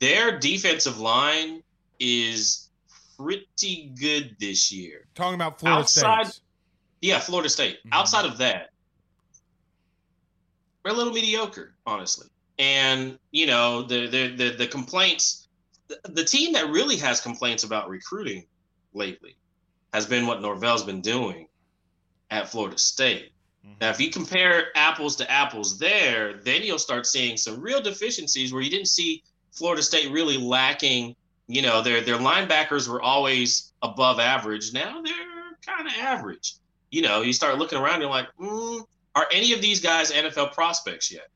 Their 0.02 0.38
defensive 0.38 1.00
line 1.00 1.64
is 2.00 2.70
pretty 3.18 3.94
good 4.00 4.36
this 4.40 4.72
year. 4.72 5.06
Talking 5.16 5.36
about 5.36 5.60
Florida 5.60 5.82
Outside- 5.82 6.28
State. 6.28 6.40
Yeah, 7.02 7.20
Florida 7.20 7.50
State. 7.50 7.80
Mhm. 7.86 7.90
Outside 7.94 8.26
of 8.26 8.38
that, 8.40 8.72
we're 10.84 10.92
a 10.92 10.94
little 10.94 11.14
mediocre, 11.14 11.76
honestly. 11.86 12.28
And 12.60 13.20
you 13.32 13.46
know, 13.46 13.84
the 13.84 14.08
the 14.08 14.36
the, 14.36 14.50
the 14.52 14.68
complaints, 14.68 15.48
the, 15.88 16.00
the 16.06 16.24
team 16.24 16.54
that 16.54 16.70
really 16.70 16.96
has 16.98 17.20
complaints 17.22 17.64
about 17.64 17.90
recruiting 17.90 18.46
lately 18.94 19.36
has 19.94 20.06
been 20.06 20.26
what 20.26 20.42
Norvell's 20.42 20.84
been 20.84 21.02
doing 21.02 21.48
at 22.32 22.48
Florida 22.50 22.78
State. 22.78 23.33
Now, 23.80 23.90
if 23.90 24.00
you 24.00 24.10
compare 24.10 24.68
apples 24.76 25.16
to 25.18 25.30
apples 25.32 25.78
there, 25.80 26.34
then 26.38 26.64
you'll 26.64 26.80
start 26.80 27.06
seeing 27.06 27.38
some 27.38 27.60
real 27.62 27.82
deficiencies 27.82 28.54
where 28.54 28.62
you 28.62 28.70
didn't 28.70 28.88
see 28.88 29.24
Florida 29.52 29.82
State 29.82 30.12
really 30.12 30.38
lacking. 30.38 31.16
You 31.48 31.62
know, 31.62 31.82
their 31.82 32.02
their 32.02 32.18
linebackers 32.18 32.88
were 32.88 33.02
always 33.02 33.74
above 33.82 34.20
average. 34.20 34.74
Now 34.74 35.02
they're 35.02 35.58
kind 35.66 35.88
of 35.88 35.94
average. 35.94 36.56
You 36.92 37.02
know, 37.02 37.22
you 37.22 37.34
start 37.34 37.58
looking 37.58 37.78
around, 37.80 38.02
you're 38.02 38.10
like, 38.10 38.28
mm, 38.40 38.84
are 39.16 39.28
any 39.32 39.54
of 39.54 39.62
these 39.62 39.80
guys 39.80 40.12
NFL 40.12 40.54
prospects 40.54 41.12
yet? 41.12 41.28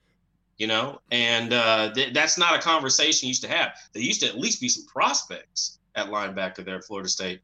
You 0.57 0.67
know, 0.67 0.99
and 1.11 1.53
uh, 1.53 1.93
th- 1.93 2.13
that's 2.13 2.37
not 2.37 2.55
a 2.55 2.61
conversation 2.61 3.27
you 3.27 3.29
used 3.29 3.43
to 3.43 3.49
have. 3.49 3.73
There 3.93 4.01
used 4.01 4.21
to 4.21 4.27
at 4.27 4.37
least 4.37 4.59
be 4.59 4.69
some 4.69 4.85
prospects 4.85 5.79
at 5.95 6.07
linebacker 6.07 6.65
there 6.65 6.77
at 6.77 6.83
Florida 6.83 7.09
State. 7.09 7.41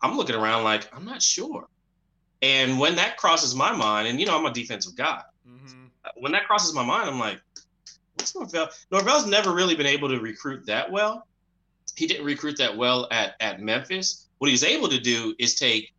I'm 0.00 0.16
looking 0.16 0.36
around 0.36 0.64
like 0.64 0.88
I'm 0.94 1.04
not 1.04 1.22
sure. 1.22 1.68
And 2.42 2.78
when 2.78 2.96
that 2.96 3.16
crosses 3.16 3.54
my 3.54 3.72
mind, 3.72 4.08
and 4.08 4.18
you 4.18 4.26
know, 4.26 4.36
I'm 4.36 4.44
a 4.46 4.52
defensive 4.52 4.96
guy. 4.96 5.22
Mhm. 5.48 5.90
When 6.16 6.32
that 6.32 6.46
crosses 6.46 6.74
my 6.74 6.84
mind, 6.84 7.08
I'm 7.08 7.18
like, 7.20 7.40
what's 8.14 8.34
Norvell? 8.34 8.68
Norvell's 8.90 9.26
never 9.26 9.52
really 9.52 9.74
been 9.76 9.86
able 9.86 10.08
to 10.08 10.18
recruit 10.18 10.66
that 10.66 10.90
well. 10.90 11.26
He 11.96 12.06
didn't 12.06 12.24
recruit 12.24 12.56
that 12.58 12.76
well 12.76 13.06
at, 13.10 13.34
at 13.40 13.60
Memphis. 13.60 14.26
What 14.38 14.50
he's 14.50 14.64
able 14.64 14.88
to 14.88 14.98
do 14.98 15.34
is 15.38 15.54
take 15.54 15.92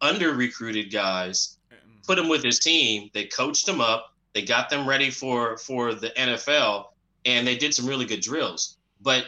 under 0.00 0.32
recruited 0.32 0.90
guys, 0.90 1.58
put 2.06 2.16
them 2.16 2.28
with 2.28 2.42
his 2.42 2.58
team. 2.58 3.10
They 3.12 3.26
coached 3.26 3.66
them 3.66 3.80
up. 3.80 4.14
They 4.32 4.42
got 4.42 4.70
them 4.70 4.88
ready 4.88 5.10
for 5.10 5.56
for 5.58 5.94
the 5.94 6.10
NFL, 6.10 6.86
and 7.24 7.46
they 7.46 7.56
did 7.56 7.74
some 7.74 7.86
really 7.86 8.06
good 8.06 8.20
drills. 8.20 8.76
But 9.00 9.26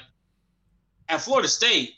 at 1.08 1.20
Florida 1.20 1.48
State, 1.48 1.96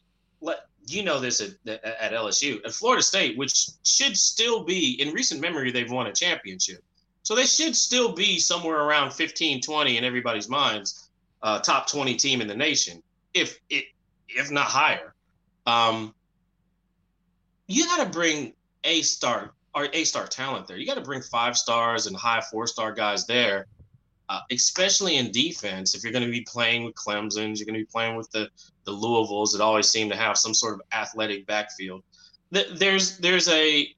you 0.87 1.03
know 1.03 1.19
this 1.21 1.41
at, 1.41 1.53
at 1.67 2.13
LSU, 2.13 2.65
at 2.65 2.73
Florida 2.73 3.03
State, 3.03 3.37
which 3.37 3.69
should 3.85 4.17
still 4.17 4.65
be 4.65 5.01
in 5.01 5.13
recent 5.13 5.41
memory, 5.41 5.71
they've 5.71 5.91
won 5.91 6.07
a 6.07 6.13
championship. 6.13 6.83
So 7.23 7.35
they 7.35 7.47
should 7.47 7.75
still 7.75 8.13
be 8.13 8.39
somewhere 8.39 8.81
around 8.81 9.13
15, 9.13 9.63
20 9.63 9.97
in 9.97 10.05
everybody's 10.05 10.49
minds, 10.49 11.09
uh, 11.43 11.59
top 11.61 11.89
20 11.89 12.17
team 12.17 12.41
in 12.41 12.49
the 12.49 12.55
nation, 12.55 13.03
if 13.33 13.59
it, 13.71 13.87
if 14.29 14.51
not 14.51 14.67
higher. 14.67 15.15
Um, 15.67 16.15
you 17.67 17.87
got 17.87 18.05
to 18.05 18.11
bring 18.11 18.53
a 18.85 19.01
star 19.03 19.53
or 19.75 19.89
a 19.93 20.05
star 20.05 20.27
talent 20.27 20.67
there. 20.67 20.77
You 20.77 20.87
got 20.87 20.97
to 20.97 21.01
bring 21.01 21.23
five 21.23 21.57
stars 21.57 22.07
and 22.07 22.15
high 22.15 22.43
four 22.43 22.67
star 22.67 22.93
guys 22.93 23.27
there, 23.27 23.67
uh, 24.29 24.41
especially 24.51 25.17
in 25.17 25.31
defense. 25.31 25.95
If 25.95 26.03
you're 26.03 26.13
going 26.13 26.25
to 26.25 26.31
be 26.31 26.43
playing 26.43 26.85
with 26.85 26.95
Clemson's, 26.95 27.61
you're 27.61 27.67
going 27.67 27.79
to 27.79 27.85
be 27.85 27.91
playing 27.93 28.17
with 28.17 28.31
the 28.31 28.49
the 28.85 28.93
Louisvilles 28.93 29.53
that 29.53 29.63
always 29.63 29.89
seem 29.89 30.09
to 30.11 30.17
have 30.17 30.37
some 30.37 30.55
sort 30.55 30.75
of 30.75 30.83
athletic 30.93 31.47
backfield. 31.47 32.03
There's 32.51 33.19
there's 33.19 33.49
a 33.49 33.89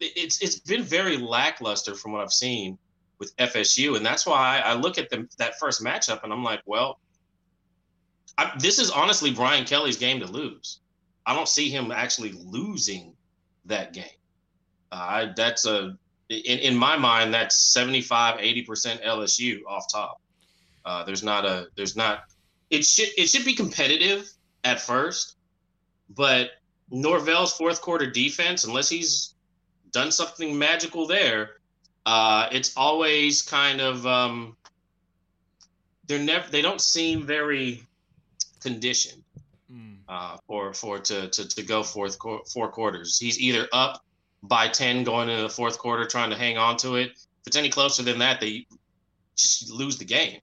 it's 0.00 0.42
it's 0.42 0.58
been 0.58 0.82
very 0.82 1.16
lackluster 1.16 1.94
from 1.94 2.12
what 2.12 2.22
I've 2.22 2.32
seen 2.32 2.78
with 3.18 3.36
FSU, 3.36 3.96
and 3.96 4.04
that's 4.04 4.26
why 4.26 4.62
I 4.64 4.74
look 4.74 4.98
at 4.98 5.10
them 5.10 5.28
that 5.38 5.58
first 5.58 5.82
matchup 5.82 6.24
and 6.24 6.32
I'm 6.32 6.42
like, 6.42 6.62
well, 6.66 6.98
I, 8.38 8.52
this 8.58 8.78
is 8.78 8.90
honestly 8.90 9.30
Brian 9.30 9.64
Kelly's 9.64 9.96
game 9.96 10.20
to 10.20 10.26
lose. 10.26 10.80
I 11.26 11.34
don't 11.34 11.48
see 11.48 11.68
him 11.68 11.92
actually 11.92 12.32
losing 12.32 13.14
that 13.66 13.92
game. 13.92 14.04
Uh, 14.90 15.26
that's 15.36 15.66
a 15.66 15.96
in, 16.30 16.58
in 16.60 16.76
my 16.76 16.96
mind 16.96 17.34
that's 17.34 17.56
75 17.56 18.38
80% 18.38 19.04
LSU 19.04 19.60
off 19.66 19.86
top. 19.92 20.20
Uh, 20.84 21.04
there's 21.04 21.22
not 21.22 21.44
a 21.44 21.66
there's 21.76 21.96
not 21.96 22.24
it 22.70 22.84
should 22.84 23.08
it 23.18 23.28
should 23.28 23.44
be 23.44 23.54
competitive 23.54 24.32
at 24.64 24.80
first, 24.80 25.36
but 26.08 26.52
Norvell's 26.90 27.52
fourth 27.52 27.80
quarter 27.80 28.08
defense, 28.10 28.64
unless 28.64 28.88
he's 28.88 29.34
done 29.92 30.10
something 30.10 30.56
magical 30.56 31.06
there, 31.06 31.60
uh, 32.06 32.48
it's 32.50 32.76
always 32.76 33.42
kind 33.42 33.80
of 33.80 34.06
um, 34.06 34.56
they're 36.06 36.18
never 36.18 36.48
they 36.50 36.62
don't 36.62 36.80
seem 36.80 37.26
very 37.26 37.82
conditioned 38.60 39.22
mm. 39.72 39.96
uh, 40.08 40.36
for 40.46 40.72
for 40.72 40.98
to, 40.98 41.28
to 41.28 41.46
to 41.46 41.62
go 41.62 41.82
fourth 41.82 42.16
four 42.52 42.68
quarters. 42.70 43.18
He's 43.18 43.38
either 43.40 43.68
up 43.72 44.04
by 44.42 44.68
ten 44.68 45.04
going 45.04 45.28
into 45.28 45.42
the 45.42 45.48
fourth 45.48 45.78
quarter, 45.78 46.04
trying 46.04 46.30
to 46.30 46.36
hang 46.36 46.58
on 46.58 46.76
to 46.78 46.96
it. 46.96 47.10
If 47.10 47.46
it's 47.46 47.56
any 47.56 47.68
closer 47.68 48.02
than 48.02 48.18
that, 48.18 48.40
they 48.40 48.66
just 49.36 49.70
lose 49.70 49.98
the 49.98 50.04
game. 50.04 50.40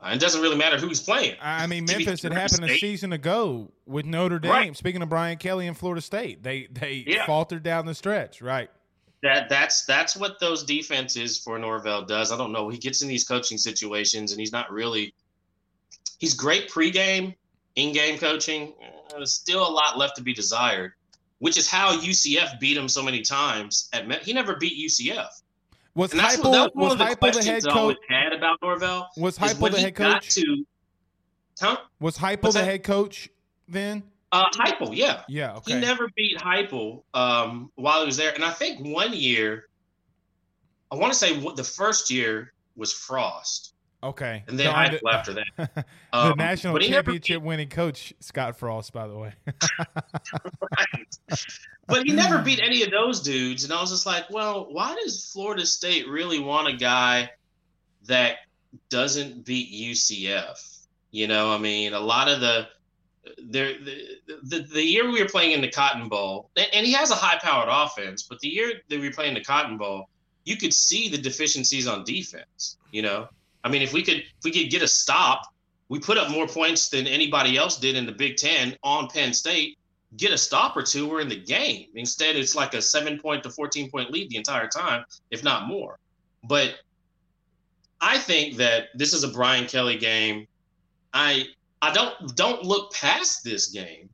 Uh, 0.00 0.10
it 0.14 0.20
doesn't 0.20 0.40
really 0.40 0.56
matter 0.56 0.78
who's 0.78 1.00
playing. 1.00 1.36
I 1.42 1.66
mean, 1.66 1.84
Memphis. 1.84 2.24
It 2.24 2.32
happened 2.32 2.64
State. 2.64 2.70
a 2.70 2.78
season 2.78 3.12
ago 3.12 3.72
with 3.84 4.06
Notre 4.06 4.38
Dame. 4.38 4.52
Right. 4.52 4.76
Speaking 4.76 5.02
of 5.02 5.08
Brian 5.08 5.38
Kelly 5.38 5.66
and 5.66 5.76
Florida 5.76 6.00
State, 6.00 6.42
they 6.42 6.68
they 6.70 7.04
yeah. 7.06 7.26
faltered 7.26 7.62
down 7.62 7.86
the 7.86 7.94
stretch. 7.94 8.40
Right. 8.40 8.70
That 9.22 9.48
that's 9.48 9.84
that's 9.84 10.16
what 10.16 10.38
those 10.38 10.62
defenses 10.62 11.38
for 11.38 11.58
Norvell 11.58 12.04
does. 12.04 12.30
I 12.30 12.36
don't 12.36 12.52
know. 12.52 12.68
He 12.68 12.78
gets 12.78 13.02
in 13.02 13.08
these 13.08 13.24
coaching 13.24 13.58
situations 13.58 14.30
and 14.30 14.40
he's 14.40 14.52
not 14.52 14.70
really. 14.70 15.14
He's 16.18 16.34
great 16.34 16.68
pregame, 16.68 17.34
in-game 17.76 18.18
coaching. 18.18 18.74
There's 19.10 19.32
still 19.32 19.66
a 19.66 19.70
lot 19.70 19.96
left 19.96 20.16
to 20.16 20.22
be 20.22 20.34
desired, 20.34 20.92
which 21.38 21.56
is 21.56 21.68
how 21.68 21.96
UCF 21.96 22.58
beat 22.60 22.76
him 22.76 22.88
so 22.88 23.02
many 23.02 23.22
times. 23.22 23.88
At 23.92 24.08
Met. 24.08 24.22
he 24.22 24.32
never 24.32 24.56
beat 24.56 24.76
UCF. 24.78 25.28
Was 25.94 26.12
Heupel, 26.12 26.70
was, 26.74 26.96
was 26.96 26.96
Heupel 26.96 27.32
the 27.32 27.44
head 27.44 27.64
coach? 27.64 27.96
Had 28.08 28.32
about 28.32 28.58
Norvell 28.62 29.08
was 29.16 29.36
Heupel 29.36 29.72
the 29.72 29.80
head 29.80 29.94
coach? 29.94 30.34
To, 30.36 30.64
huh? 31.60 31.78
Was 32.00 32.16
Heupel 32.16 32.52
the 32.52 32.64
head 32.64 32.84
coach 32.84 33.28
then? 33.66 34.04
Uh, 34.30 34.44
Heupel, 34.50 34.94
yeah, 34.94 35.22
yeah. 35.28 35.54
Okay. 35.56 35.72
He 35.72 35.80
never 35.80 36.08
beat 36.14 36.38
Heupel 36.38 37.02
um, 37.14 37.72
while 37.76 38.00
he 38.00 38.06
was 38.06 38.16
there, 38.16 38.32
and 38.34 38.44
I 38.44 38.50
think 38.50 38.78
one 38.86 39.12
year, 39.12 39.68
I 40.92 40.96
want 40.96 41.12
to 41.12 41.18
say 41.18 41.40
what 41.40 41.56
the 41.56 41.64
first 41.64 42.10
year 42.10 42.52
was 42.76 42.92
Frost. 42.92 43.74
Okay. 44.02 44.44
And 44.46 44.58
then 44.58 44.66
the, 44.66 45.10
after 45.10 45.32
that. 45.34 45.44
the 45.56 45.84
um, 46.12 46.38
national 46.38 46.78
championship 46.78 47.42
winning 47.42 47.68
coach 47.68 48.14
Scott 48.20 48.56
Frost, 48.56 48.92
by 48.92 49.08
the 49.08 49.16
way. 49.16 49.32
right. 49.96 51.46
But 51.86 52.06
he 52.06 52.12
never 52.12 52.40
beat 52.40 52.60
any 52.62 52.82
of 52.82 52.90
those 52.90 53.20
dudes, 53.20 53.64
and 53.64 53.72
I 53.72 53.80
was 53.80 53.90
just 53.90 54.06
like, 54.06 54.30
well, 54.30 54.68
why 54.70 54.94
does 55.02 55.30
Florida 55.32 55.66
State 55.66 56.06
really 56.08 56.38
want 56.38 56.68
a 56.68 56.76
guy 56.76 57.30
that 58.06 58.36
doesn't 58.88 59.44
beat 59.44 59.72
UCF? 59.72 60.86
You 61.10 61.26
know, 61.26 61.52
I 61.52 61.58
mean, 61.58 61.94
a 61.94 62.00
lot 62.00 62.28
of 62.28 62.40
the 62.40 62.68
there 63.42 63.72
the, 63.78 64.18
the, 64.44 64.60
the 64.60 64.82
year 64.82 65.10
we 65.10 65.20
were 65.20 65.28
playing 65.28 65.52
in 65.52 65.60
the 65.60 65.70
Cotton 65.70 66.08
Bowl, 66.08 66.50
and 66.56 66.86
he 66.86 66.92
has 66.92 67.10
a 67.10 67.14
high 67.14 67.38
powered 67.42 67.68
offense, 67.68 68.22
but 68.22 68.38
the 68.40 68.48
year 68.48 68.74
that 68.88 69.00
we 69.00 69.08
were 69.08 69.14
playing 69.14 69.34
the 69.34 69.44
Cotton 69.44 69.76
Bowl, 69.76 70.08
you 70.44 70.56
could 70.56 70.72
see 70.72 71.08
the 71.08 71.18
deficiencies 71.18 71.86
on 71.86 72.04
defense. 72.04 72.76
You 72.92 73.02
know, 73.02 73.28
I 73.64 73.68
mean, 73.68 73.82
if 73.82 73.92
we 73.92 74.02
could 74.02 74.18
if 74.18 74.44
we 74.44 74.50
could 74.50 74.70
get 74.70 74.82
a 74.82 74.88
stop, 74.88 75.42
we 75.88 75.98
put 75.98 76.18
up 76.18 76.30
more 76.30 76.46
points 76.46 76.88
than 76.88 77.06
anybody 77.06 77.56
else 77.56 77.78
did 77.78 77.96
in 77.96 78.06
the 78.06 78.12
Big 78.12 78.36
Ten 78.36 78.76
on 78.82 79.08
Penn 79.08 79.32
State. 79.32 79.78
Get 80.16 80.32
a 80.32 80.38
stop 80.38 80.76
or 80.76 80.82
two, 80.82 81.08
we're 81.08 81.20
in 81.20 81.28
the 81.28 81.40
game. 81.40 81.88
Instead, 81.94 82.36
it's 82.36 82.54
like 82.54 82.74
a 82.74 82.80
seven 82.80 83.18
point 83.18 83.42
to 83.42 83.50
fourteen 83.50 83.90
point 83.90 84.10
lead 84.10 84.30
the 84.30 84.36
entire 84.36 84.68
time, 84.68 85.04
if 85.30 85.44
not 85.44 85.66
more. 85.66 85.98
But 86.44 86.76
I 88.00 88.18
think 88.18 88.56
that 88.56 88.88
this 88.94 89.12
is 89.12 89.24
a 89.24 89.28
Brian 89.28 89.66
Kelly 89.66 89.98
game. 89.98 90.46
I 91.12 91.46
I 91.82 91.92
don't 91.92 92.36
don't 92.36 92.64
look 92.64 92.92
past 92.92 93.44
this 93.44 93.68
game, 93.68 94.08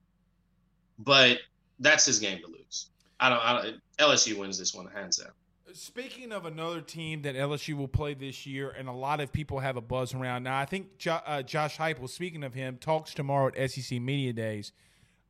but 0.99 1.39
that's 1.79 2.07
his 2.07 2.19
game 2.19 2.41
to 2.41 2.47
lose. 2.47 2.89
I 3.21 3.29
don't. 3.29 3.41
I 3.41 3.63
don't 3.63 3.81
LSU 3.99 4.37
wins 4.39 4.59
this 4.59 4.75
one 4.75 4.87
hands 4.87 5.19
down. 5.19 5.31
Speaking 5.75 6.31
of 6.31 6.47
another 6.47 6.81
team 6.81 7.22
that 7.22 7.35
LSU 7.35 7.77
will 7.77 7.89
play 7.89 8.14
this 8.14 8.47
year, 8.47 8.70
and 8.70 8.89
a 8.89 8.93
lot 8.93 9.20
of 9.20 9.33
people 9.33 9.59
have 9.59 9.77
a 9.77 9.81
buzz 9.81 10.14
around 10.14 10.45
now. 10.45 10.57
I 10.57 10.66
think 10.66 10.99
jo- 10.99 11.18
uh, 11.27 11.43
Josh 11.43 11.79
Heupel, 11.79 12.09
speaking 12.09 12.45
of 12.45 12.55
him, 12.55 12.77
talks 12.77 13.12
tomorrow 13.12 13.51
at 13.57 13.70
SEC 13.70 14.01
Media 14.01 14.33
Days. 14.33 14.70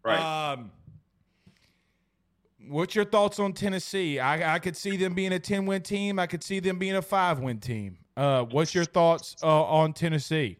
Right. 0.02 0.20
Um, 0.52 0.70
what's 2.68 2.94
your 2.94 3.06
thoughts 3.06 3.38
on 3.38 3.54
Tennessee? 3.54 4.20
I, 4.20 4.56
I 4.56 4.58
could 4.58 4.76
see 4.76 4.98
them 4.98 5.14
being 5.14 5.32
a 5.32 5.38
ten 5.38 5.64
win 5.64 5.80
team. 5.80 6.18
I 6.18 6.26
could 6.26 6.44
see 6.44 6.60
them 6.60 6.78
being 6.78 6.96
a 6.96 7.02
five 7.02 7.38
win 7.38 7.58
team. 7.58 7.96
Uh, 8.14 8.42
what's 8.42 8.74
your 8.74 8.84
thoughts 8.84 9.36
uh, 9.42 9.64
on 9.64 9.94
Tennessee? 9.94 10.58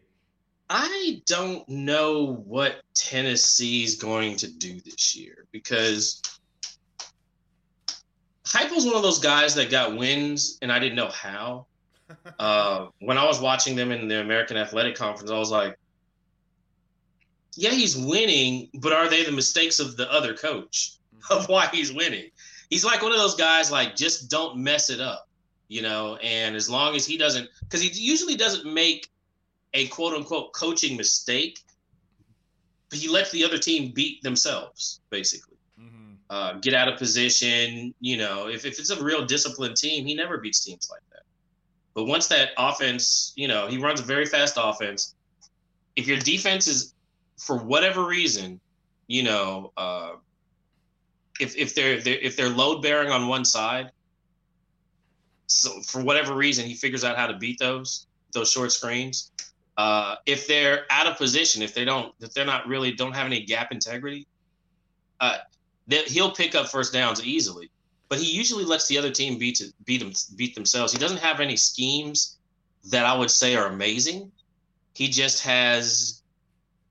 I 0.67 1.21
don't 1.27 1.67
know 1.69 2.41
what 2.45 2.81
Tennessee's 2.95 3.97
going 3.97 4.35
to 4.37 4.51
do 4.51 4.81
this 4.81 5.15
year 5.15 5.45
because 5.51 6.23
Heupel's 8.45 8.85
one 8.85 8.95
of 8.95 9.01
those 9.01 9.19
guys 9.19 9.55
that 9.55 9.71
got 9.71 9.97
wins 9.97 10.57
and 10.61 10.71
I 10.71 10.79
didn't 10.79 10.95
know 10.95 11.09
how. 11.09 11.65
Uh, 12.37 12.89
when 12.99 13.17
I 13.17 13.25
was 13.25 13.39
watching 13.39 13.75
them 13.75 13.91
in 13.91 14.07
the 14.07 14.21
American 14.21 14.57
Athletic 14.57 14.95
Conference, 14.95 15.31
I 15.31 15.39
was 15.39 15.49
like, 15.49 15.75
yeah, 17.55 17.71
he's 17.71 17.97
winning, 17.97 18.69
but 18.75 18.93
are 18.93 19.09
they 19.09 19.23
the 19.23 19.31
mistakes 19.31 19.79
of 19.79 19.97
the 19.97 20.11
other 20.11 20.35
coach 20.35 20.97
of 21.31 21.49
why 21.49 21.65
he's 21.67 21.91
winning? 21.91 22.29
He's 22.69 22.85
like 22.85 23.01
one 23.01 23.11
of 23.11 23.17
those 23.17 23.33
guys, 23.33 23.71
like, 23.71 23.95
just 23.95 24.29
don't 24.29 24.57
mess 24.57 24.91
it 24.91 24.99
up, 24.99 25.27
you 25.67 25.81
know? 25.81 26.17
And 26.17 26.55
as 26.55 26.69
long 26.69 26.95
as 26.95 27.07
he 27.07 27.17
doesn't, 27.17 27.49
because 27.61 27.81
he 27.81 27.89
usually 27.89 28.35
doesn't 28.35 28.71
make 28.71 29.09
a 29.73 29.87
quote 29.87 30.13
unquote 30.13 30.53
coaching 30.53 30.95
mistake, 30.95 31.63
but 32.91 32.99
he 32.99 33.07
lets 33.07 33.31
the 33.31 33.43
other 33.43 33.57
team 33.57 33.93
beat 33.93 34.21
themselves, 34.21 34.99
basically 35.09 35.54
uh, 36.29 36.53
get 36.53 36.73
out 36.73 36.87
of 36.87 36.97
position. 36.97 37.93
You 37.99 38.17
know, 38.17 38.47
if, 38.47 38.65
if 38.65 38.79
it's 38.79 38.89
a 38.89 39.03
real 39.03 39.25
disciplined 39.25 39.77
team, 39.77 40.05
he 40.05 40.15
never 40.15 40.37
beats 40.37 40.63
teams 40.63 40.89
like 40.91 41.01
that. 41.11 41.23
But 41.93 42.05
once 42.05 42.27
that 42.27 42.49
offense, 42.57 43.33
you 43.35 43.47
know, 43.47 43.67
he 43.67 43.77
runs 43.77 43.99
a 44.01 44.03
very 44.03 44.25
fast 44.25 44.55
offense. 44.61 45.15
If 45.95 46.07
your 46.07 46.17
defense 46.17 46.67
is, 46.67 46.93
for 47.37 47.57
whatever 47.57 48.05
reason, 48.05 48.59
you 49.07 49.23
know, 49.23 49.71
uh, 49.77 50.13
if 51.39 51.55
if 51.55 51.75
they're, 51.75 52.01
they're 52.01 52.17
if 52.17 52.35
they're 52.35 52.49
load 52.49 52.81
bearing 52.81 53.11
on 53.11 53.27
one 53.27 53.45
side, 53.45 53.91
so 55.47 55.81
for 55.81 56.03
whatever 56.03 56.33
reason 56.33 56.65
he 56.65 56.73
figures 56.73 57.03
out 57.03 57.17
how 57.17 57.27
to 57.27 57.37
beat 57.37 57.59
those 57.59 58.07
those 58.33 58.51
short 58.51 58.71
screens. 58.71 59.31
Uh, 59.77 60.15
if 60.25 60.47
they're 60.47 60.85
out 60.89 61.05
of 61.07 61.17
position, 61.17 61.61
if 61.61 61.73
they 61.73 61.83
don't, 61.83 62.13
if 62.21 62.33
they're 62.33 62.45
not 62.45 62.65
really 62.67 62.93
don't 62.93 63.13
have 63.13 63.25
any 63.25 63.43
gap 63.43 63.71
integrity, 63.71 64.25
uh, 65.19 65.37
that 65.87 66.07
he'll 66.07 66.31
pick 66.31 66.55
up 66.55 66.67
first 66.67 66.93
downs 66.93 67.23
easily. 67.23 67.69
But 68.07 68.19
he 68.19 68.31
usually 68.31 68.65
lets 68.65 68.87
the 68.87 68.97
other 68.97 69.11
team 69.11 69.37
beat 69.37 69.55
to, 69.55 69.73
beat 69.83 69.99
them 69.99 70.13
beat 70.35 70.53
themselves. 70.55 70.91
He 70.93 70.99
doesn't 70.99 71.17
have 71.17 71.39
any 71.39 71.57
schemes 71.57 72.37
that 72.91 73.05
I 73.05 73.17
would 73.17 73.31
say 73.31 73.55
are 73.55 73.67
amazing. 73.67 74.31
He 74.93 75.07
just 75.07 75.43
has 75.43 76.21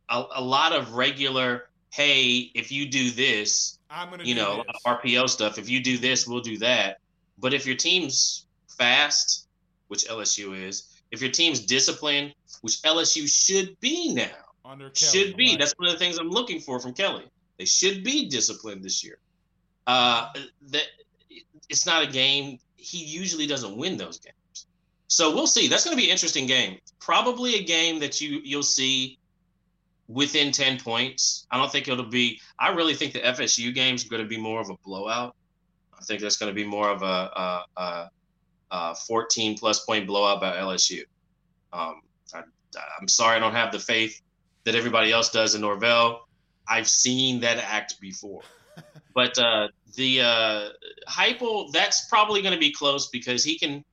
a, 0.08 0.24
a 0.36 0.42
lot 0.42 0.72
of 0.72 0.94
regular. 0.94 1.68
Hey, 1.90 2.50
if 2.54 2.72
you 2.72 2.86
do 2.86 3.10
this, 3.10 3.78
I'm 3.88 4.10
gonna 4.10 4.24
you 4.24 4.34
know 4.34 4.64
this. 4.66 4.82
RPO 4.84 5.28
stuff. 5.30 5.58
If 5.58 5.68
you 5.68 5.80
do 5.80 5.98
this, 5.98 6.26
we'll 6.26 6.40
do 6.40 6.58
that. 6.58 6.98
But 7.38 7.54
if 7.54 7.64
your 7.66 7.76
team's 7.76 8.46
fast, 8.68 9.46
which 9.88 10.06
LSU 10.06 10.60
is, 10.60 10.88
if 11.12 11.22
your 11.22 11.30
team's 11.30 11.60
disciplined, 11.60 12.34
which 12.62 12.82
LSU 12.82 13.28
should 13.28 13.78
be 13.78 14.12
now, 14.12 14.30
Under 14.64 14.90
Kelly, 14.90 15.10
should 15.12 15.36
be. 15.36 15.50
right. 15.50 15.58
That's 15.60 15.72
one 15.76 15.86
of 15.86 15.92
the 15.92 15.98
things 15.98 16.18
I'm 16.18 16.30
looking 16.30 16.60
for 16.60 16.80
from 16.80 16.92
Kelly. 16.92 17.24
They 17.58 17.64
should 17.64 18.02
be 18.04 18.28
disciplined 18.28 18.82
this 18.82 19.04
year. 19.04 19.18
Uh, 19.86 20.30
that 20.70 20.84
it's 21.68 21.86
not 21.86 22.02
a 22.02 22.06
game. 22.06 22.58
He 22.76 22.98
usually 22.98 23.46
doesn't 23.46 23.76
win 23.76 23.96
those 23.96 24.18
games, 24.18 24.66
so 25.08 25.34
we'll 25.34 25.46
see. 25.46 25.68
That's 25.68 25.84
going 25.84 25.96
to 25.96 26.00
be 26.00 26.08
an 26.08 26.12
interesting 26.12 26.46
game. 26.46 26.78
Probably 27.00 27.56
a 27.56 27.64
game 27.64 27.98
that 28.00 28.20
you 28.20 28.40
you'll 28.44 28.62
see 28.62 29.18
within 30.08 30.52
ten 30.52 30.78
points. 30.78 31.46
I 31.50 31.58
don't 31.58 31.70
think 31.70 31.88
it'll 31.88 32.04
be. 32.04 32.40
I 32.58 32.70
really 32.70 32.94
think 32.94 33.12
the 33.12 33.20
FSU 33.20 33.74
game 33.74 33.94
is 33.94 34.04
going 34.04 34.22
to 34.22 34.28
be 34.28 34.38
more 34.38 34.60
of 34.60 34.70
a 34.70 34.76
blowout. 34.84 35.36
I 35.98 36.04
think 36.04 36.20
that's 36.20 36.36
going 36.36 36.50
to 36.50 36.54
be 36.54 36.66
more 36.66 36.90
of 36.90 37.02
a, 37.02 37.06
a, 37.06 37.64
a, 37.76 38.10
a 38.70 38.94
14 38.94 39.56
plus 39.56 39.84
point 39.84 40.06
blowout 40.06 40.40
by 40.40 40.56
LSU. 40.56 41.02
Um, 41.72 42.02
I, 42.34 42.42
I'm 43.00 43.08
sorry, 43.08 43.36
I 43.36 43.38
don't 43.38 43.54
have 43.54 43.72
the 43.72 43.78
faith 43.78 44.20
that 44.64 44.74
everybody 44.74 45.12
else 45.12 45.30
does 45.30 45.54
in 45.54 45.60
Norvell. 45.60 46.26
I've 46.68 46.88
seen 46.88 47.40
that 47.40 47.58
act 47.58 48.00
before. 48.00 48.42
but 49.14 49.38
uh, 49.38 49.68
the 49.94 50.20
uh, 50.20 50.68
Heupel, 51.08 51.72
that's 51.72 52.06
probably 52.08 52.42
going 52.42 52.54
to 52.54 52.60
be 52.60 52.72
close 52.72 53.08
because 53.08 53.44
he 53.44 53.58
can. 53.58 53.84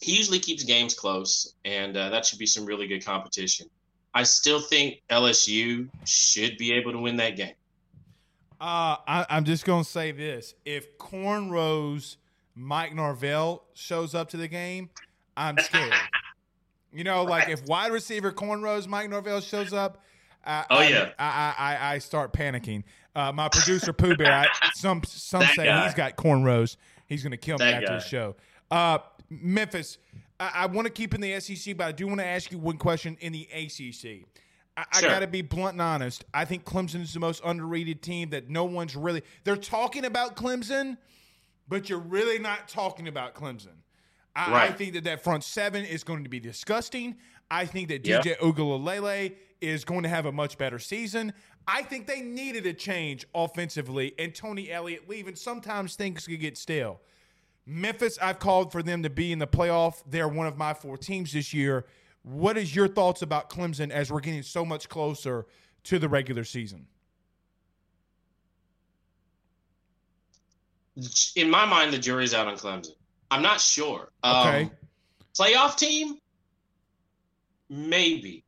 He 0.00 0.16
usually 0.16 0.38
keeps 0.38 0.62
games 0.62 0.94
close, 0.94 1.54
and 1.64 1.96
uh, 1.96 2.10
that 2.10 2.24
should 2.24 2.38
be 2.38 2.46
some 2.46 2.64
really 2.64 2.86
good 2.86 3.04
competition. 3.04 3.68
I 4.14 4.22
still 4.22 4.60
think 4.60 5.02
LSU 5.10 5.88
should 6.04 6.56
be 6.56 6.72
able 6.72 6.92
to 6.92 6.98
win 6.98 7.16
that 7.16 7.36
game. 7.36 7.54
Uh, 8.60 8.96
I, 9.06 9.26
I'm 9.28 9.44
just 9.44 9.64
gonna 9.64 9.84
say 9.84 10.12
this: 10.12 10.54
if 10.64 10.96
cornrows 10.98 12.16
Mike 12.54 12.94
Norvell 12.94 13.64
shows 13.74 14.14
up 14.14 14.28
to 14.30 14.36
the 14.36 14.48
game, 14.48 14.90
I'm 15.36 15.58
scared. 15.58 15.92
you 16.92 17.04
know, 17.04 17.24
like 17.24 17.48
if 17.48 17.64
wide 17.66 17.92
receiver 17.92 18.32
cornrows 18.32 18.86
Mike 18.86 19.10
Norvell 19.10 19.40
shows 19.40 19.72
up, 19.72 20.02
I, 20.48 20.64
Oh, 20.70 20.76
I, 20.78 20.88
yeah. 20.88 21.10
I, 21.18 21.54
I, 21.58 21.94
I 21.94 21.98
start 21.98 22.32
panicking. 22.32 22.82
Uh, 23.14 23.32
my 23.32 23.48
producer 23.48 23.92
Pooh 23.92 24.16
Bear, 24.16 24.32
I, 24.32 24.46
some 24.74 25.02
some 25.04 25.40
That 25.40 25.54
say 25.54 25.64
guy. 25.64 25.84
he's 25.84 25.94
got 25.94 26.16
cornrows. 26.16 26.76
He's 27.06 27.22
gonna 27.22 27.36
kill 27.36 27.58
me 27.58 27.64
That 27.66 27.74
after 27.74 27.86
guy. 27.86 27.94
the 27.94 28.00
show. 28.00 28.36
Uh, 28.70 28.98
Memphis, 29.30 29.98
I, 30.40 30.50
I 30.54 30.66
want 30.66 30.86
to 30.86 30.92
keep 30.92 31.14
in 31.14 31.20
the 31.20 31.38
SEC, 31.40 31.76
but 31.76 31.86
I 31.86 31.92
do 31.92 32.06
want 32.06 32.20
to 32.20 32.26
ask 32.26 32.50
you 32.52 32.58
one 32.58 32.78
question 32.78 33.16
in 33.20 33.32
the 33.32 33.48
ACC. 33.52 34.26
I, 34.76 34.84
I 34.92 35.00
got 35.02 35.18
to 35.20 35.26
be 35.26 35.42
blunt 35.42 35.72
and 35.72 35.82
honest. 35.82 36.24
I 36.32 36.44
think 36.44 36.64
Clemson 36.64 37.02
is 37.02 37.12
the 37.12 37.18
most 37.20 37.42
underrated 37.44 38.00
team 38.02 38.30
that 38.30 38.48
no 38.48 38.64
one's 38.64 38.94
really. 38.94 39.22
They're 39.44 39.56
talking 39.56 40.04
about 40.04 40.36
Clemson, 40.36 40.96
but 41.68 41.88
you're 41.90 41.98
really 41.98 42.38
not 42.38 42.68
talking 42.68 43.08
about 43.08 43.34
Clemson. 43.34 43.74
I, 44.36 44.66
I 44.66 44.70
think 44.70 44.92
that 44.92 45.02
that 45.04 45.24
front 45.24 45.42
seven 45.42 45.84
is 45.84 46.04
going 46.04 46.22
to 46.22 46.30
be 46.30 46.38
disgusting. 46.38 47.16
I 47.50 47.66
think 47.66 47.88
that 47.88 48.06
Yeah. 48.06 48.20
DJ 48.20 48.36
Uiagalelei 48.38 49.34
is 49.60 49.84
going 49.84 50.02
to 50.02 50.08
have 50.08 50.26
a 50.26 50.32
much 50.32 50.58
better 50.58 50.78
season. 50.78 51.32
I 51.66 51.82
think 51.82 52.06
they 52.06 52.20
needed 52.20 52.66
a 52.66 52.72
change 52.72 53.26
offensively, 53.34 54.14
and 54.18 54.34
Tony 54.34 54.70
Elliott 54.70 55.08
leaving. 55.08 55.36
Sometimes 55.36 55.96
things 55.96 56.26
could 56.26 56.40
get 56.40 56.56
stale. 56.56 57.00
Memphis, 57.66 58.18
I've 58.22 58.38
called 58.38 58.72
for 58.72 58.82
them 58.82 59.02
to 59.02 59.10
be 59.10 59.30
in 59.30 59.38
the 59.38 59.46
playoff. 59.46 60.02
They're 60.08 60.28
one 60.28 60.46
of 60.46 60.56
my 60.56 60.72
four 60.72 60.96
teams 60.96 61.32
this 61.32 61.52
year. 61.52 61.84
What 62.22 62.56
is 62.56 62.74
your 62.74 62.88
thoughts 62.88 63.22
about 63.22 63.50
Clemson 63.50 63.90
as 63.90 64.10
we're 64.10 64.20
getting 64.20 64.42
so 64.42 64.64
much 64.64 64.88
closer 64.88 65.46
to 65.84 65.98
the 65.98 66.08
regular 66.08 66.44
season? 66.44 66.86
In 71.36 71.50
my 71.50 71.64
mind, 71.64 71.92
the 71.92 71.98
jury's 71.98 72.34
out 72.34 72.48
on 72.48 72.56
Clemson. 72.56 72.92
I'm 73.30 73.42
not 73.42 73.60
sure. 73.60 74.08
Okay. 74.24 74.62
Um, 74.62 74.70
playoff 75.38 75.76
team, 75.76 76.18
maybe. 77.68 78.44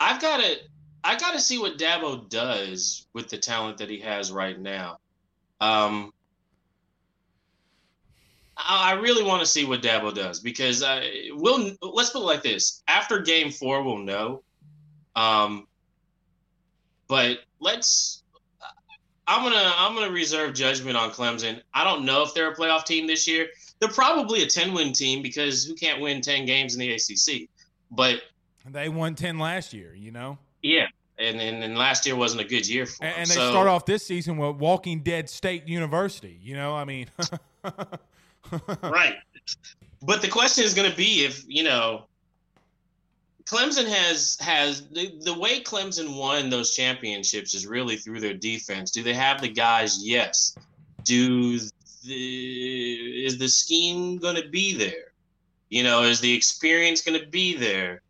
I've 0.00 0.20
got 0.20 0.40
to. 0.40 0.56
I 1.04 1.16
got 1.16 1.34
to 1.34 1.40
see 1.40 1.58
what 1.58 1.78
Dabo 1.78 2.28
does 2.28 3.06
with 3.12 3.28
the 3.28 3.38
talent 3.38 3.78
that 3.78 3.88
he 3.88 4.00
has 4.00 4.32
right 4.32 4.58
now. 4.58 4.98
Um, 5.60 6.12
I 8.56 8.92
I 8.92 8.92
really 8.94 9.22
want 9.22 9.40
to 9.40 9.46
see 9.46 9.64
what 9.64 9.82
Dabo 9.82 10.14
does 10.14 10.40
because 10.40 10.82
uh, 10.82 11.02
we'll. 11.30 11.72
Let's 11.80 12.10
put 12.10 12.22
it 12.22 12.26
like 12.26 12.42
this: 12.42 12.82
after 12.88 13.20
Game 13.20 13.50
Four, 13.50 13.82
we'll 13.82 13.98
know. 13.98 14.42
Um, 15.14 15.66
but 17.08 17.38
let's. 17.60 18.22
I'm 19.28 19.42
gonna 19.42 19.72
I'm 19.76 19.94
gonna 19.94 20.12
reserve 20.12 20.54
judgment 20.54 20.96
on 20.96 21.10
Clemson. 21.10 21.60
I 21.74 21.84
don't 21.84 22.04
know 22.04 22.22
if 22.22 22.34
they're 22.34 22.52
a 22.52 22.54
playoff 22.54 22.84
team 22.84 23.06
this 23.06 23.26
year. 23.26 23.48
They're 23.78 23.88
probably 23.88 24.42
a 24.42 24.46
10 24.46 24.72
win 24.72 24.92
team 24.92 25.20
because 25.20 25.64
who 25.64 25.74
can't 25.74 26.00
win 26.00 26.22
10 26.22 26.46
games 26.46 26.74
in 26.74 26.80
the 26.80 26.92
ACC? 26.94 27.48
But 27.90 28.22
They 28.70 28.88
won 28.88 29.14
10 29.14 29.38
last 29.38 29.72
year, 29.72 29.94
you 29.94 30.10
know? 30.12 30.38
yeah, 30.62 30.86
and 31.18 31.40
and, 31.40 31.62
and 31.62 31.76
last 31.78 32.04
year 32.06 32.16
wasn't 32.16 32.40
a 32.42 32.44
good 32.44 32.66
year 32.68 32.86
for 32.86 33.04
And, 33.04 33.12
them. 33.14 33.20
and 33.22 33.30
they 33.30 33.34
So- 33.34 33.50
start 33.50 33.68
off 33.68 33.84
this 33.86 34.06
season 34.06 34.36
with 34.36 34.56
Walking 34.56 35.00
Dead 35.00 35.28
State 35.30 35.66
University, 35.68 36.38
you 36.42 36.54
know? 36.56 36.74
I 36.74 36.84
mean, 36.84 37.06
right. 38.82 39.16
But 40.02 40.22
the 40.22 40.28
question 40.28 40.64
is 40.64 40.74
going 40.74 40.90
to 40.90 40.96
be 40.96 41.24
if 41.24 41.44
you 41.48 41.62
know 41.64 42.04
Clemson 43.44 43.86
has 43.88 44.36
has 44.40 44.88
the, 44.88 45.12
the 45.22 45.34
way 45.38 45.60
Clemson 45.62 46.16
won 46.18 46.50
those 46.50 46.74
championships 46.74 47.54
is 47.54 47.66
really 47.66 47.96
through 47.96 48.20
their 48.20 48.34
defense. 48.34 48.90
Do 48.90 49.02
they 49.02 49.14
have 49.14 49.40
the 49.40 49.48
guys? 49.48 50.04
Yes. 50.06 50.56
Do 51.04 51.58
the 52.04 53.24
is 53.24 53.38
the 53.38 53.48
scheme 53.48 54.18
going 54.18 54.36
to 54.36 54.48
be 54.48 54.76
there? 54.76 55.12
You 55.70 55.82
know, 55.82 56.02
is 56.02 56.20
the 56.20 56.32
experience 56.32 57.00
going 57.02 57.18
to 57.20 57.26
be 57.26 57.56
there 57.56 58.02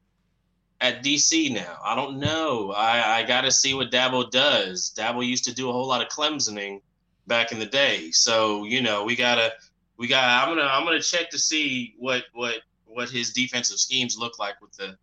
at 0.80 1.02
DC 1.02 1.52
now? 1.52 1.78
I 1.82 1.94
don't 1.94 2.18
know. 2.18 2.72
I 2.72 3.18
I 3.18 3.22
got 3.22 3.42
to 3.42 3.50
see 3.50 3.74
what 3.74 3.90
Dabo 3.90 4.30
does. 4.30 4.92
Dabo 4.96 5.26
used 5.26 5.44
to 5.44 5.54
do 5.54 5.68
a 5.68 5.72
whole 5.72 5.86
lot 5.86 6.02
of 6.02 6.08
Clemsoning 6.08 6.80
back 7.26 7.52
in 7.52 7.58
the 7.58 7.66
day, 7.66 8.10
so 8.10 8.64
you 8.64 8.80
know 8.80 9.04
we 9.04 9.16
gotta 9.16 9.52
we 9.96 10.06
got 10.06 10.24
i'm 10.24 10.54
gonna 10.54 10.68
i'm 10.70 10.84
gonna 10.84 11.00
check 11.00 11.30
to 11.30 11.38
see 11.38 11.94
what 11.98 12.24
what 12.32 12.56
what 12.86 13.10
his 13.10 13.32
defensive 13.32 13.78
schemes 13.78 14.16
look 14.16 14.38
like 14.38 14.60
with 14.60 14.72
the 14.76 14.96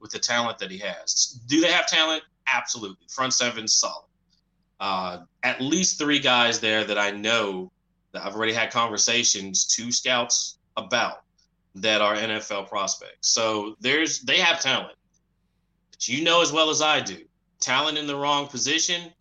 with 0.00 0.10
the 0.10 0.18
talent 0.18 0.58
that 0.58 0.70
he 0.70 0.78
has. 0.78 1.40
Do 1.46 1.60
they 1.60 1.72
have 1.72 1.88
talent? 1.88 2.22
Absolutely. 2.46 3.06
Front 3.08 3.34
seven 3.34 3.66
solid. 3.66 4.04
Uh 4.80 5.20
at 5.42 5.60
least 5.60 5.98
three 5.98 6.20
guys 6.20 6.60
there 6.60 6.84
that 6.84 6.98
i 6.98 7.10
know 7.10 7.70
that 8.12 8.24
i've 8.24 8.34
already 8.34 8.52
had 8.52 8.70
conversations 8.70 9.66
to 9.66 9.90
scouts 9.90 10.58
about 10.76 11.22
that 11.74 12.00
are 12.00 12.14
nfl 12.14 12.68
prospects. 12.68 13.28
So 13.28 13.76
there's 13.80 14.20
they 14.20 14.38
have 14.38 14.60
talent 14.60 14.96
but 15.98 16.08
you 16.08 16.22
know 16.22 16.40
as 16.40 16.52
well 16.52 16.70
as 16.70 16.80
i 16.80 17.00
do 17.00 17.18
talent 17.60 17.98
in 17.98 18.06
the 18.06 18.16
wrong 18.16 18.46
position 18.46 19.12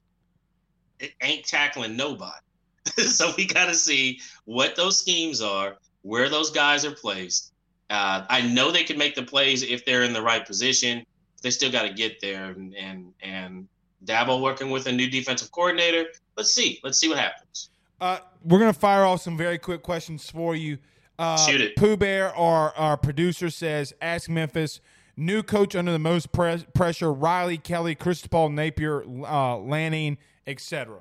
it 0.99 1.11
ain't 1.21 1.45
tackling 1.45 1.95
nobody 1.95 2.39
so 2.97 3.31
we 3.37 3.45
got 3.45 3.67
to 3.67 3.75
see 3.75 4.19
what 4.45 4.75
those 4.75 4.99
schemes 4.99 5.41
are, 5.41 5.77
where 6.01 6.29
those 6.29 6.51
guys 6.51 6.85
are 6.85 6.91
placed. 6.91 7.53
Uh, 7.89 8.25
I 8.29 8.41
know 8.41 8.71
they 8.71 8.83
can 8.83 8.97
make 8.97 9.15
the 9.15 9.23
plays 9.23 9.63
if 9.63 9.85
they're 9.85 10.03
in 10.03 10.13
the 10.13 10.21
right 10.21 10.45
position. 10.45 11.05
They 11.41 11.49
still 11.49 11.71
got 11.71 11.83
to 11.83 11.93
get 11.93 12.19
there, 12.21 12.45
and 12.45 12.75
and 12.75 13.13
and 13.21 13.67
Dabo 14.05 14.41
working 14.41 14.69
with 14.69 14.87
a 14.87 14.91
new 14.91 15.09
defensive 15.09 15.51
coordinator. 15.51 16.05
Let's 16.35 16.51
see. 16.51 16.79
Let's 16.83 16.99
see 16.99 17.09
what 17.09 17.17
happens. 17.17 17.69
uh, 18.01 18.19
we're 18.43 18.59
going 18.59 18.73
to 18.73 18.79
fire 18.79 19.03
off 19.03 19.21
some 19.21 19.37
very 19.37 19.57
quick 19.57 19.83
questions 19.83 20.29
for 20.29 20.55
you. 20.55 20.77
Uh, 21.17 21.37
Shoot 21.37 21.61
it. 21.61 21.75
Pooh 21.75 21.97
Bear, 21.97 22.35
our, 22.35 22.71
our 22.75 22.95
producer, 22.95 23.49
says, 23.49 23.91
ask 24.01 24.29
Memphis, 24.29 24.81
new 25.17 25.41
coach 25.41 25.75
under 25.75 25.91
the 25.91 25.99
most 25.99 26.31
pre- 26.31 26.63
pressure, 26.73 27.11
Riley, 27.11 27.57
Kelly, 27.57 27.95
Cristobal, 27.95 28.49
Napier, 28.49 29.03
uh, 29.03 29.57
Lanning, 29.57 30.17
etc. 30.45 30.99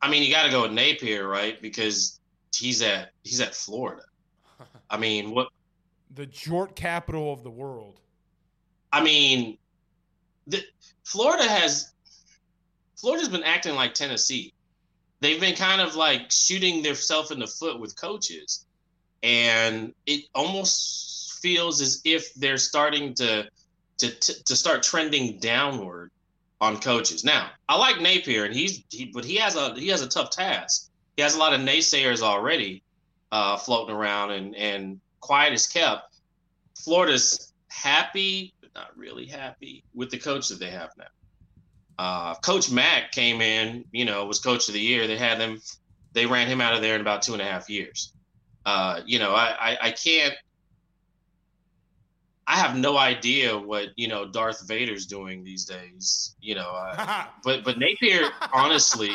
I 0.00 0.08
mean, 0.08 0.22
you 0.22 0.30
got 0.30 0.44
to 0.44 0.50
go 0.50 0.62
with 0.62 0.72
Napier, 0.72 1.26
right? 1.26 1.60
Because 1.60 2.20
he's 2.54 2.80
at 2.80 3.10
he's 3.24 3.40
at 3.40 3.54
Florida. 3.54 4.04
I 4.90 4.96
mean, 4.96 5.32
what? 5.32 5.48
The 6.14 6.26
Jort 6.26 6.74
capital 6.74 7.32
of 7.32 7.42
the 7.42 7.50
world. 7.50 8.00
I 8.92 9.02
mean, 9.02 9.58
the, 10.46 10.62
Florida 11.04 11.46
has 11.46 11.92
Florida's 12.96 13.28
been 13.28 13.44
acting 13.44 13.74
like 13.74 13.92
Tennessee. 13.92 14.54
They've 15.20 15.40
been 15.40 15.56
kind 15.56 15.80
of 15.80 15.96
like 15.96 16.30
shooting 16.30 16.82
themselves 16.82 17.32
in 17.32 17.40
the 17.40 17.46
foot 17.46 17.80
with 17.80 18.00
coaches, 18.00 18.66
and 19.22 19.92
it 20.06 20.24
almost 20.34 21.27
feels 21.42 21.80
as 21.80 22.00
if 22.04 22.32
they're 22.34 22.58
starting 22.58 23.14
to 23.14 23.48
to 23.98 24.10
to, 24.10 24.56
start 24.56 24.82
trending 24.82 25.38
downward 25.38 26.10
on 26.60 26.78
coaches. 26.78 27.24
Now, 27.24 27.50
I 27.68 27.76
like 27.76 28.00
Napier, 28.00 28.44
and 28.44 28.54
he's 28.54 28.84
he, 28.90 29.10
but 29.12 29.24
he 29.24 29.36
has 29.36 29.56
a 29.56 29.74
he 29.74 29.88
has 29.88 30.02
a 30.02 30.08
tough 30.08 30.30
task. 30.30 30.90
He 31.16 31.22
has 31.22 31.34
a 31.34 31.38
lot 31.38 31.52
of 31.52 31.60
naysayers 31.60 32.22
already 32.22 32.82
uh, 33.32 33.56
floating 33.56 33.94
around, 33.94 34.30
and 34.32 34.54
and 34.54 35.00
quiet 35.20 35.52
is 35.52 35.66
kept. 35.66 36.14
Florida's 36.76 37.52
happy, 37.68 38.52
but 38.60 38.70
not 38.74 38.96
really 38.96 39.26
happy 39.26 39.84
with 39.94 40.10
the 40.10 40.18
coach 40.18 40.48
that 40.48 40.60
they 40.60 40.70
have 40.70 40.90
now. 40.96 41.04
Uh, 41.98 42.34
coach 42.36 42.70
Mack 42.70 43.10
came 43.10 43.40
in, 43.40 43.84
you 43.92 44.04
know, 44.04 44.24
was 44.24 44.38
coach 44.38 44.68
of 44.68 44.74
the 44.74 44.80
year. 44.80 45.06
They 45.06 45.16
had 45.18 45.38
them, 45.38 45.60
they 46.12 46.26
ran 46.26 46.46
him 46.46 46.60
out 46.60 46.74
of 46.74 46.80
there 46.80 46.94
in 46.94 47.00
about 47.00 47.22
two 47.22 47.32
and 47.32 47.42
a 47.42 47.44
half 47.44 47.68
years. 47.68 48.12
Uh, 48.64 49.00
you 49.04 49.18
know, 49.18 49.34
I, 49.34 49.56
I, 49.58 49.78
I 49.82 49.90
can't, 49.90 50.34
I 52.48 52.56
have 52.56 52.78
no 52.78 52.96
idea 52.96 53.56
what 53.56 53.90
you 53.96 54.08
know 54.08 54.26
Darth 54.26 54.66
Vader's 54.66 55.04
doing 55.04 55.44
these 55.44 55.66
days. 55.66 56.34
You 56.40 56.54
know, 56.54 56.70
uh, 56.70 57.26
but 57.44 57.62
but 57.62 57.78
Napier 57.78 58.30
honestly, 58.54 59.10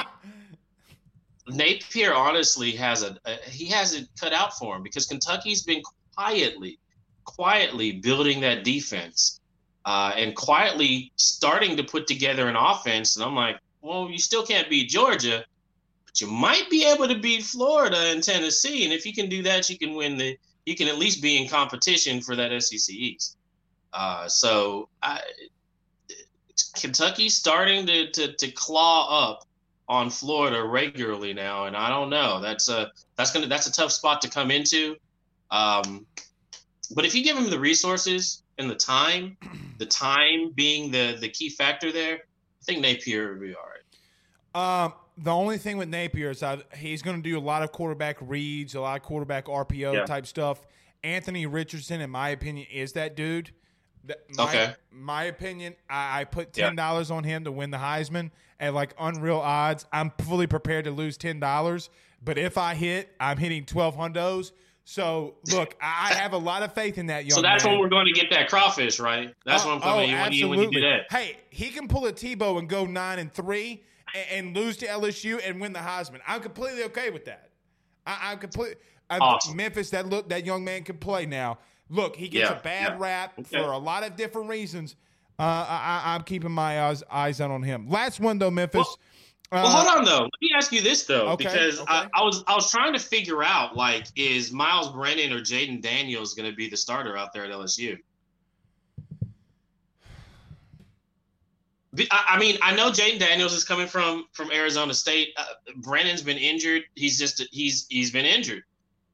Napier 1.47 2.13
honestly 2.13 2.71
has 2.73 3.01
a, 3.01 3.17
a 3.25 3.37
he 3.49 3.65
has 3.65 3.95
it 3.95 4.07
cut 4.19 4.33
out 4.33 4.55
for 4.57 4.75
him 4.75 4.83
because 4.83 5.07
Kentucky's 5.07 5.63
been 5.63 5.81
quietly, 6.15 6.77
quietly 7.23 7.93
building 7.93 8.39
that 8.41 8.63
defense, 8.63 9.39
uh, 9.85 10.13
and 10.15 10.35
quietly 10.35 11.11
starting 11.15 11.75
to 11.75 11.83
put 11.83 12.05
together 12.05 12.47
an 12.47 12.55
offense. 12.55 13.15
And 13.15 13.25
I'm 13.25 13.35
like, 13.35 13.57
well, 13.81 14.11
you 14.11 14.19
still 14.19 14.45
can't 14.45 14.69
beat 14.69 14.89
Georgia, 14.89 15.43
but 16.05 16.21
you 16.21 16.27
might 16.27 16.69
be 16.69 16.85
able 16.85 17.07
to 17.07 17.17
beat 17.17 17.41
Florida 17.41 17.97
and 17.97 18.21
Tennessee. 18.21 18.83
And 18.83 18.93
if 18.93 19.07
you 19.07 19.13
can 19.13 19.27
do 19.27 19.41
that, 19.41 19.71
you 19.71 19.77
can 19.79 19.95
win 19.95 20.17
the 20.17 20.37
you 20.65 20.75
can 20.75 20.87
at 20.87 20.97
least 20.97 21.21
be 21.21 21.41
in 21.41 21.49
competition 21.49 22.21
for 22.21 22.35
that 22.35 22.61
SEC 22.63 22.93
East. 22.95 23.37
Uh, 23.91 24.27
so 24.27 24.89
I, 25.01 25.19
Kentucky's 26.75 27.35
starting 27.35 27.85
to, 27.85 28.11
to 28.11 28.33
to 28.33 28.51
claw 28.51 29.31
up 29.31 29.45
on 29.87 30.09
Florida 30.09 30.63
regularly 30.63 31.33
now, 31.33 31.65
and 31.65 31.75
I 31.75 31.89
don't 31.89 32.09
know. 32.09 32.39
That's 32.41 32.69
a 32.69 32.91
that's 33.15 33.31
gonna 33.31 33.47
that's 33.47 33.67
a 33.67 33.71
tough 33.71 33.91
spot 33.91 34.21
to 34.21 34.29
come 34.29 34.51
into. 34.51 34.95
Um, 35.51 36.05
but 36.95 37.05
if 37.05 37.13
you 37.13 37.23
give 37.23 37.37
him 37.37 37.49
the 37.49 37.59
resources 37.59 38.43
and 38.57 38.69
the 38.69 38.75
time, 38.75 39.37
the 39.77 39.85
time 39.85 40.51
being 40.55 40.91
the 40.91 41.17
the 41.19 41.29
key 41.29 41.49
factor 41.49 41.91
there, 41.91 42.15
I 42.15 42.63
think 42.63 42.81
Napier 42.81 43.31
would 43.31 43.41
be 43.41 43.53
all 43.53 43.61
right. 43.61 44.85
Um, 44.85 44.93
the 45.17 45.31
only 45.31 45.57
thing 45.57 45.77
with 45.77 45.89
Napier 45.89 46.31
is 46.31 46.39
that 46.39 46.63
he's 46.75 47.01
going 47.01 47.21
to 47.21 47.23
do 47.23 47.37
a 47.37 47.41
lot 47.41 47.63
of 47.63 47.71
quarterback 47.71 48.17
reads, 48.21 48.75
a 48.75 48.81
lot 48.81 48.97
of 48.99 49.03
quarterback 49.03 49.45
RPO 49.45 49.93
yeah. 49.93 50.05
type 50.05 50.25
stuff. 50.25 50.61
Anthony 51.03 51.45
Richardson, 51.45 52.01
in 52.01 52.09
my 52.09 52.29
opinion, 52.29 52.67
is 52.71 52.93
that 52.93 53.15
dude. 53.15 53.51
My, 54.35 54.43
okay. 54.43 54.73
My 54.91 55.23
opinion, 55.25 55.75
I, 55.89 56.21
I 56.21 56.23
put 56.25 56.53
ten 56.53 56.75
dollars 56.75 57.09
yeah. 57.09 57.15
on 57.17 57.23
him 57.23 57.43
to 57.45 57.51
win 57.51 57.71
the 57.71 57.77
Heisman 57.77 58.31
at 58.59 58.73
like 58.73 58.93
unreal 58.99 59.37
odds. 59.37 59.85
I'm 59.93 60.11
fully 60.19 60.47
prepared 60.47 60.85
to 60.85 60.91
lose 60.91 61.17
ten 61.17 61.39
dollars, 61.39 61.89
but 62.23 62.37
if 62.37 62.57
I 62.57 62.73
hit, 62.73 63.09
I'm 63.19 63.37
hitting 63.37 63.65
twelve 63.65 63.95
hundos. 63.95 64.51
So 64.85 65.35
look, 65.51 65.77
I 65.81 66.13
have 66.13 66.33
a 66.33 66.37
lot 66.37 66.63
of 66.63 66.73
faith 66.73 66.97
in 66.97 67.05
that 67.07 67.25
young. 67.25 67.35
So 67.35 67.41
that's 67.41 67.63
man. 67.63 67.73
when 67.73 67.81
we're 67.81 67.89
going 67.89 68.05
to 68.05 68.11
get 68.11 68.29
that 68.31 68.49
crawfish, 68.49 68.99
right? 68.99 69.33
That's 69.45 69.63
oh, 69.63 69.67
what 69.67 69.75
I'm 69.75 69.81
coming. 69.81 70.11
Oh, 70.11 70.17
absolutely. 70.17 70.49
When 70.49 70.59
you, 70.59 70.65
when 70.65 70.73
you 70.73 70.81
do 70.81 70.87
that. 70.87 71.11
hey, 71.11 71.37
he 71.49 71.69
can 71.69 71.87
pull 71.87 72.05
a 72.05 72.11
Tebow 72.11 72.59
and 72.59 72.67
go 72.67 72.85
nine 72.85 73.19
and 73.19 73.33
three 73.33 73.83
and, 74.13 74.47
and, 74.47 74.55
lose 74.55 74.77
to 74.77 74.87
LSU 74.87 75.41
and 75.43 75.59
win 75.59 75.73
the 75.73 75.79
Heisman. 75.79 76.19
I'm 76.27 76.41
completely 76.41 76.83
okay 76.85 77.09
with 77.09 77.25
that. 77.25 77.49
I, 78.05 78.31
am 78.31 78.39
completely. 78.39 78.75
Awesome. 79.09 79.55
Memphis, 79.55 79.89
that 79.91 80.07
look, 80.07 80.29
that 80.29 80.45
young 80.45 80.63
man 80.63 80.83
can 80.83 80.97
play 80.97 81.25
now. 81.25 81.59
Look, 81.89 82.15
he 82.15 82.27
gets 82.27 82.49
yeah, 82.49 82.57
a 82.57 82.61
bad 82.61 82.93
yeah. 82.93 82.97
rap 82.97 83.33
okay. 83.39 83.57
for 83.57 83.71
a 83.71 83.77
lot 83.77 84.03
of 84.03 84.15
different 84.15 84.49
reasons. 84.49 84.95
Uh, 85.39 85.43
I, 85.67 86.15
am 86.15 86.23
keeping 86.23 86.51
my 86.51 86.81
eyes, 86.81 87.03
eyes 87.11 87.41
out 87.41 87.51
on 87.51 87.63
him. 87.63 87.89
Last 87.89 88.19
one 88.19 88.37
though, 88.37 88.51
Memphis. 88.51 88.85
Well, 89.51 89.63
well, 89.63 89.67
hold 89.67 89.87
uh, 89.87 89.99
on 89.99 90.05
though. 90.05 90.23
Let 90.23 90.41
me 90.41 90.49
ask 90.55 90.71
you 90.71 90.81
this 90.81 91.03
though, 91.03 91.27
okay, 91.29 91.45
because 91.45 91.79
okay. 91.81 91.91
I, 91.91 92.07
I, 92.15 92.23
was 92.23 92.43
I 92.47 92.55
was 92.55 92.71
trying 92.71 92.93
to 92.93 92.99
figure 92.99 93.43
out 93.43 93.75
like, 93.75 94.07
is 94.15 94.51
Myles 94.51 94.91
Brennan 94.91 95.31
or 95.31 95.41
Jayden 95.41 95.81
Daniels 95.81 96.33
going 96.33 96.49
to 96.49 96.55
be 96.55 96.69
the 96.69 96.77
starter 96.77 97.17
out 97.17 97.33
there 97.33 97.45
at 97.45 97.51
LSU? 97.51 97.97
I 102.09 102.39
mean, 102.39 102.57
I 102.61 102.75
know 102.75 102.89
Jayden 102.89 103.19
Daniels 103.19 103.53
is 103.53 103.63
coming 103.63 103.87
from 103.87 104.25
from 104.31 104.51
Arizona 104.51 104.93
State. 104.93 105.29
Uh, 105.37 105.45
Brennan's 105.77 106.23
been 106.23 106.37
injured. 106.37 106.83
He's 106.95 107.19
just 107.19 107.43
he's 107.51 107.85
he's 107.89 108.11
been 108.11 108.25
injured. 108.25 108.63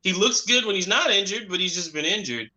He 0.02 0.14
looks 0.14 0.42
good 0.42 0.66
when 0.66 0.76
he's 0.76 0.88
not 0.88 1.12
injured, 1.12 1.50
but 1.50 1.60
he's 1.60 1.76
just 1.76 1.94
been 1.94 2.06
injured. 2.06 2.50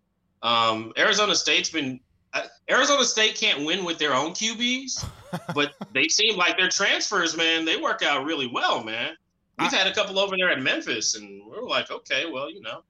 Um, 0.42 0.92
Arizona 0.96 1.34
State's 1.34 1.70
been 1.70 1.98
uh, 2.34 2.42
Arizona 2.70 3.04
State 3.04 3.34
can't 3.34 3.64
win 3.64 3.84
with 3.84 3.98
their 3.98 4.14
own 4.14 4.30
QBs, 4.30 5.04
but 5.54 5.74
they 5.92 6.08
seem 6.08 6.36
like 6.36 6.56
their 6.56 6.68
transfers, 6.68 7.36
man. 7.36 7.64
They 7.64 7.76
work 7.76 8.02
out 8.02 8.24
really 8.24 8.46
well, 8.46 8.82
man. 8.82 9.16
We've 9.58 9.72
I, 9.72 9.76
had 9.76 9.86
a 9.86 9.94
couple 9.94 10.18
over 10.18 10.36
there 10.36 10.50
at 10.50 10.60
Memphis, 10.60 11.16
and 11.16 11.42
we're 11.46 11.62
like, 11.62 11.90
okay, 11.90 12.24
well, 12.30 12.50
you 12.50 12.60
know, 12.62 12.82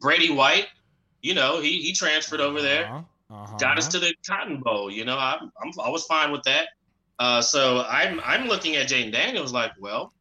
Brady 0.00 0.30
White, 0.30 0.68
you 1.22 1.34
know, 1.34 1.60
he 1.60 1.80
he 1.80 1.92
transferred 1.92 2.40
over 2.40 2.60
there, 2.60 2.86
uh-huh, 2.86 3.02
uh-huh. 3.30 3.56
got 3.56 3.78
us 3.78 3.88
to 3.88 3.98
the 3.98 4.14
Cotton 4.26 4.60
Bowl. 4.60 4.90
You 4.90 5.04
know, 5.04 5.18
I'm, 5.18 5.50
I'm 5.60 5.72
I 5.82 5.88
was 5.88 6.04
fine 6.04 6.30
with 6.30 6.42
that. 6.44 6.68
Uh, 7.18 7.40
so 7.40 7.84
I'm 7.88 8.20
I'm 8.24 8.48
looking 8.48 8.76
at 8.76 8.88
Jayden 8.88 9.12
Daniels 9.12 9.52
like, 9.52 9.72
well, 9.78 10.12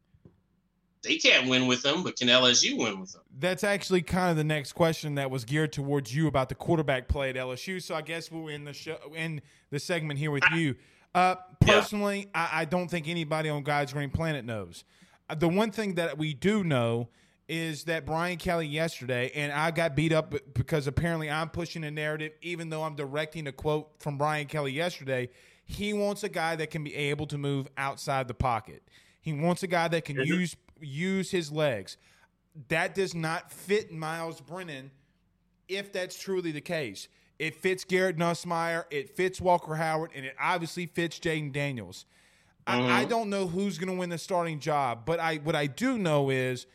they 1.03 1.17
can't 1.17 1.49
win 1.49 1.67
with 1.67 1.81
them, 1.81 2.03
but 2.03 2.15
can 2.15 2.29
LSU 2.29 2.77
win 2.77 2.99
with 2.99 3.11
them? 3.11 3.21
That's 3.37 3.63
actually 3.63 4.01
kind 4.01 4.31
of 4.31 4.37
the 4.37 4.43
next 4.43 4.73
question 4.73 5.15
that 5.15 5.29
was 5.29 5.43
geared 5.43 5.73
towards 5.73 6.15
you 6.15 6.27
about 6.27 6.49
the 6.49 6.55
quarterback 6.55 7.07
play 7.07 7.29
at 7.29 7.35
LSU. 7.35 7.81
So 7.81 7.93
I 7.93 8.01
guess 8.01 8.31
we'll 8.31 8.49
end 8.49 8.65
the 8.67 8.73
show 8.73 8.97
in 9.15 9.41
the 9.69 9.79
segment 9.79 10.19
here 10.19 10.31
with 10.31 10.43
you. 10.53 10.75
Uh, 11.13 11.35
personally, 11.59 12.29
yeah. 12.33 12.49
I, 12.51 12.61
I, 12.61 12.65
don't 12.65 12.87
think 12.87 13.07
anybody 13.07 13.47
on 13.47 13.61
God's 13.61 13.93
Green 13.93 14.09
Planet 14.09 14.45
knows. 14.45 14.83
Uh, 15.29 15.35
the 15.35 15.47
one 15.47 15.69
thing 15.69 15.93
that 15.95 16.17
we 16.17 16.33
do 16.33 16.63
know 16.63 17.09
is 17.47 17.83
that 17.83 18.05
Brian 18.05 18.37
Kelly 18.37 18.65
yesterday, 18.65 19.31
and 19.35 19.51
I 19.51 19.69
got 19.69 19.95
beat 19.95 20.11
up 20.11 20.33
because 20.55 20.87
apparently 20.87 21.29
I'm 21.29 21.49
pushing 21.49 21.83
a 21.83 21.91
narrative, 21.91 22.31
even 22.41 22.69
though 22.69 22.81
I'm 22.81 22.95
directing 22.95 23.45
a 23.45 23.51
quote 23.51 23.89
from 23.99 24.17
Brian 24.17 24.47
Kelly 24.47 24.71
yesterday. 24.71 25.29
He 25.65 25.93
wants 25.93 26.23
a 26.23 26.29
guy 26.29 26.55
that 26.55 26.69
can 26.71 26.83
be 26.83 26.95
able 26.95 27.25
to 27.27 27.37
move 27.37 27.67
outside 27.77 28.27
the 28.27 28.33
pocket. 28.33 28.83
He 29.21 29.33
wants 29.33 29.63
a 29.63 29.67
guy 29.67 29.87
that 29.87 30.05
can 30.05 30.17
use 30.17 30.55
use 30.79 31.31
his 31.31 31.51
legs. 31.51 31.97
That 32.67 32.93
does 32.93 33.15
not 33.15 33.51
fit 33.51 33.91
Myles 33.91 34.41
Brennan 34.41 34.91
if 35.67 35.91
that's 35.93 36.19
truly 36.19 36.51
the 36.51 36.61
case. 36.61 37.07
It 37.39 37.55
fits 37.55 37.83
Garrett 37.83 38.17
Nussmeier, 38.17 38.85
it 38.91 39.15
fits 39.15 39.41
Walker 39.41 39.75
Howard, 39.75 40.11
and 40.13 40.25
it 40.25 40.35
obviously 40.39 40.85
fits 40.85 41.19
Jayden 41.19 41.51
Daniels. 41.51 42.05
Mm-hmm. 42.67 42.85
I, 42.85 43.01
I, 43.01 43.05
don't 43.05 43.29
know 43.29 43.47
who's 43.47 43.77
going 43.77 43.91
to 43.93 43.99
win 43.99 44.09
the 44.09 44.17
starting 44.17 44.59
job, 44.59 45.01
but 45.05 45.19
I 45.19 45.37
what 45.37 45.55
I 45.55 45.67
do 45.67 45.97
know 45.97 46.29
is 46.29 46.65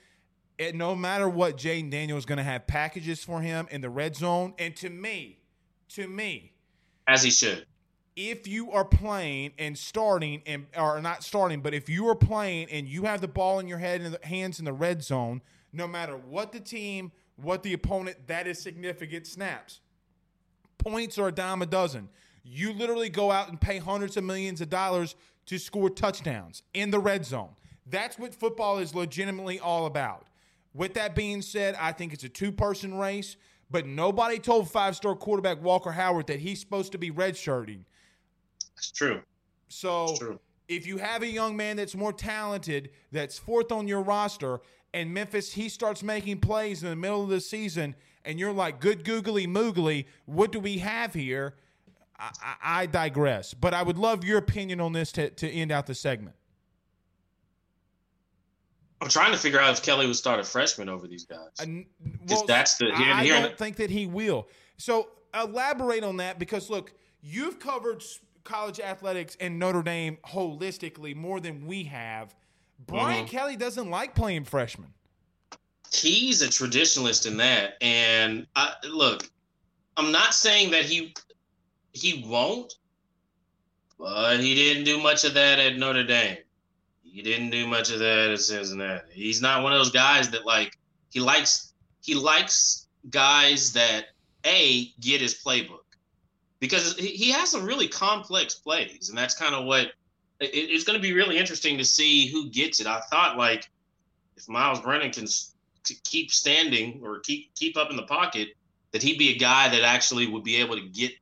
it, 0.58 0.74
no 0.74 0.94
matter 0.94 1.28
what, 1.28 1.56
Jayden 1.56 1.90
Daniels 1.90 2.22
is 2.22 2.26
going 2.26 2.38
to 2.38 2.44
have 2.44 2.66
packages 2.66 3.22
for 3.24 3.40
him 3.40 3.68
in 3.70 3.80
the 3.80 3.88
red 3.88 4.16
zone. 4.16 4.54
And 4.58 4.74
to 4.76 4.90
me, 4.90 5.38
to 5.90 6.06
me, 6.06 6.52
as 7.06 7.22
he 7.22 7.30
should, 7.30 7.64
if 8.18 8.48
you 8.48 8.72
are 8.72 8.84
playing 8.84 9.52
and 9.60 9.78
starting 9.78 10.42
and 10.44 10.66
or 10.76 11.00
not 11.00 11.22
starting, 11.22 11.60
but 11.60 11.72
if 11.72 11.88
you 11.88 12.08
are 12.08 12.16
playing 12.16 12.66
and 12.68 12.88
you 12.88 13.04
have 13.04 13.20
the 13.20 13.28
ball 13.28 13.60
in 13.60 13.68
your 13.68 13.78
head 13.78 14.00
and 14.00 14.12
the 14.12 14.26
hands 14.26 14.58
in 14.58 14.64
the 14.64 14.72
red 14.72 15.04
zone, 15.04 15.40
no 15.72 15.86
matter 15.86 16.16
what 16.16 16.50
the 16.50 16.58
team, 16.58 17.12
what 17.36 17.62
the 17.62 17.72
opponent, 17.72 18.16
that 18.26 18.48
is 18.48 18.60
significant 18.60 19.24
snaps. 19.24 19.78
Points 20.78 21.16
are 21.16 21.28
a 21.28 21.32
dime 21.32 21.62
a 21.62 21.66
dozen. 21.66 22.08
You 22.42 22.72
literally 22.72 23.08
go 23.08 23.30
out 23.30 23.50
and 23.50 23.60
pay 23.60 23.78
hundreds 23.78 24.16
of 24.16 24.24
millions 24.24 24.60
of 24.60 24.68
dollars 24.68 25.14
to 25.46 25.56
score 25.56 25.88
touchdowns 25.88 26.64
in 26.74 26.90
the 26.90 26.98
red 26.98 27.24
zone. 27.24 27.50
That's 27.86 28.18
what 28.18 28.34
football 28.34 28.78
is 28.78 28.96
legitimately 28.96 29.60
all 29.60 29.86
about. 29.86 30.26
With 30.74 30.94
that 30.94 31.14
being 31.14 31.40
said, 31.40 31.76
I 31.78 31.92
think 31.92 32.12
it's 32.12 32.24
a 32.24 32.28
two 32.28 32.50
person 32.50 32.98
race, 32.98 33.36
but 33.70 33.86
nobody 33.86 34.40
told 34.40 34.68
five 34.68 34.96
star 34.96 35.14
quarterback 35.14 35.62
Walker 35.62 35.92
Howard 35.92 36.26
that 36.26 36.40
he's 36.40 36.58
supposed 36.58 36.90
to 36.92 36.98
be 36.98 37.12
redshirting. 37.12 37.84
That's 38.78 38.92
true. 38.92 39.22
So 39.66 40.14
true. 40.16 40.38
if 40.68 40.86
you 40.86 40.98
have 40.98 41.22
a 41.22 41.26
young 41.26 41.56
man 41.56 41.76
that's 41.76 41.96
more 41.96 42.12
talented, 42.12 42.90
that's 43.10 43.36
fourth 43.36 43.72
on 43.72 43.88
your 43.88 44.02
roster, 44.02 44.60
and 44.94 45.12
Memphis 45.12 45.52
he 45.52 45.68
starts 45.68 46.04
making 46.04 46.38
plays 46.38 46.84
in 46.84 46.88
the 46.88 46.96
middle 46.96 47.24
of 47.24 47.28
the 47.28 47.40
season, 47.40 47.96
and 48.24 48.38
you're 48.38 48.52
like, 48.52 48.80
good 48.80 49.04
googly 49.04 49.48
moogly, 49.48 50.06
what 50.26 50.52
do 50.52 50.60
we 50.60 50.78
have 50.78 51.12
here? 51.12 51.56
I, 52.20 52.30
I, 52.40 52.82
I 52.82 52.86
digress, 52.86 53.52
but 53.52 53.74
I 53.74 53.82
would 53.82 53.98
love 53.98 54.22
your 54.22 54.38
opinion 54.38 54.80
on 54.80 54.92
this 54.92 55.10
to, 55.12 55.28
to 55.30 55.50
end 55.50 55.72
out 55.72 55.86
the 55.86 55.94
segment. 55.96 56.36
I'm 59.00 59.08
trying 59.08 59.32
to 59.32 59.38
figure 59.38 59.60
out 59.60 59.72
if 59.72 59.82
Kelly 59.82 60.06
would 60.06 60.14
start 60.14 60.38
a 60.38 60.44
freshman 60.44 60.88
over 60.88 61.08
these 61.08 61.24
guys. 61.24 61.48
Uh, 61.60 61.66
well, 62.28 62.44
that's 62.46 62.76
the 62.76 62.86
here, 62.86 63.12
I, 63.12 63.22
I 63.22 63.26
don't 63.26 63.58
think 63.58 63.76
that 63.76 63.90
he 63.90 64.06
will. 64.06 64.48
So 64.76 65.08
elaborate 65.34 66.04
on 66.04 66.16
that 66.18 66.38
because 66.38 66.70
look, 66.70 66.92
you've 67.20 67.58
covered 67.58 68.02
college 68.48 68.80
athletics 68.80 69.36
and 69.40 69.58
Notre 69.58 69.82
Dame 69.82 70.16
holistically 70.26 71.14
more 71.14 71.38
than 71.38 71.66
we 71.66 71.84
have. 71.84 72.34
Brian 72.86 73.26
mm-hmm. 73.26 73.36
Kelly 73.36 73.56
doesn't 73.56 73.90
like 73.90 74.14
playing 74.14 74.44
freshmen. 74.44 74.92
He's 75.92 76.42
a 76.42 76.48
traditionalist 76.48 77.26
in 77.26 77.36
that, 77.38 77.74
and 77.80 78.46
I, 78.56 78.74
look, 78.90 79.28
I'm 79.96 80.12
not 80.12 80.34
saying 80.34 80.70
that 80.72 80.84
he 80.84 81.14
he 81.92 82.24
won't, 82.26 82.74
but 83.98 84.38
he 84.38 84.54
didn't 84.54 84.84
do 84.84 85.02
much 85.02 85.24
of 85.24 85.34
that 85.34 85.58
at 85.58 85.76
Notre 85.76 86.04
Dame. 86.04 86.38
He 87.02 87.22
didn't 87.22 87.50
do 87.50 87.66
much 87.66 87.90
of 87.90 87.98
that 88.00 88.30
at 88.30 88.40
Cincinnati. 88.40 89.12
He's 89.12 89.42
not 89.42 89.62
one 89.62 89.72
of 89.72 89.78
those 89.78 89.90
guys 89.90 90.30
that 90.30 90.46
like 90.46 90.78
he 91.10 91.20
likes 91.20 91.72
he 92.02 92.14
likes 92.14 92.86
guys 93.10 93.72
that 93.72 94.06
a 94.44 94.92
get 95.00 95.20
his 95.20 95.34
playbook 95.34 95.77
because 96.60 96.96
he 96.96 97.30
has 97.30 97.50
some 97.50 97.64
really 97.64 97.88
complex 97.88 98.54
plays, 98.54 99.08
and 99.08 99.18
that's 99.18 99.34
kind 99.34 99.54
of 99.54 99.64
what 99.64 99.92
it's 100.40 100.84
going 100.84 100.98
to 100.98 101.02
be 101.02 101.12
really 101.12 101.38
interesting 101.38 101.78
to 101.78 101.84
see 101.84 102.28
who 102.28 102.48
gets 102.50 102.80
it. 102.80 102.86
I 102.86 103.00
thought 103.10 103.36
like 103.36 103.68
if 104.36 104.48
Myles 104.48 104.80
Brennan 104.80 105.10
can 105.10 105.26
keep 106.04 106.30
standing 106.30 107.00
or 107.02 107.20
keep 107.20 107.54
keep 107.54 107.76
up 107.76 107.90
in 107.90 107.96
the 107.96 108.04
pocket, 108.04 108.48
that 108.92 109.02
he'd 109.02 109.18
be 109.18 109.34
a 109.34 109.38
guy 109.38 109.68
that 109.68 109.82
actually 109.82 110.26
would 110.26 110.44
be 110.44 110.56
able 110.56 110.76
to 110.76 110.86
get 110.88 111.12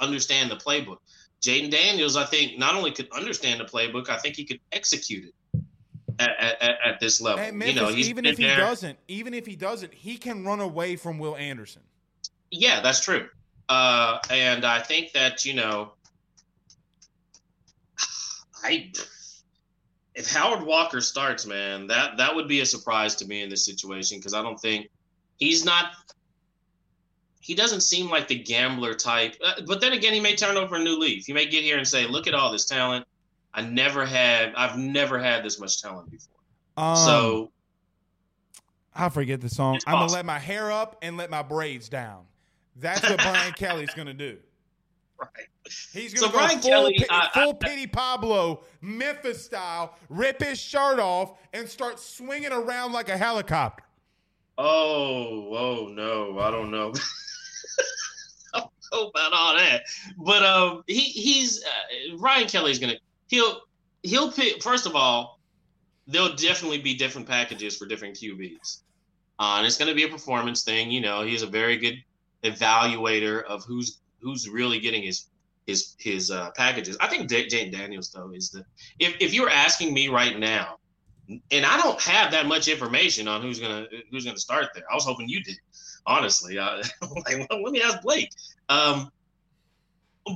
understand 0.00 0.50
the 0.50 0.56
playbook. 0.56 0.98
Jayden 1.42 1.70
Daniels, 1.70 2.16
I 2.16 2.24
think, 2.24 2.58
not 2.58 2.74
only 2.74 2.90
could 2.90 3.10
understand 3.12 3.60
the 3.60 3.64
playbook, 3.64 4.08
I 4.08 4.16
think 4.18 4.36
he 4.36 4.44
could 4.44 4.60
execute 4.72 5.26
it 5.26 5.62
at, 6.18 6.30
at, 6.40 6.78
at 6.84 7.00
this 7.00 7.20
level. 7.20 7.44
Memphis, 7.52 7.74
you 7.74 7.80
know, 7.80 7.90
even 7.90 8.24
if 8.24 8.38
he 8.38 8.44
there. 8.44 8.56
doesn't, 8.56 8.98
even 9.08 9.34
if 9.34 9.46
he 9.46 9.54
doesn't, 9.54 9.92
he 9.92 10.16
can 10.16 10.44
run 10.44 10.60
away 10.60 10.96
from 10.96 11.18
Will 11.18 11.36
Anderson. 11.36 11.82
Yeah, 12.50 12.80
that's 12.80 13.00
true. 13.00 13.28
Uh, 13.68 14.18
and 14.30 14.64
I 14.64 14.80
think 14.80 15.12
that 15.12 15.44
you 15.44 15.54
know, 15.54 15.92
I 18.62 18.92
if 20.14 20.32
Howard 20.32 20.64
Walker 20.64 21.00
starts, 21.00 21.46
man, 21.46 21.86
that 21.88 22.16
that 22.16 22.34
would 22.34 22.48
be 22.48 22.60
a 22.60 22.66
surprise 22.66 23.14
to 23.16 23.26
me 23.26 23.42
in 23.42 23.50
this 23.50 23.64
situation 23.64 24.18
because 24.18 24.34
I 24.34 24.42
don't 24.42 24.58
think 24.58 24.88
he's 25.38 25.64
not. 25.64 25.92
He 27.40 27.54
doesn't 27.54 27.82
seem 27.82 28.10
like 28.10 28.26
the 28.26 28.38
gambler 28.38 28.94
type, 28.94 29.36
uh, 29.44 29.60
but 29.66 29.80
then 29.80 29.92
again, 29.92 30.12
he 30.12 30.20
may 30.20 30.34
turn 30.34 30.56
over 30.56 30.76
a 30.76 30.82
new 30.82 30.98
leaf. 30.98 31.26
He 31.26 31.32
may 31.32 31.46
get 31.46 31.62
here 31.62 31.76
and 31.78 31.86
say, 31.86 32.06
"Look 32.06 32.26
at 32.26 32.34
all 32.34 32.50
this 32.50 32.64
talent. 32.64 33.06
I 33.54 33.62
never 33.62 34.04
had. 34.04 34.54
I've 34.56 34.76
never 34.78 35.18
had 35.18 35.44
this 35.44 35.60
much 35.60 35.80
talent 35.80 36.10
before." 36.10 36.34
Um, 36.76 36.96
so 36.96 37.52
I 38.94 39.10
forget 39.10 39.40
the 39.40 39.50
song. 39.50 39.78
I'm 39.86 39.94
gonna 39.94 40.12
let 40.12 40.24
my 40.24 40.38
hair 40.38 40.72
up 40.72 40.96
and 41.02 41.16
let 41.16 41.30
my 41.30 41.42
braids 41.42 41.88
down. 41.88 42.24
That's 42.78 43.08
what 43.08 43.18
Brian 43.18 43.52
Kelly's 43.54 43.94
gonna 43.94 44.14
do. 44.14 44.38
Right. 45.18 45.30
He's 45.92 46.14
going 46.14 46.14
to 46.14 46.18
so 46.18 46.28
go 46.28 46.38
Brian 46.38 46.60
full, 46.60 46.70
Kelly, 46.70 47.06
full 47.34 47.54
Petey 47.54 47.86
Pablo, 47.86 48.64
Memphis 48.80 49.44
style, 49.44 49.96
rip 50.08 50.42
his 50.42 50.60
shirt 50.60 51.00
off, 51.00 51.38
and 51.52 51.68
start 51.68 51.98
swinging 51.98 52.52
around 52.52 52.92
like 52.92 53.08
a 53.08 53.16
helicopter. 53.16 53.82
Oh, 54.58 55.54
oh 55.54 55.88
no, 55.92 56.38
I 56.38 56.50
don't 56.50 56.70
know. 56.70 56.92
I 58.54 58.60
don't 58.60 58.70
know 58.92 59.08
about 59.08 59.32
all 59.32 59.56
that, 59.56 59.82
but 60.18 60.42
um, 60.44 60.84
he 60.86 61.00
he's 61.00 61.62
uh, 61.64 62.16
Ryan 62.16 62.46
Kelly's 62.46 62.78
gonna 62.78 62.96
he'll 63.26 63.62
he'll 64.02 64.32
pick. 64.32 64.62
First 64.62 64.86
of 64.86 64.96
all, 64.96 65.40
there'll 66.06 66.34
definitely 66.36 66.78
be 66.78 66.94
different 66.94 67.28
packages 67.28 67.76
for 67.76 67.86
different 67.86 68.14
QBs, 68.14 68.82
uh, 69.38 69.56
and 69.58 69.66
it's 69.66 69.76
gonna 69.76 69.94
be 69.94 70.04
a 70.04 70.08
performance 70.08 70.62
thing. 70.62 70.90
You 70.90 71.02
know, 71.02 71.22
he's 71.22 71.42
a 71.42 71.46
very 71.46 71.76
good 71.76 72.02
evaluator 72.44 73.42
of 73.44 73.64
who's 73.64 74.00
who's 74.20 74.48
really 74.48 74.80
getting 74.80 75.02
his 75.02 75.26
his 75.66 75.94
his 75.98 76.30
uh, 76.30 76.50
packages. 76.52 76.96
I 77.00 77.08
think 77.08 77.28
D- 77.28 77.48
Jayden 77.48 77.72
Daniels 77.72 78.10
though 78.10 78.30
is 78.32 78.50
the 78.50 78.64
if 78.98 79.16
if 79.20 79.34
you're 79.34 79.50
asking 79.50 79.92
me 79.92 80.08
right 80.08 80.38
now, 80.38 80.78
and 81.28 81.66
I 81.66 81.80
don't 81.80 82.00
have 82.00 82.30
that 82.32 82.46
much 82.46 82.68
information 82.68 83.28
on 83.28 83.42
who's 83.42 83.58
gonna 83.58 83.86
who's 84.10 84.24
gonna 84.24 84.38
start 84.38 84.68
there. 84.74 84.84
I 84.90 84.94
was 84.94 85.04
hoping 85.04 85.28
you 85.28 85.42
did, 85.42 85.58
honestly. 86.06 86.58
Uh, 86.58 86.82
like, 87.16 87.46
well, 87.50 87.62
let 87.62 87.72
me 87.72 87.82
ask 87.82 88.00
Blake. 88.02 88.30
Um, 88.68 89.10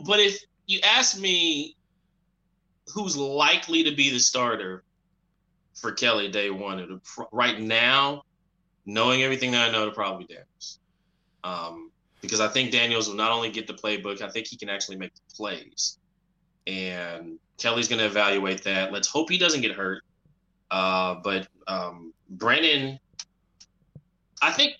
but 0.07 0.21
if 0.21 0.41
you 0.67 0.81
ask 0.85 1.19
me 1.19 1.77
who's 2.93 3.17
likely 3.17 3.85
to 3.85 3.95
be 3.95 4.11
the 4.11 4.19
starter 4.19 4.85
for 5.75 5.93
Kelly 5.93 6.29
day 6.29 6.51
one, 6.51 7.01
right 7.33 7.61
now, 7.61 8.25
knowing 8.85 9.23
everything 9.23 9.53
that 9.53 9.69
I 9.69 9.73
know, 9.73 9.87
to 9.87 9.93
probably 9.93 10.27
Daniels. 10.27 10.80
Um, 11.45 11.91
because 12.21 12.41
I 12.41 12.49
think 12.49 12.71
Daniels 12.71 13.09
will 13.09 13.17
not 13.17 13.33
only 13.33 13.51
get 13.51 13.67
the 13.67 13.73
playbook, 13.73 14.21
I 14.21 14.29
think 14.29 14.47
he 14.47 14.57
can 14.57 14.69
actually 14.69 14.97
make 14.97 15.15
the 15.15 15.35
plays. 15.35 15.99
And 16.67 17.39
Kelly's 17.59 17.89
going 17.89 17.99
to 17.99 18.07
evaluate 18.07 18.63
that. 18.65 18.93
Let's 18.93 19.09
hope 19.09 19.31
he 19.31 19.39
doesn't 19.39 19.63
get 19.63 19.73
hurt. 19.73 20.03
Uh, 20.71 21.17
but 21.25 21.49
um, 21.67 22.13
Brennan, 22.29 22.99
I 24.43 24.53
think, 24.53 24.75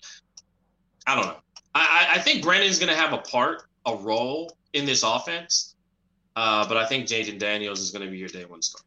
I 1.07 1.15
don't 1.15 1.25
know. 1.25 1.37
I, 1.73 2.07
I 2.15 2.19
think 2.19 2.43
Brennan's 2.43 2.79
going 2.79 2.89
to 2.89 2.95
have 2.95 3.13
a 3.13 3.19
part, 3.19 3.63
a 3.85 3.95
role 3.95 4.55
in 4.73 4.85
this 4.85 5.03
offense. 5.03 5.75
Uh, 6.35 6.67
but 6.67 6.77
I 6.77 6.85
think 6.85 7.07
Jayden 7.07 7.39
Daniels 7.39 7.79
is 7.79 7.91
going 7.91 8.05
to 8.05 8.11
be 8.11 8.17
your 8.17 8.29
day 8.29 8.45
one 8.45 8.61
star. 8.61 8.81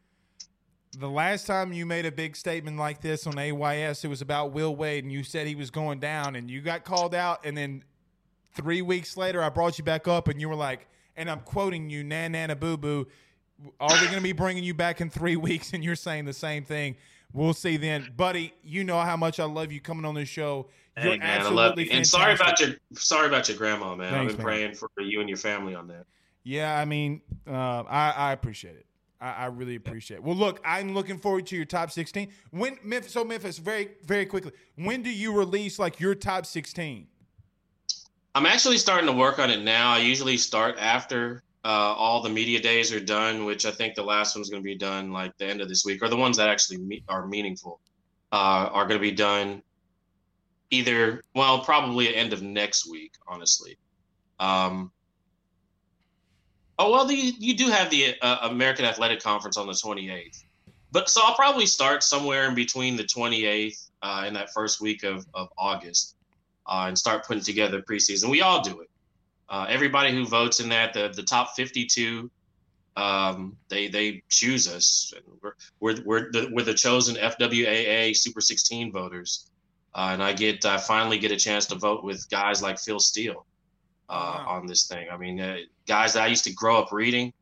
The 0.97 1.09
last 1.09 1.45
time 1.45 1.73
you 1.73 1.85
made 1.85 2.05
a 2.05 2.11
big 2.11 2.35
statement 2.35 2.77
like 2.77 3.01
this 3.01 3.27
on 3.27 3.37
AYS, 3.37 4.03
it 4.03 4.07
was 4.07 4.21
about 4.21 4.51
Will 4.51 4.75
Wade, 4.75 5.03
and 5.03 5.11
you 5.11 5.23
said 5.23 5.47
he 5.47 5.55
was 5.55 5.69
going 5.69 5.99
down, 5.99 6.35
and 6.35 6.49
you 6.49 6.61
got 6.61 6.83
called 6.85 7.13
out, 7.13 7.45
and 7.45 7.57
then 7.57 7.83
Three 8.55 8.81
weeks 8.81 9.17
later, 9.17 9.43
I 9.43 9.49
brought 9.49 9.77
you 9.77 9.83
back 9.83 10.07
up, 10.07 10.29
and 10.29 10.39
you 10.39 10.47
were 10.47 10.55
like, 10.55 10.87
and 11.17 11.29
I'm 11.29 11.41
quoting 11.41 11.89
you, 11.89 12.03
"Nan 12.05 12.31
nana 12.31 12.55
boo 12.55 12.77
boo." 12.77 13.07
Are 13.79 13.93
we 13.93 14.05
going 14.05 14.17
to 14.17 14.21
be 14.21 14.31
bringing 14.31 14.63
you 14.63 14.73
back 14.73 15.01
in 15.01 15.09
three 15.09 15.35
weeks? 15.35 15.73
And 15.73 15.83
you're 15.83 15.95
saying 15.95 16.25
the 16.25 16.33
same 16.33 16.63
thing. 16.63 16.95
We'll 17.33 17.53
see 17.53 17.75
then, 17.75 18.13
buddy. 18.15 18.53
You 18.63 18.85
know 18.85 18.99
how 19.01 19.17
much 19.17 19.41
I 19.41 19.45
love 19.45 19.73
you 19.73 19.81
coming 19.81 20.05
on 20.05 20.15
this 20.15 20.29
show. 20.29 20.69
You're 20.95 21.13
hey, 21.13 21.19
man, 21.19 21.41
I 21.41 21.49
love 21.49 21.77
you. 21.77 21.89
And 21.91 22.07
sorry 22.07 22.33
about 22.33 22.59
your 22.61 22.75
sorry 22.93 23.27
about 23.27 23.49
your 23.49 23.57
grandma, 23.57 23.93
man. 23.93 24.11
Thanks, 24.11 24.33
I've 24.33 24.37
been 24.37 24.45
man. 24.45 24.45
praying 24.45 24.75
for 24.75 24.89
you 24.99 25.19
and 25.19 25.27
your 25.27 25.37
family 25.37 25.75
on 25.75 25.87
that. 25.89 26.05
Yeah, 26.43 26.77
I 26.77 26.85
mean, 26.85 27.21
uh, 27.45 27.83
I, 27.89 28.11
I 28.11 28.31
appreciate 28.31 28.77
it. 28.77 28.85
I, 29.21 29.31
I, 29.31 29.45
really 29.45 29.75
appreciate 29.75 30.17
it. 30.17 30.23
Well, 30.23 30.35
look, 30.35 30.59
I'm 30.65 30.93
looking 30.93 31.17
forward 31.17 31.45
to 31.47 31.55
your 31.55 31.65
top 31.65 31.91
16. 31.91 32.29
When 32.51 32.77
so 33.03 33.23
Memphis, 33.23 33.57
very 33.57 33.91
very 34.03 34.25
quickly, 34.25 34.51
when 34.75 35.01
do 35.01 35.09
you 35.09 35.35
release 35.35 35.79
like 35.79 35.99
your 35.99 36.15
top 36.15 36.45
16? 36.45 37.07
I'm 38.35 38.45
actually 38.45 38.77
starting 38.77 39.07
to 39.07 39.13
work 39.13 39.39
on 39.39 39.49
it 39.49 39.63
now. 39.63 39.91
I 39.91 39.99
usually 39.99 40.35
start 40.35 40.75
after 40.77 41.41
uh, 41.63 41.67
all 41.67 42.21
the 42.21 42.29
media 42.29 42.61
days 42.61 42.93
are 42.93 42.99
done, 42.99 43.45
which 43.45 43.65
I 43.65 43.71
think 43.71 43.95
the 43.95 44.03
last 44.03 44.35
one's 44.35 44.49
going 44.49 44.61
to 44.61 44.65
be 44.65 44.75
done 44.75 45.11
like 45.11 45.35
the 45.37 45.45
end 45.45 45.61
of 45.61 45.69
this 45.69 45.85
week, 45.85 46.03
or 46.03 46.09
the 46.09 46.17
ones 46.17 46.37
that 46.37 46.49
actually 46.49 46.77
me- 46.77 47.03
are 47.07 47.25
meaningful 47.25 47.79
uh, 48.31 48.69
are 48.71 48.85
going 48.85 48.99
to 48.99 49.01
be 49.01 49.11
done 49.11 49.63
either, 50.69 51.21
well, 51.33 51.63
probably 51.63 52.13
end 52.15 52.33
of 52.33 52.41
next 52.41 52.89
week, 52.89 53.13
honestly. 53.27 53.77
Um, 54.39 54.91
oh, 56.79 56.91
well, 56.91 57.05
the, 57.05 57.15
you 57.15 57.55
do 57.55 57.67
have 57.69 57.89
the 57.89 58.15
uh, 58.21 58.49
American 58.49 58.85
Athletic 58.85 59.21
Conference 59.21 59.57
on 59.57 59.67
the 59.67 59.73
28th. 59.73 60.43
But 60.91 61.09
so 61.09 61.21
I'll 61.23 61.35
probably 61.35 61.65
start 61.65 62.03
somewhere 62.03 62.47
in 62.47 62.55
between 62.55 62.95
the 62.95 63.03
28th 63.03 63.89
uh, 64.01 64.23
and 64.25 64.35
that 64.35 64.53
first 64.53 64.79
week 64.79 65.03
of, 65.03 65.25
of 65.33 65.49
August 65.57 66.15
uh, 66.67 66.85
and 66.87 66.97
start 66.97 67.25
putting 67.25 67.43
together 67.43 67.81
preseason. 67.81 68.29
We 68.29 68.41
all 68.41 68.61
do 68.61 68.79
it. 68.81 68.89
Uh, 69.49 69.65
everybody 69.69 70.11
who 70.13 70.25
votes 70.25 70.59
in 70.59 70.69
that, 70.69 70.93
the 70.93 71.11
the 71.15 71.21
top 71.21 71.55
52, 71.55 72.31
um, 72.95 73.55
they 73.69 73.87
they 73.87 74.23
choose 74.29 74.67
us. 74.67 75.13
We're 75.41 75.53
we're 75.79 76.03
we're 76.03 76.31
the, 76.31 76.49
we're 76.51 76.63
the 76.63 76.73
chosen 76.73 77.15
FWAA 77.15 78.15
Super 78.15 78.41
16 78.41 78.91
voters, 78.91 79.51
uh, 79.93 80.09
and 80.13 80.23
I 80.23 80.33
get 80.33 80.65
I 80.65 80.77
finally 80.77 81.19
get 81.19 81.31
a 81.31 81.37
chance 81.37 81.67
to 81.67 81.75
vote 81.75 82.03
with 82.03 82.27
guys 82.29 82.63
like 82.63 82.79
Phil 82.79 82.99
Steele 82.99 83.45
uh, 84.09 84.43
wow. 84.45 84.45
on 84.47 84.67
this 84.67 84.87
thing. 84.87 85.07
I 85.11 85.17
mean, 85.17 85.39
uh, 85.39 85.57
guys 85.87 86.13
that 86.13 86.23
I 86.23 86.27
used 86.27 86.43
to 86.45 86.53
grow 86.53 86.77
up 86.77 86.91
reading. 86.91 87.33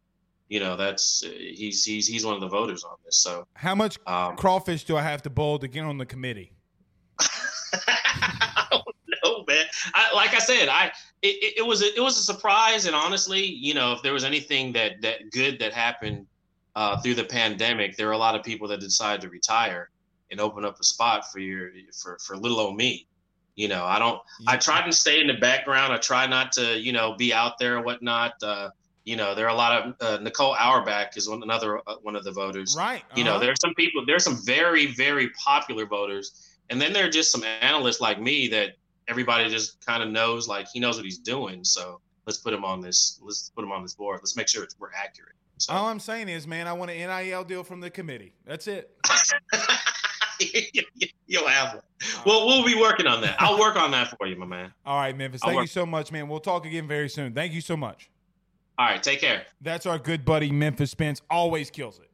You 0.49 0.59
know, 0.59 0.75
that's 0.75 1.23
uh, 1.25 1.29
he's 1.29 1.83
he's 1.83 2.07
he's 2.07 2.25
one 2.25 2.35
of 2.35 2.41
the 2.41 2.47
voters 2.47 2.83
on 2.83 2.97
this. 3.05 3.17
So 3.17 3.47
how 3.55 3.75
much 3.75 3.97
um, 4.05 4.35
crawfish 4.35 4.83
do 4.83 4.97
I 4.97 5.01
have 5.01 5.21
to 5.23 5.29
bowl 5.29 5.57
to 5.59 5.67
get 5.67 5.83
on 5.83 5.97
the 5.97 6.05
committee? 6.05 6.53
I 7.19 8.67
don't 8.71 8.85
know, 9.23 9.45
man. 9.47 9.65
I, 9.93 10.13
like 10.13 10.35
I 10.35 10.39
said, 10.39 10.67
I 10.69 10.91
it, 11.21 11.55
it 11.57 11.65
was 11.65 11.81
a, 11.81 11.95
it 11.95 12.01
was 12.01 12.19
a 12.19 12.23
surprise, 12.23 12.85
and 12.85 12.95
honestly, 12.95 13.43
you 13.43 13.73
know, 13.73 13.93
if 13.93 14.03
there 14.03 14.13
was 14.13 14.23
anything 14.23 14.73
that 14.73 15.01
that 15.01 15.31
good 15.31 15.57
that 15.59 15.73
happened 15.73 16.27
uh, 16.75 16.99
through 17.01 17.15
the 17.15 17.23
pandemic, 17.23 17.95
there 17.95 18.07
were 18.07 18.13
a 18.13 18.17
lot 18.17 18.35
of 18.35 18.43
people 18.43 18.67
that 18.67 18.79
decided 18.79 19.21
to 19.21 19.29
retire 19.29 19.89
and 20.29 20.39
open 20.41 20.65
up 20.65 20.79
a 20.79 20.83
spot 20.83 21.31
for 21.31 21.39
your 21.39 21.71
for 22.01 22.17
for 22.19 22.35
little 22.37 22.59
old 22.59 22.75
me. 22.75 23.07
You 23.55 23.67
know, 23.67 23.85
I 23.85 23.99
don't. 23.99 24.19
I 24.47 24.57
try 24.57 24.85
to 24.85 24.91
stay 24.91 25.21
in 25.21 25.27
the 25.27 25.35
background. 25.35 25.93
I 25.93 25.97
try 25.97 26.25
not 26.25 26.51
to, 26.53 26.79
you 26.79 26.91
know, 26.91 27.15
be 27.15 27.33
out 27.33 27.59
there 27.59 27.77
or 27.77 27.83
whatnot. 27.83 28.33
Uh, 28.41 28.69
you 29.05 29.15
know, 29.15 29.35
there 29.35 29.45
are 29.45 29.49
a 29.49 29.55
lot 29.55 29.85
of 29.85 29.95
uh, 30.01 30.21
Nicole 30.23 30.55
Auerbach 30.55 31.17
is 31.17 31.29
one 31.29 31.43
another 31.43 31.79
uh, 31.87 31.95
one 32.01 32.15
of 32.15 32.23
the 32.23 32.31
voters. 32.31 32.75
Right. 32.77 33.01
Uh-huh. 33.01 33.13
You 33.15 33.23
know, 33.23 33.31
uh-huh. 33.31 33.39
there 33.39 33.51
are 33.51 33.61
some 33.61 33.73
people. 33.75 34.05
There 34.05 34.15
are 34.15 34.19
some 34.19 34.37
very 34.43 34.87
very 34.87 35.29
popular 35.31 35.85
voters, 35.85 36.57
and 36.69 36.81
then 36.81 36.93
there 36.93 37.05
are 37.05 37.11
just 37.11 37.31
some 37.31 37.43
analysts 37.43 38.01
like 38.01 38.19
me 38.19 38.47
that 38.49 38.71
everybody 39.07 39.49
just 39.49 39.85
kind 39.85 40.01
of 40.01 40.09
knows 40.09 40.47
like 40.47 40.67
he 40.73 40.79
knows 40.79 40.95
what 40.95 41.05
he's 41.05 41.19
doing. 41.19 41.63
So 41.63 41.99
let's 42.25 42.39
put 42.39 42.53
him 42.53 42.65
on 42.65 42.81
this. 42.81 43.19
Let's 43.21 43.51
put 43.55 43.63
him 43.63 43.71
on 43.71 43.83
this 43.83 43.93
board. 43.93 44.19
Let's 44.21 44.35
make 44.35 44.47
sure 44.47 44.65
we're 44.79 44.89
accurate. 44.95 45.35
So. 45.57 45.73
All 45.73 45.87
I'm 45.87 45.99
saying 45.99 46.29
is, 46.29 46.47
man, 46.47 46.67
I 46.67 46.73
want 46.73 46.91
an 46.91 46.97
NIL 46.97 47.43
deal 47.43 47.63
from 47.63 47.79
the 47.79 47.89
committee. 47.89 48.33
That's 48.45 48.67
it. 48.67 48.97
You'll 51.27 51.47
have 51.47 51.75
one. 51.75 51.83
Well, 52.25 52.45
we'll 52.45 52.65
be 52.65 52.75
working 52.75 53.07
on 53.07 53.21
that. 53.21 53.35
I'll 53.39 53.59
work 53.59 53.75
on 53.75 53.91
that 53.91 54.15
for 54.17 54.27
you, 54.27 54.35
my 54.35 54.45
man. 54.45 54.73
All 54.85 54.99
right, 54.99 55.17
Memphis. 55.17 55.41
Thank 55.41 55.61
you 55.61 55.67
so 55.67 55.85
much, 55.85 56.11
man. 56.11 56.27
We'll 56.27 56.39
talk 56.39 56.65
again 56.65 56.87
very 56.87 57.09
soon. 57.09 57.33
Thank 57.33 57.53
you 57.53 57.61
so 57.61 57.77
much. 57.77 58.09
All 58.77 58.87
right, 58.87 59.01
take 59.01 59.21
care. 59.21 59.43
That's 59.61 59.85
our 59.85 59.99
good 59.99 60.25
buddy 60.25 60.51
Memphis 60.51 60.91
Spence. 60.91 61.21
Always 61.29 61.69
kills 61.69 61.99
it. 61.99 62.09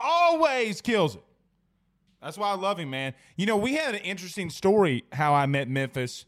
Always 0.00 0.80
kills 0.80 1.16
it. 1.16 1.22
That's 2.22 2.38
why 2.38 2.50
I 2.50 2.54
love 2.54 2.78
him, 2.78 2.90
man. 2.90 3.14
You 3.36 3.46
know, 3.46 3.56
we 3.56 3.74
had 3.74 3.94
an 3.94 4.00
interesting 4.02 4.48
story 4.48 5.04
how 5.12 5.34
I 5.34 5.46
met 5.46 5.68
Memphis 5.68 6.24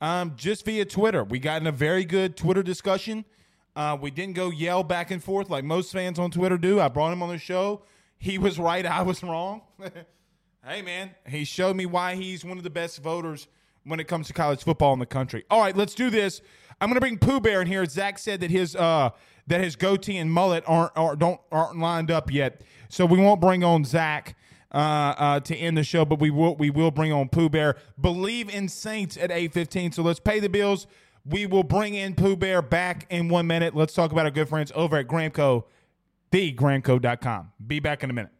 um, 0.00 0.32
just 0.36 0.64
via 0.64 0.84
Twitter. 0.84 1.22
We 1.24 1.38
got 1.38 1.60
in 1.60 1.66
a 1.66 1.72
very 1.72 2.04
good 2.04 2.36
Twitter 2.36 2.62
discussion. 2.62 3.24
Uh, 3.76 3.96
we 4.00 4.10
didn't 4.10 4.34
go 4.34 4.50
yell 4.50 4.82
back 4.82 5.10
and 5.10 5.22
forth 5.22 5.50
like 5.50 5.62
most 5.62 5.92
fans 5.92 6.18
on 6.18 6.30
Twitter 6.30 6.58
do. 6.58 6.80
I 6.80 6.88
brought 6.88 7.12
him 7.12 7.22
on 7.22 7.28
the 7.28 7.38
show. 7.38 7.82
He 8.18 8.38
was 8.38 8.58
right. 8.58 8.84
I 8.84 9.02
was 9.02 9.22
wrong. 9.22 9.62
hey, 10.66 10.82
man. 10.82 11.14
He 11.26 11.44
showed 11.44 11.76
me 11.76 11.86
why 11.86 12.14
he's 12.16 12.44
one 12.44 12.58
of 12.58 12.64
the 12.64 12.70
best 12.70 13.02
voters 13.02 13.48
when 13.84 14.00
it 14.00 14.08
comes 14.08 14.26
to 14.26 14.32
college 14.32 14.64
football 14.64 14.92
in 14.92 14.98
the 14.98 15.06
country. 15.06 15.44
All 15.50 15.60
right, 15.60 15.76
let's 15.76 15.94
do 15.94 16.10
this. 16.10 16.42
I'm 16.80 16.88
going 16.88 16.96
to 16.96 17.00
bring 17.00 17.18
Pooh 17.18 17.40
Bear 17.40 17.62
in 17.62 17.68
here. 17.68 17.84
Zach 17.86 18.18
said 18.18 18.40
that 18.40 18.50
his 18.50 18.76
uh, 18.76 19.10
that 19.46 19.62
his 19.62 19.76
goatee 19.76 20.18
and 20.18 20.30
mullet 20.30 20.64
aren't, 20.66 20.92
aren't 20.96 21.18
don't 21.18 21.40
aren't 21.50 21.78
lined 21.78 22.10
up 22.10 22.30
yet, 22.30 22.62
so 22.88 23.06
we 23.06 23.18
won't 23.18 23.40
bring 23.40 23.64
on 23.64 23.84
Zach 23.84 24.36
uh, 24.72 24.76
uh, 24.76 25.40
to 25.40 25.56
end 25.56 25.78
the 25.78 25.84
show, 25.84 26.04
but 26.04 26.18
we 26.18 26.30
will 26.30 26.54
we 26.56 26.68
will 26.68 26.90
bring 26.90 27.12
on 27.12 27.28
Pooh 27.28 27.48
Bear. 27.48 27.76
Bleav 27.98 28.50
in 28.50 28.68
Saints 28.68 29.16
at 29.16 29.30
8:15. 29.30 29.94
So 29.94 30.02
let's 30.02 30.20
pay 30.20 30.40
the 30.40 30.48
bills. 30.48 30.86
We 31.24 31.46
will 31.46 31.64
bring 31.64 31.94
in 31.94 32.14
Pooh 32.14 32.36
Bear 32.36 32.60
back 32.60 33.06
in 33.08 33.28
one 33.28 33.46
minute. 33.46 33.74
Let's 33.74 33.94
talk 33.94 34.12
about 34.12 34.26
our 34.26 34.30
good 34.30 34.48
friends 34.48 34.70
over 34.74 34.96
at 34.96 35.06
Gramco, 35.06 35.64
thegramco.com. 36.30 37.52
Be 37.66 37.80
back 37.80 38.04
in 38.04 38.10
a 38.10 38.12
minute. 38.12 38.35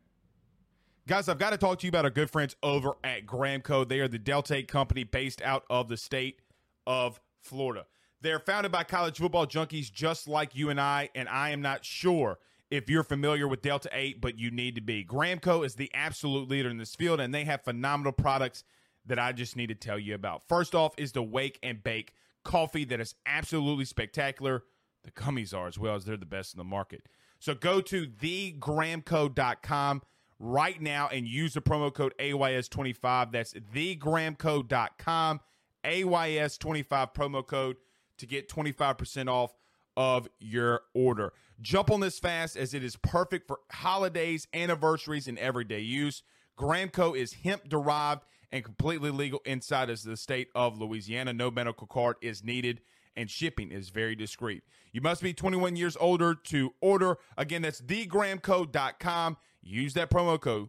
Guys, 1.08 1.28
I've 1.28 1.38
got 1.38 1.50
to 1.50 1.56
talk 1.56 1.78
to 1.78 1.86
you 1.86 1.88
about 1.88 2.04
our 2.04 2.10
good 2.10 2.30
friends 2.30 2.56
over 2.64 2.94
at 3.04 3.26
Gramco. 3.26 3.88
They 3.88 4.00
are 4.00 4.08
the 4.08 4.18
Delta 4.18 4.56
8 4.56 4.66
company 4.66 5.04
based 5.04 5.40
out 5.40 5.62
of 5.70 5.88
the 5.88 5.96
state 5.96 6.40
of 6.84 7.20
Florida. 7.40 7.86
They're 8.22 8.40
founded 8.40 8.72
by 8.72 8.82
college 8.82 9.18
football 9.18 9.46
junkies 9.46 9.92
just 9.92 10.26
like 10.26 10.56
you 10.56 10.68
and 10.68 10.80
I, 10.80 11.10
and 11.14 11.28
I 11.28 11.50
am 11.50 11.62
not 11.62 11.84
sure 11.84 12.38
if 12.72 12.90
you're 12.90 13.04
familiar 13.04 13.46
with 13.46 13.62
Delta 13.62 13.88
8, 13.92 14.20
but 14.20 14.36
you 14.36 14.50
need 14.50 14.74
to 14.74 14.80
be. 14.80 15.04
Gramco 15.04 15.64
is 15.64 15.76
the 15.76 15.92
absolute 15.94 16.48
leader 16.48 16.68
in 16.68 16.78
this 16.78 16.96
field, 16.96 17.20
and 17.20 17.32
they 17.32 17.44
have 17.44 17.62
phenomenal 17.62 18.10
products 18.10 18.64
that 19.04 19.20
I 19.20 19.30
just 19.30 19.54
need 19.54 19.68
to 19.68 19.76
tell 19.76 20.00
you 20.00 20.16
about. 20.16 20.42
First 20.48 20.74
off 20.74 20.92
is 20.98 21.12
the 21.12 21.22
Wake 21.22 21.60
and 21.62 21.84
Bake 21.84 22.14
coffee 22.42 22.84
that 22.84 22.98
is 22.98 23.14
absolutely 23.26 23.84
spectacular. 23.84 24.64
The 25.04 25.12
gummies 25.12 25.56
are 25.56 25.68
as 25.68 25.78
well 25.78 25.94
as 25.94 26.04
they're 26.04 26.16
the 26.16 26.26
best 26.26 26.52
in 26.52 26.58
the 26.58 26.64
market. 26.64 27.06
So 27.38 27.54
go 27.54 27.80
to 27.82 28.08
thegramco.com 28.08 30.02
right 30.38 30.80
now 30.80 31.08
and 31.08 31.26
use 31.26 31.54
the 31.54 31.62
promo 31.62 31.92
code 31.92 32.14
AYS25. 32.18 33.32
That's 33.32 33.54
thegramco.com, 33.74 35.40
AYS25 35.84 37.14
promo 37.14 37.46
code 37.46 37.76
to 38.18 38.26
get 38.26 38.48
25% 38.48 39.28
off 39.28 39.52
of 39.96 40.28
your 40.38 40.82
order. 40.94 41.32
Jump 41.60 41.90
on 41.90 42.00
this 42.00 42.18
fast 42.18 42.56
as 42.56 42.74
it 42.74 42.84
is 42.84 42.96
perfect 42.96 43.46
for 43.46 43.60
holidays, 43.72 44.46
anniversaries, 44.52 45.26
and 45.26 45.38
everyday 45.38 45.80
use. 45.80 46.22
Gramco 46.58 47.16
is 47.16 47.34
hemp 47.34 47.68
derived 47.68 48.24
and 48.52 48.64
completely 48.64 49.10
legal 49.10 49.40
inside 49.44 49.90
of 49.90 50.02
the 50.02 50.16
state 50.16 50.48
of 50.54 50.78
Louisiana. 50.78 51.32
No 51.32 51.50
medical 51.50 51.86
card 51.86 52.16
is 52.20 52.44
needed, 52.44 52.80
and 53.16 53.30
shipping 53.30 53.72
is 53.72 53.88
very 53.88 54.14
discreet. 54.14 54.62
You 54.92 55.00
must 55.00 55.22
be 55.22 55.32
21 55.32 55.76
years 55.76 55.96
older 55.98 56.34
to 56.34 56.74
order. 56.80 57.18
Again, 57.36 57.62
that's 57.62 57.80
thegramco.com. 57.80 59.36
Use 59.66 59.94
that 59.94 60.10
promo 60.10 60.40
code 60.40 60.68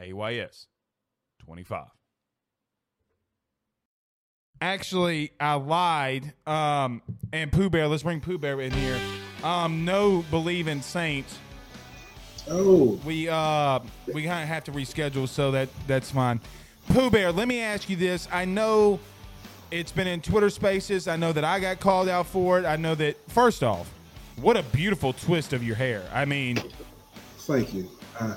AYS25. 0.00 1.86
Actually, 4.60 5.32
I 5.38 5.54
lied. 5.54 6.32
Um, 6.46 7.02
and 7.32 7.52
Pooh 7.52 7.70
Bear, 7.70 7.86
let's 7.86 8.02
bring 8.02 8.20
Pooh 8.20 8.38
Bear 8.38 8.60
in 8.60 8.72
here. 8.72 8.98
Um, 9.44 9.84
no 9.84 10.24
Bleav 10.30 10.66
in 10.66 10.82
Saints. 10.82 11.38
Oh, 12.50 13.00
We 13.04 13.28
uh 13.28 13.78
we 14.12 14.24
kind 14.24 14.42
of 14.42 14.48
have 14.48 14.64
to 14.64 14.72
reschedule, 14.72 15.28
so 15.28 15.52
that 15.52 15.68
that's 15.86 16.10
fine. 16.10 16.40
Pooh 16.88 17.10
Bear, 17.10 17.30
let 17.30 17.46
me 17.46 17.60
ask 17.60 17.88
you 17.88 17.94
this. 17.94 18.26
I 18.32 18.44
know 18.44 18.98
it's 19.70 19.92
been 19.92 20.08
in 20.08 20.20
Twitter 20.20 20.50
Spaces. 20.50 21.06
I 21.06 21.14
know 21.14 21.32
that 21.32 21.44
I 21.44 21.60
got 21.60 21.78
called 21.78 22.08
out 22.08 22.26
for 22.26 22.58
it. 22.58 22.64
I 22.64 22.74
know 22.74 22.96
that 22.96 23.16
first 23.30 23.62
off, 23.62 23.92
what 24.36 24.56
a 24.56 24.64
beautiful 24.64 25.12
twist 25.12 25.52
of 25.52 25.62
your 25.62 25.76
hair. 25.76 26.02
I 26.12 26.24
mean, 26.24 26.60
thank 27.38 27.72
you. 27.72 27.88
Uh, 28.18 28.36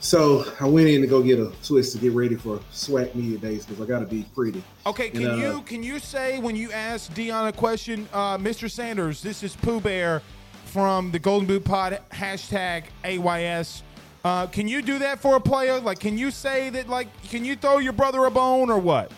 so 0.00 0.44
I 0.60 0.66
went 0.66 0.88
in 0.88 1.00
to 1.00 1.06
go 1.06 1.22
get 1.22 1.38
a 1.38 1.50
twist 1.62 1.92
to 1.92 1.98
get 1.98 2.12
ready 2.12 2.34
for 2.34 2.58
SWAC 2.72 3.14
media 3.14 3.38
days 3.38 3.64
because 3.64 3.82
I 3.82 3.86
got 3.86 4.00
to 4.00 4.06
be 4.06 4.26
pretty. 4.34 4.62
okay, 4.86 5.08
can 5.08 5.22
And, 5.22 5.32
uh, 5.32 5.36
you 5.36 5.62
can 5.62 5.82
you 5.82 5.98
say 5.98 6.38
when 6.38 6.56
you 6.56 6.70
ask 6.72 7.10
Deion 7.14 7.48
a 7.48 7.52
question, 7.52 8.06
uh, 8.12 8.36
Mr. 8.36 8.70
Sanders, 8.70 9.22
this 9.22 9.42
is 9.42 9.56
Pooh 9.56 9.80
Bear 9.80 10.20
from 10.66 11.10
the 11.10 11.18
Golden 11.18 11.46
Boot 11.46 11.64
Pod 11.64 12.00
hashtag 12.12 12.84
AYS. 13.02 13.82
Uh, 14.24 14.46
can 14.46 14.68
you 14.68 14.82
do 14.82 14.98
that 14.98 15.20
for 15.20 15.36
a 15.36 15.40
player? 15.40 15.80
Like, 15.80 16.00
can 16.00 16.18
you 16.18 16.30
say 16.30 16.70
that? 16.70 16.88
Like, 16.88 17.08
can 17.28 17.44
you 17.44 17.56
throw 17.56 17.78
your 17.78 17.92
brother 17.92 18.24
a 18.24 18.30
bone 18.30 18.70
or 18.70 18.78
what? 18.78 19.10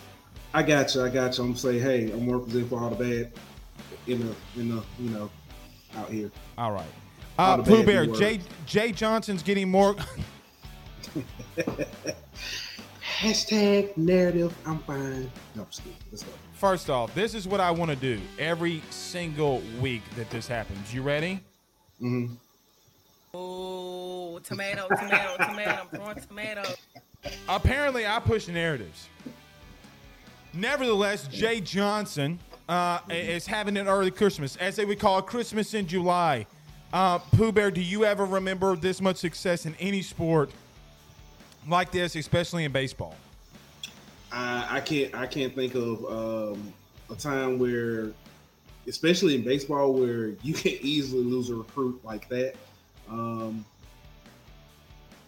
I 0.54 0.62
got 0.62 0.94
you. 0.94 1.02
I 1.02 1.08
got 1.08 1.36
you. 1.36 1.44
I'm 1.44 1.50
gonna 1.50 1.58
say, 1.58 1.78
hey, 1.78 2.12
I'm 2.12 2.30
representing 2.30 2.68
for 2.68 2.80
all 2.80 2.90
the 2.90 2.96
bad 2.96 3.32
in 4.06 4.20
the 4.20 4.34
in 4.60 4.68
the 4.68 4.82
you 5.00 5.10
know 5.10 5.30
out 5.96 6.10
here. 6.10 6.30
All 6.58 6.72
right. 6.72 6.86
All 7.38 7.52
Uh, 7.52 7.56
the 7.58 7.62
Pooh 7.64 7.84
Bear, 7.84 8.06
Jay. 8.06 8.40
Jay 8.66 8.92
Johnson's 8.92 9.42
getting 9.42 9.70
more. 9.70 9.94
Hashtag 13.18 13.96
narrative. 13.96 14.54
I'm 14.66 14.78
fine. 14.80 15.30
No, 15.54 15.62
I'm. 15.62 15.94
Let's 16.10 16.22
go. 16.22 16.30
First 16.54 16.90
off, 16.90 17.14
this 17.14 17.34
is 17.34 17.46
what 17.46 17.60
I 17.60 17.70
want 17.70 17.90
to 17.90 17.96
do 17.96 18.20
every 18.38 18.82
single 18.90 19.62
week 19.80 20.02
that 20.16 20.30
this 20.30 20.48
happens. 20.48 20.92
You 20.94 21.02
ready? 21.02 21.40
Mm-hmm. 22.00 22.34
Oh, 23.34 24.38
tomato, 24.42 24.88
tomato, 24.88 25.36
tomato. 25.36 25.70
I'm 25.82 25.88
throwing 25.88 26.20
tomato. 26.20 26.62
Apparently, 27.48 28.06
I 28.06 28.20
push 28.20 28.48
narratives. 28.48 29.08
Nevertheless, 30.54 31.26
Jay 31.28 31.60
Johnson 31.60 32.38
uh, 32.68 33.00
is 33.10 33.46
having 33.46 33.76
an 33.76 33.88
early 33.88 34.10
Christmas, 34.10 34.56
as 34.56 34.76
they 34.76 34.86
would 34.86 34.98
call 34.98 35.18
it, 35.18 35.26
Christmas 35.26 35.74
in 35.74 35.86
July. 35.86 36.46
Uh, 36.92 37.18
Pooh 37.18 37.52
Bear, 37.52 37.70
do 37.70 37.80
you 37.80 38.04
ever 38.04 38.24
remember 38.24 38.76
this 38.76 39.00
much 39.00 39.16
success 39.16 39.66
in 39.66 39.74
any 39.80 40.02
sport 40.02 40.50
like 41.68 41.90
this, 41.90 42.14
especially 42.14 42.64
in 42.64 42.72
baseball? 42.72 43.16
I, 44.32 44.66
I 44.70 44.80
can't 44.80 45.14
I 45.14 45.26
can't 45.26 45.54
think 45.54 45.74
of 45.74 46.04
um, 46.04 46.72
a 47.10 47.14
time 47.14 47.58
where, 47.58 48.12
especially 48.86 49.34
in 49.34 49.42
baseball, 49.42 49.94
where 49.94 50.28
you 50.42 50.54
can 50.54 50.72
easily 50.80 51.24
lose 51.24 51.50
a 51.50 51.56
recruit 51.56 52.00
like 52.04 52.28
that. 52.28 52.54
Um, 53.08 53.64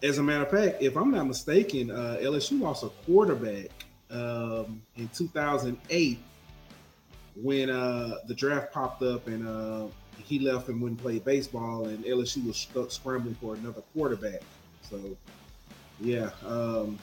as 0.01 0.17
a 0.17 0.23
matter 0.23 0.43
of 0.43 0.51
fact, 0.51 0.81
if 0.81 0.95
I'm 0.95 1.11
not 1.11 1.27
mistaken, 1.27 1.91
uh, 1.91 2.17
LSU 2.21 2.61
lost 2.61 2.83
a 2.83 2.89
quarterback 3.05 3.69
um, 4.09 4.81
in 4.95 5.09
2008 5.09 6.19
when 7.35 7.69
uh, 7.69 8.15
the 8.27 8.33
draft 8.33 8.73
popped 8.73 9.01
up 9.03 9.27
and 9.27 9.47
uh, 9.47 9.87
he 10.29 10.37
left 10.37 10.67
and 10.67 10.79
wouldn't 10.79 11.01
play 11.01 11.17
baseball, 11.17 11.87
and 11.87 12.05
LSU 12.05 12.45
was 12.45 12.93
scrambling 12.93 13.35
for 13.41 13.55
another 13.55 13.81
quarterback. 13.93 14.41
So, 14.87 14.99
yeah. 15.99 16.29
Um, 16.45 16.99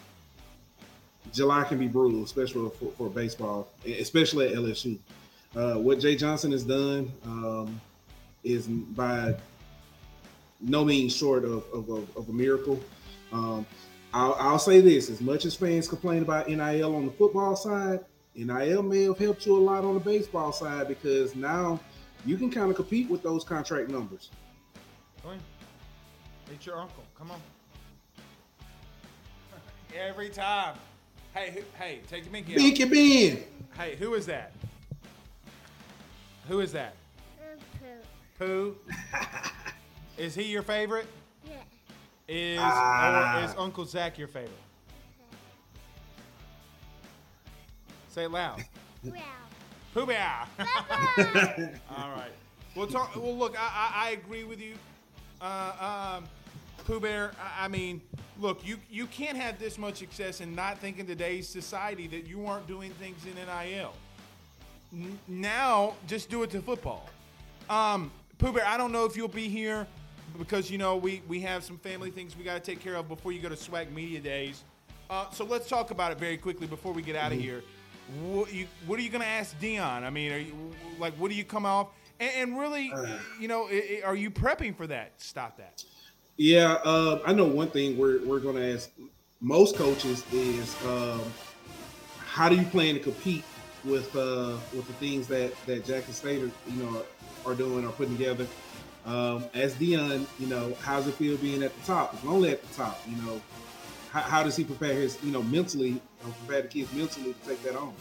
July 1.33 1.64
can 1.64 1.79
be 1.79 1.89
brutal, 1.89 2.22
especially 2.22 2.70
for, 2.79 2.93
for 2.93 3.11
baseball, 3.11 3.68
especially 3.85 4.47
at 4.47 4.55
LSU. 4.55 4.97
Uh, 5.57 5.74
what 5.74 5.99
Jay 5.99 6.14
Johnson 6.14 6.53
has 6.53 6.62
done 6.62 7.11
um, 7.24 7.81
is 8.45 8.68
by 8.68 9.35
no 10.61 10.85
means 10.85 11.14
short 11.14 11.45
of, 11.45 11.64
of, 11.72 11.89
of, 11.89 12.16
of 12.16 12.29
a 12.29 12.33
miracle. 12.33 12.81
Um, 13.33 13.66
I'll, 14.14 14.37
I'll 14.39 14.59
say 14.59 14.81
this: 14.81 15.11
as 15.11 15.20
much 15.20 15.45
as 15.45 15.57
fans 15.57 15.89
complain 15.89 16.22
about 16.22 16.49
NIL 16.49 16.95
on 16.95 17.07
the 17.07 17.12
football 17.12 17.57
side, 17.57 18.01
NIL 18.37 18.83
may 18.85 19.03
have 19.03 19.18
helped 19.18 19.47
you 19.47 19.57
a 19.57 19.59
lot 19.59 19.85
on 19.85 19.95
the 19.95 20.01
baseball 20.01 20.53
side 20.53 20.87
because 20.87 21.35
now 21.35 21.81
you 22.27 22.37
can 22.37 22.51
kind 22.51 22.68
of 22.70 22.77
compete 22.77 23.09
with 23.09 23.22
those 23.22 23.45
contract 23.45 23.89
numbers. 23.89 24.31
Go 25.22 25.31
in. 25.31 25.39
It's 26.53 26.66
your 26.66 26.79
uncle. 26.79 27.05
Come 27.16 27.31
on. 27.31 27.41
Every 29.97 30.29
time. 30.29 30.77
Hey, 31.35 31.51
who, 31.53 31.61
hey, 31.79 32.01
take 32.09 32.24
your 32.24 32.33
minky 32.33 32.55
out. 32.55 32.59
Binky 32.61 32.91
Ben. 32.91 33.45
Hey, 33.79 33.97
who 33.97 34.14
is 34.14 34.27
that? 34.27 34.53
Who 36.49 36.61
is 36.61 36.72
that? 36.72 36.95
Pooh. 38.39 38.47
Pooh. 38.47 38.77
is 40.18 40.35
he 40.35 40.45
your 40.45 40.62
favorite? 40.62 41.07
Yeah. 41.47 41.57
Is 42.29 42.59
Ah. 42.62 43.41
or 43.41 43.45
is 43.45 43.55
Uncle 43.59 43.85
Zach 43.85 44.18
your 44.18 44.29
favorite? 44.29 44.53
Say 48.09 48.24
it 48.24 48.31
loud. 48.31 48.64
Wow. 49.05 49.12
Pooh 49.93 50.07
Bear. 50.07 50.33
All 50.59 52.11
right. 52.11 52.15
Well, 52.77 52.87
talk, 52.87 53.16
well, 53.16 53.35
look, 53.35 53.59
I, 53.59 53.62
I, 53.72 54.09
I 54.09 54.11
agree 54.11 54.45
with 54.45 54.61
you, 54.61 54.74
uh, 55.41 56.18
um, 56.18 56.29
Pooh 56.85 57.01
Bear. 57.01 57.31
I, 57.41 57.64
I 57.64 57.68
mean, 57.68 58.03
look, 58.39 58.66
you 58.66 58.77
you 58.91 59.07
can't 59.07 59.39
have 59.39 59.59
this 59.59 59.79
much 59.79 59.97
success 59.97 60.41
and 60.41 60.55
not 60.55 60.79
think 60.79 60.99
in 60.99 61.07
today's 61.07 61.49
society 61.49 62.07
that 62.09 62.27
you 62.27 62.45
aren't 62.47 62.66
doing 62.66 62.91
things 62.93 63.24
in 63.24 63.35
NIL. 63.35 63.95
N- 64.93 65.18
now, 65.27 65.95
just 66.07 66.29
do 66.29 66.43
it 66.43 66.51
to 66.51 66.61
football. 66.61 67.09
Um, 67.70 68.12
Pooh 68.37 68.53
Bear, 68.53 68.66
I 68.66 68.77
don't 68.77 68.93
know 68.93 69.07
if 69.07 69.16
you'll 69.16 69.29
be 69.29 69.49
here 69.49 69.87
because 70.37 70.70
you 70.70 70.77
know 70.77 70.97
we 70.97 71.22
we 71.27 71.41
have 71.41 71.64
some 71.64 71.79
family 71.79 72.11
things 72.11 72.37
we 72.37 72.45
got 72.45 72.55
to 72.55 72.61
take 72.61 72.81
care 72.81 72.97
of 72.97 73.09
before 73.09 73.33
you 73.33 73.41
go 73.41 73.49
to 73.49 73.57
SWAC 73.57 73.91
Media 73.91 74.20
Days. 74.20 74.64
Uh, 75.09 75.31
so 75.31 75.47
let's 75.47 75.66
talk 75.66 75.93
about 75.93 76.12
it 76.12 76.18
very 76.18 76.37
quickly 76.37 76.66
before 76.66 76.93
we 76.93 77.01
get 77.01 77.16
out 77.16 77.33
of 77.33 77.39
here. 77.39 77.62
What, 78.22 78.53
you, 78.53 78.66
what 78.87 78.99
are 78.99 79.03
you 79.03 79.09
going 79.09 79.22
to 79.22 79.27
ask 79.27 79.59
Deion? 79.59 80.03
I 80.03 80.11
mean, 80.11 80.31
are 80.31 80.39
you 80.39 80.55
like 80.99 81.14
what 81.14 81.31
do 81.31 81.35
you 81.35 81.45
come 81.45 81.64
off? 81.64 81.89
And, 82.20 82.30
and 82.36 82.58
really, 82.58 82.92
you 83.40 83.48
know, 83.48 83.66
i- 83.68 84.00
i- 84.02 84.06
are 84.06 84.14
you 84.16 84.30
prepping 84.30 84.76
for 84.76 84.86
that? 84.86 85.12
Stop 85.18 85.56
that. 85.58 85.84
Yeah, 86.36 86.74
uh, 86.84 87.20
I 87.26 87.32
know 87.32 87.44
one 87.46 87.68
thing 87.70 87.96
we're, 87.96 88.20
we're 88.24 88.40
going 88.40 88.56
to 88.56 88.74
ask 88.74 88.90
most 89.40 89.76
coaches 89.76 90.24
is 90.32 90.74
um, 90.86 91.22
how 92.18 92.48
do 92.48 92.56
you 92.56 92.64
plan 92.66 92.94
to 92.94 93.00
compete 93.00 93.44
with 93.84 94.14
uh, 94.16 94.56
with 94.74 94.86
the 94.86 94.92
things 94.94 95.26
that 95.28 95.52
that 95.66 95.84
Jackson 95.84 96.12
State 96.12 96.42
are, 96.42 96.50
you 96.70 96.82
know 96.82 97.04
are, 97.44 97.52
are 97.52 97.54
doing 97.54 97.86
or 97.86 97.92
putting 97.92 98.16
together? 98.16 98.46
Um, 99.06 99.44
as 99.54 99.74
Deion, 99.74 100.26
you 100.40 100.48
know, 100.48 100.76
how's 100.82 101.06
it 101.06 101.14
feel 101.14 101.36
being 101.36 101.62
at 101.62 101.78
the 101.78 101.86
top? 101.86 102.12
It's 102.14 102.24
only 102.24 102.50
at 102.50 102.60
the 102.66 102.74
top, 102.74 103.00
you 103.08 103.16
know. 103.22 103.40
How, 104.10 104.20
how 104.20 104.42
does 104.42 104.56
he 104.56 104.64
prepare 104.64 104.94
his, 104.94 105.16
you 105.22 105.30
know, 105.30 105.42
mentally, 105.44 106.00
prepare 106.44 106.62
the 106.62 106.68
kids 106.68 106.92
mentally 106.92 107.32
to 107.34 107.48
take 107.48 107.62
that 107.62 107.76
on? 107.76 107.94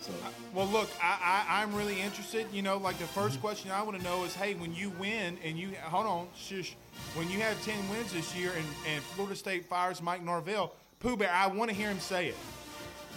So 0.00 0.12
Well, 0.54 0.66
look, 0.66 0.88
I, 1.02 1.44
I, 1.48 1.62
I'm 1.62 1.74
really 1.74 2.00
interested. 2.00 2.46
You 2.52 2.62
know, 2.62 2.78
like 2.78 2.98
the 2.98 3.04
1st 3.04 3.40
question 3.40 3.70
I 3.70 3.82
want 3.82 3.98
to 3.98 4.02
know 4.02 4.24
is, 4.24 4.34
hey, 4.34 4.54
when 4.54 4.74
you 4.74 4.90
win 4.98 5.36
and 5.44 5.58
you 5.58 5.72
hold 5.82 6.06
on, 6.06 6.28
shush, 6.34 6.74
when 7.14 7.28
you 7.30 7.40
have 7.40 7.62
10 7.64 7.88
wins 7.90 8.12
this 8.12 8.34
year 8.34 8.52
and, 8.56 8.66
and 8.88 9.02
Florida 9.02 9.36
State 9.36 9.66
fires 9.66 10.00
Mike 10.00 10.22
Norvell, 10.22 10.72
Pooh 11.00 11.16
Bear, 11.16 11.30
I 11.30 11.46
want 11.48 11.70
to 11.70 11.76
hear 11.76 11.88
him 11.90 12.00
say 12.00 12.28
it. 12.28 12.36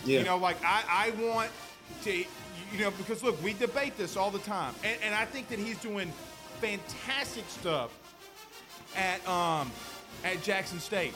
yeah, 0.06 0.20
You 0.20 0.26
know, 0.26 0.38
like 0.38 0.58
I, 0.64 0.84
I 0.90 1.24
want 1.24 1.52
to, 2.04 2.14
you 2.14 2.80
know, 2.80 2.92
because 2.92 3.24
look, 3.24 3.42
we 3.42 3.54
debate 3.54 3.98
this 3.98 4.18
all 4.18 4.32
the 4.32 4.40
time, 4.40 4.74
and, 4.84 4.98
and 5.04 5.16
I 5.16 5.26
think 5.26 5.48
that 5.50 5.60
he's 5.60 5.78
doing 5.78 6.12
fantastic 6.60 7.46
stuff 7.50 7.92
at 8.96 9.26
um 9.28 9.72
at 10.24 10.42
Jackson 10.44 10.80
State. 10.80 11.14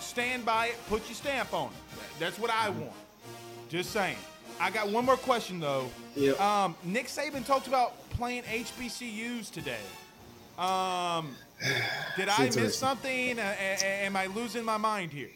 Stand 0.00 0.44
by 0.44 0.66
it, 0.66 0.76
put 0.88 1.06
your 1.08 1.14
stamp 1.14 1.52
on 1.52 1.68
it. 1.68 2.00
That's 2.18 2.38
what 2.38 2.50
I 2.50 2.70
want. 2.70 2.92
Just 3.68 3.90
saying. 3.90 4.16
I 4.60 4.70
got 4.70 4.88
one 4.88 5.04
more 5.04 5.16
question 5.16 5.60
though. 5.60 5.88
Yep. 6.16 6.40
Um, 6.40 6.76
Nick 6.84 7.06
Saban 7.06 7.44
talked 7.44 7.66
about 7.66 7.92
playing 8.10 8.42
HBCUs 8.44 9.50
today. 9.50 9.78
Um, 10.58 11.34
did 12.16 12.28
I 12.28 12.50
miss 12.54 12.78
something? 12.78 13.38
Uh, 13.38 13.54
am 13.82 14.16
I 14.16 14.26
losing 14.26 14.64
my 14.64 14.76
mind 14.76 15.12
here? 15.12 15.30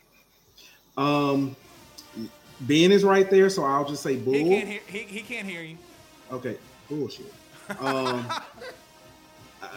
um, 0.96 1.56
Ben 2.60 2.90
is 2.90 3.04
right 3.04 3.28
there, 3.30 3.48
so 3.50 3.64
I'll 3.64 3.88
just 3.88 4.02
say 4.02 4.16
bull. 4.16 4.34
He 4.34 4.44
can't 4.48 4.68
hear. 4.68 4.80
He, 4.86 4.98
he 5.00 5.20
can't 5.20 5.46
hear 5.46 5.62
you. 5.62 5.76
Okay, 6.32 6.56
bullshit. 6.88 7.32
Um, 7.80 8.26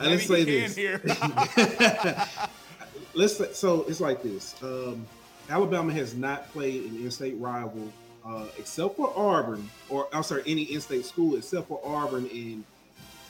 let's 0.01 0.25
say 0.27 0.45
he 0.45 0.61
this. 0.61 0.77
hear. 0.77 1.01
let's 3.13 3.35
say, 3.35 3.51
so 3.51 3.83
it's 3.89 3.99
like 3.99 4.23
this. 4.23 4.55
Um, 4.63 5.05
Alabama 5.49 5.91
has 5.91 6.15
not 6.15 6.49
played 6.53 6.85
an 6.85 6.95
in-state 7.03 7.35
rival 7.37 7.91
uh, 8.25 8.45
except 8.57 8.95
for 8.97 9.11
Auburn, 9.15 9.69
or 9.89 10.07
I'm 10.13 10.23
sorry, 10.23 10.43
any 10.45 10.63
in-state 10.63 11.05
school 11.05 11.35
except 11.35 11.67
for 11.67 11.79
Auburn. 11.83 12.27
and 12.33 12.63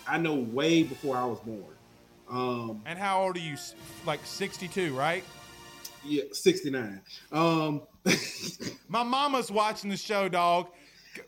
I 0.08 0.18
know 0.18 0.36
way 0.36 0.84
before 0.84 1.16
I 1.18 1.26
was 1.26 1.40
born. 1.40 1.64
Um, 2.30 2.82
and 2.86 2.98
how 2.98 3.22
old 3.24 3.36
are 3.36 3.40
you? 3.40 3.56
Like 4.06 4.20
62, 4.26 4.96
right? 4.96 5.24
yeah, 6.04 6.24
69. 6.32 7.02
Um, 7.32 7.82
My 8.88 9.04
mama's 9.04 9.52
watching 9.52 9.90
the 9.90 9.98
show, 9.98 10.28
dog. 10.28 10.68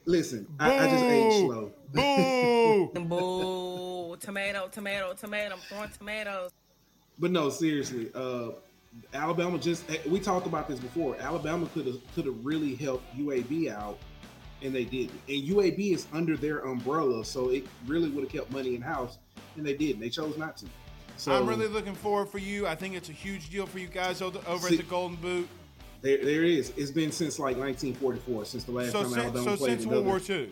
listen, 0.05 0.47
I, 0.59 0.79
I 0.79 0.89
just 0.89 1.03
age 1.03 1.45
slow. 1.45 1.71
Boo! 1.93 2.91
Boo. 3.05 4.15
Tomato, 4.19 4.67
tomato, 4.69 5.13
tomato. 5.13 5.55
I'm 5.55 5.59
throwing 5.61 5.89
tomatoes. 5.89 6.51
But 7.19 7.31
no, 7.31 7.49
seriously, 7.49 8.09
uh, 8.15 8.49
Alabama 9.13 9.57
just 9.57 9.89
eh, 9.89 9.97
we 10.07 10.19
talked 10.19 10.47
about 10.47 10.67
this 10.67 10.79
before. 10.79 11.15
Alabama 11.19 11.67
could 11.73 11.85
have 11.87 11.97
could 12.15 12.25
have 12.25 12.45
really 12.45 12.75
helped 12.75 13.03
UAB 13.17 13.69
out, 13.71 13.97
and 14.61 14.73
they 14.73 14.83
didn't. 14.85 15.19
And 15.27 15.43
UAB 15.47 15.93
is 15.93 16.07
under 16.13 16.35
their 16.37 16.59
umbrella, 16.59 17.23
so 17.25 17.49
it 17.49 17.65
really 17.85 18.09
would 18.09 18.23
have 18.23 18.31
kept 18.33 18.51
money 18.51 18.75
in 18.75 18.81
house, 18.81 19.17
and 19.55 19.65
they 19.65 19.75
didn't. 19.75 19.99
They 19.99 20.09
chose 20.09 20.37
not 20.37 20.57
to. 20.57 20.65
So 21.17 21.31
I'm 21.31 21.45
really 21.47 21.67
looking 21.67 21.93
forward 21.95 22.29
for 22.29 22.39
you. 22.39 22.65
I 22.65 22.75
think 22.75 22.95
it's 22.95 23.09
a 23.09 23.13
huge 23.13 23.49
deal 23.51 23.67
for 23.67 23.77
you 23.79 23.87
guys 23.87 24.21
over 24.21 24.39
over 24.47 24.67
See- 24.67 24.75
at 24.75 24.81
the 24.81 24.89
Golden 24.89 25.15
Boot. 25.17 25.47
there, 26.01 26.17
there 26.17 26.43
it 26.43 26.49
is. 26.51 26.73
It's 26.75 26.91
been 26.91 27.11
since 27.11 27.37
like 27.39 27.55
1944, 27.57 28.45
since 28.45 28.63
the 28.63 28.71
last 28.71 28.91
So, 28.91 29.03
time 29.03 29.11
since, 29.11 29.17
Alabama 29.23 29.43
so 29.43 29.57
played 29.57 29.71
since 29.73 29.83
another. 29.85 30.01
World 30.01 30.27
War 30.27 30.37
II. 30.37 30.49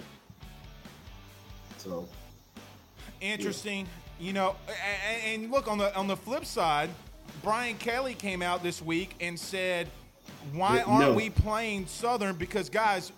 So 1.78 2.08
Interesting. 3.22 3.88
You 4.20 4.34
know, 4.34 4.56
and, 5.26 5.44
and 5.44 5.52
look 5.52 5.68
on 5.68 5.80
the 5.80 5.96
on 5.96 6.08
the 6.08 6.16
flip 6.16 6.46
side, 6.46 6.92
Brian 7.44 7.78
Kelly 7.78 8.14
came 8.14 8.42
out 8.42 8.64
this 8.64 8.82
week 8.82 9.16
and 9.20 9.40
said, 9.40 9.90
"Why 10.54 10.82
aren't 10.82 11.10
no. 11.10 11.14
we 11.14 11.30
playing 11.30 11.88
Southern? 11.88 12.36
Because 12.36 12.70
guys, 12.70 13.12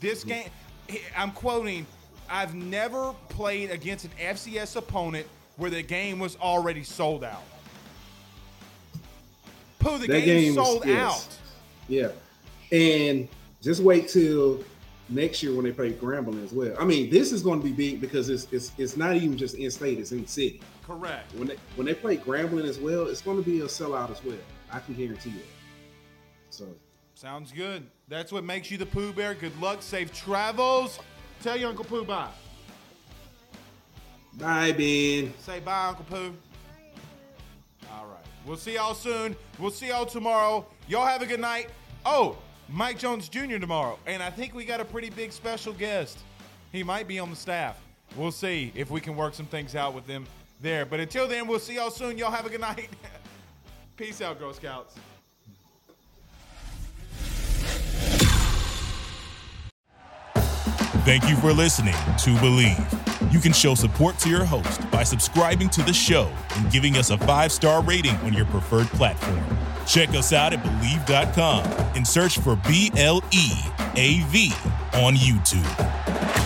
this 0.00 0.24
mm. 0.24 0.28
game, 0.28 1.00
I'm 1.16 1.32
quoting, 1.32 1.86
I've 2.28 2.54
never 2.54 3.14
played 3.28 3.70
against 3.70 4.04
an 4.04 4.12
FCS 4.20 4.76
opponent 4.76 5.26
where 5.56 5.70
the 5.70 5.82
game 5.82 6.18
was 6.18 6.36
already 6.36 6.84
sold 6.84 7.24
out. 7.24 7.42
Pooh, 9.78 9.98
the 9.98 10.06
That 10.06 10.20
game, 10.20 10.24
game 10.24 10.54
was- 10.56 10.66
sold 10.66 10.86
yes. 10.86 10.98
out. 10.98 11.38
yeah, 11.88 12.08
and 12.72 13.28
just 13.62 13.82
wait 13.82 14.08
till 14.08 14.64
next 15.08 15.42
year 15.42 15.54
when 15.54 15.64
they 15.64 15.72
play 15.72 15.92
Grambling 15.92 16.42
as 16.44 16.52
well. 16.52 16.74
I 16.78 16.84
mean, 16.84 17.10
this 17.10 17.32
is 17.32 17.42
going 17.42 17.60
to 17.60 17.64
be 17.64 17.72
big 17.72 18.00
because 18.00 18.28
it's 18.30 18.46
it's, 18.50 18.72
it's 18.78 18.96
not 18.96 19.16
even 19.16 19.36
just 19.36 19.54
in 19.56 19.70
state; 19.70 19.98
it's 19.98 20.12
in 20.12 20.26
city. 20.26 20.60
Correct. 20.86 21.32
when 21.34 21.48
they 21.48 21.56
when 21.76 21.86
they 21.86 21.94
play 21.94 22.16
Grambling 22.16 22.64
as 22.68 22.78
well, 22.78 23.06
it's 23.06 23.22
going 23.22 23.42
to 23.42 23.48
be 23.48 23.60
a 23.60 23.64
sellout 23.64 24.10
as 24.10 24.22
well. 24.22 24.36
I 24.70 24.80
can 24.80 24.94
guarantee 24.94 25.30
it. 25.30 25.46
So 26.50 26.66
Sounds 27.14 27.52
good. 27.52 27.86
That's 28.08 28.32
what 28.32 28.42
makes 28.44 28.70
you 28.70 28.76
the 28.76 28.86
Pooh 28.86 29.12
Bear. 29.12 29.34
Good 29.34 29.58
luck, 29.60 29.82
safe 29.82 30.12
travels. 30.12 30.98
Tell 31.42 31.56
your 31.56 31.70
Uncle 31.70 31.84
Pooh 31.84 32.04
bye. 32.04 32.28
bye, 34.34 34.72
Ben. 34.72 35.32
Say 35.38 35.60
bye, 35.60 35.88
Uncle 35.88 36.04
Pooh. 36.04 36.34
All 37.92 38.06
right. 38.06 38.24
We'll 38.44 38.56
see 38.56 38.74
y'all 38.74 38.94
soon. 38.94 39.36
We'll 39.58 39.70
see 39.70 39.88
y'all 39.88 40.06
tomorrow. 40.06 40.66
Y'all 40.88 41.06
have 41.06 41.22
a 41.22 41.26
good 41.26 41.40
night. 41.40 41.68
Oh, 42.04 42.36
Mike 42.68 42.98
Jones 42.98 43.28
Jr. 43.28 43.58
tomorrow. 43.58 43.98
And 44.06 44.22
I 44.22 44.30
think 44.30 44.54
we 44.54 44.64
got 44.64 44.80
a 44.80 44.84
pretty 44.84 45.10
big 45.10 45.32
special 45.32 45.72
guest. 45.72 46.18
He 46.72 46.82
might 46.82 47.06
be 47.06 47.20
on 47.20 47.30
the 47.30 47.36
staff. 47.36 47.80
We'll 48.16 48.32
see 48.32 48.72
if 48.74 48.90
we 48.90 49.00
can 49.00 49.14
work 49.16 49.34
some 49.34 49.46
things 49.46 49.76
out 49.76 49.94
with 49.94 50.06
them 50.06 50.26
there. 50.60 50.86
But 50.86 51.00
until 51.00 51.28
then, 51.28 51.46
we'll 51.46 51.58
see 51.58 51.74
y'all 51.76 51.90
soon. 51.90 52.18
Y'all 52.18 52.30
have 52.30 52.46
a 52.46 52.50
good 52.50 52.60
night. 52.60 52.88
Peace 53.96 54.20
out, 54.20 54.38
Girl 54.38 54.52
Scouts. 54.52 54.94
Thank 61.04 61.28
you 61.28 61.36
for 61.36 61.52
listening 61.52 61.92
to 61.92 62.30
Bleav. 62.36 63.32
You 63.32 63.38
can 63.38 63.52
show 63.52 63.74
support 63.74 64.18
to 64.20 64.30
your 64.30 64.44
host 64.44 64.90
by 64.90 65.02
subscribing 65.02 65.68
to 65.70 65.82
the 65.82 65.92
show 65.92 66.32
and 66.56 66.70
giving 66.72 66.96
us 66.96 67.10
a 67.10 67.18
five 67.18 67.52
star 67.52 67.82
rating 67.82 68.16
on 68.18 68.32
your 68.32 68.46
preferred 68.46 68.86
platform. 68.86 69.44
Check 69.86 70.10
us 70.10 70.32
out 70.32 70.54
at 70.54 70.62
Bleav.com 70.62 71.64
and 71.94 72.06
search 72.06 72.38
for 72.38 72.56
B 72.66 72.90
L 72.96 73.22
E 73.32 73.50
A 73.96 74.22
V 74.28 74.52
on 74.94 75.14
YouTube. 75.14 76.43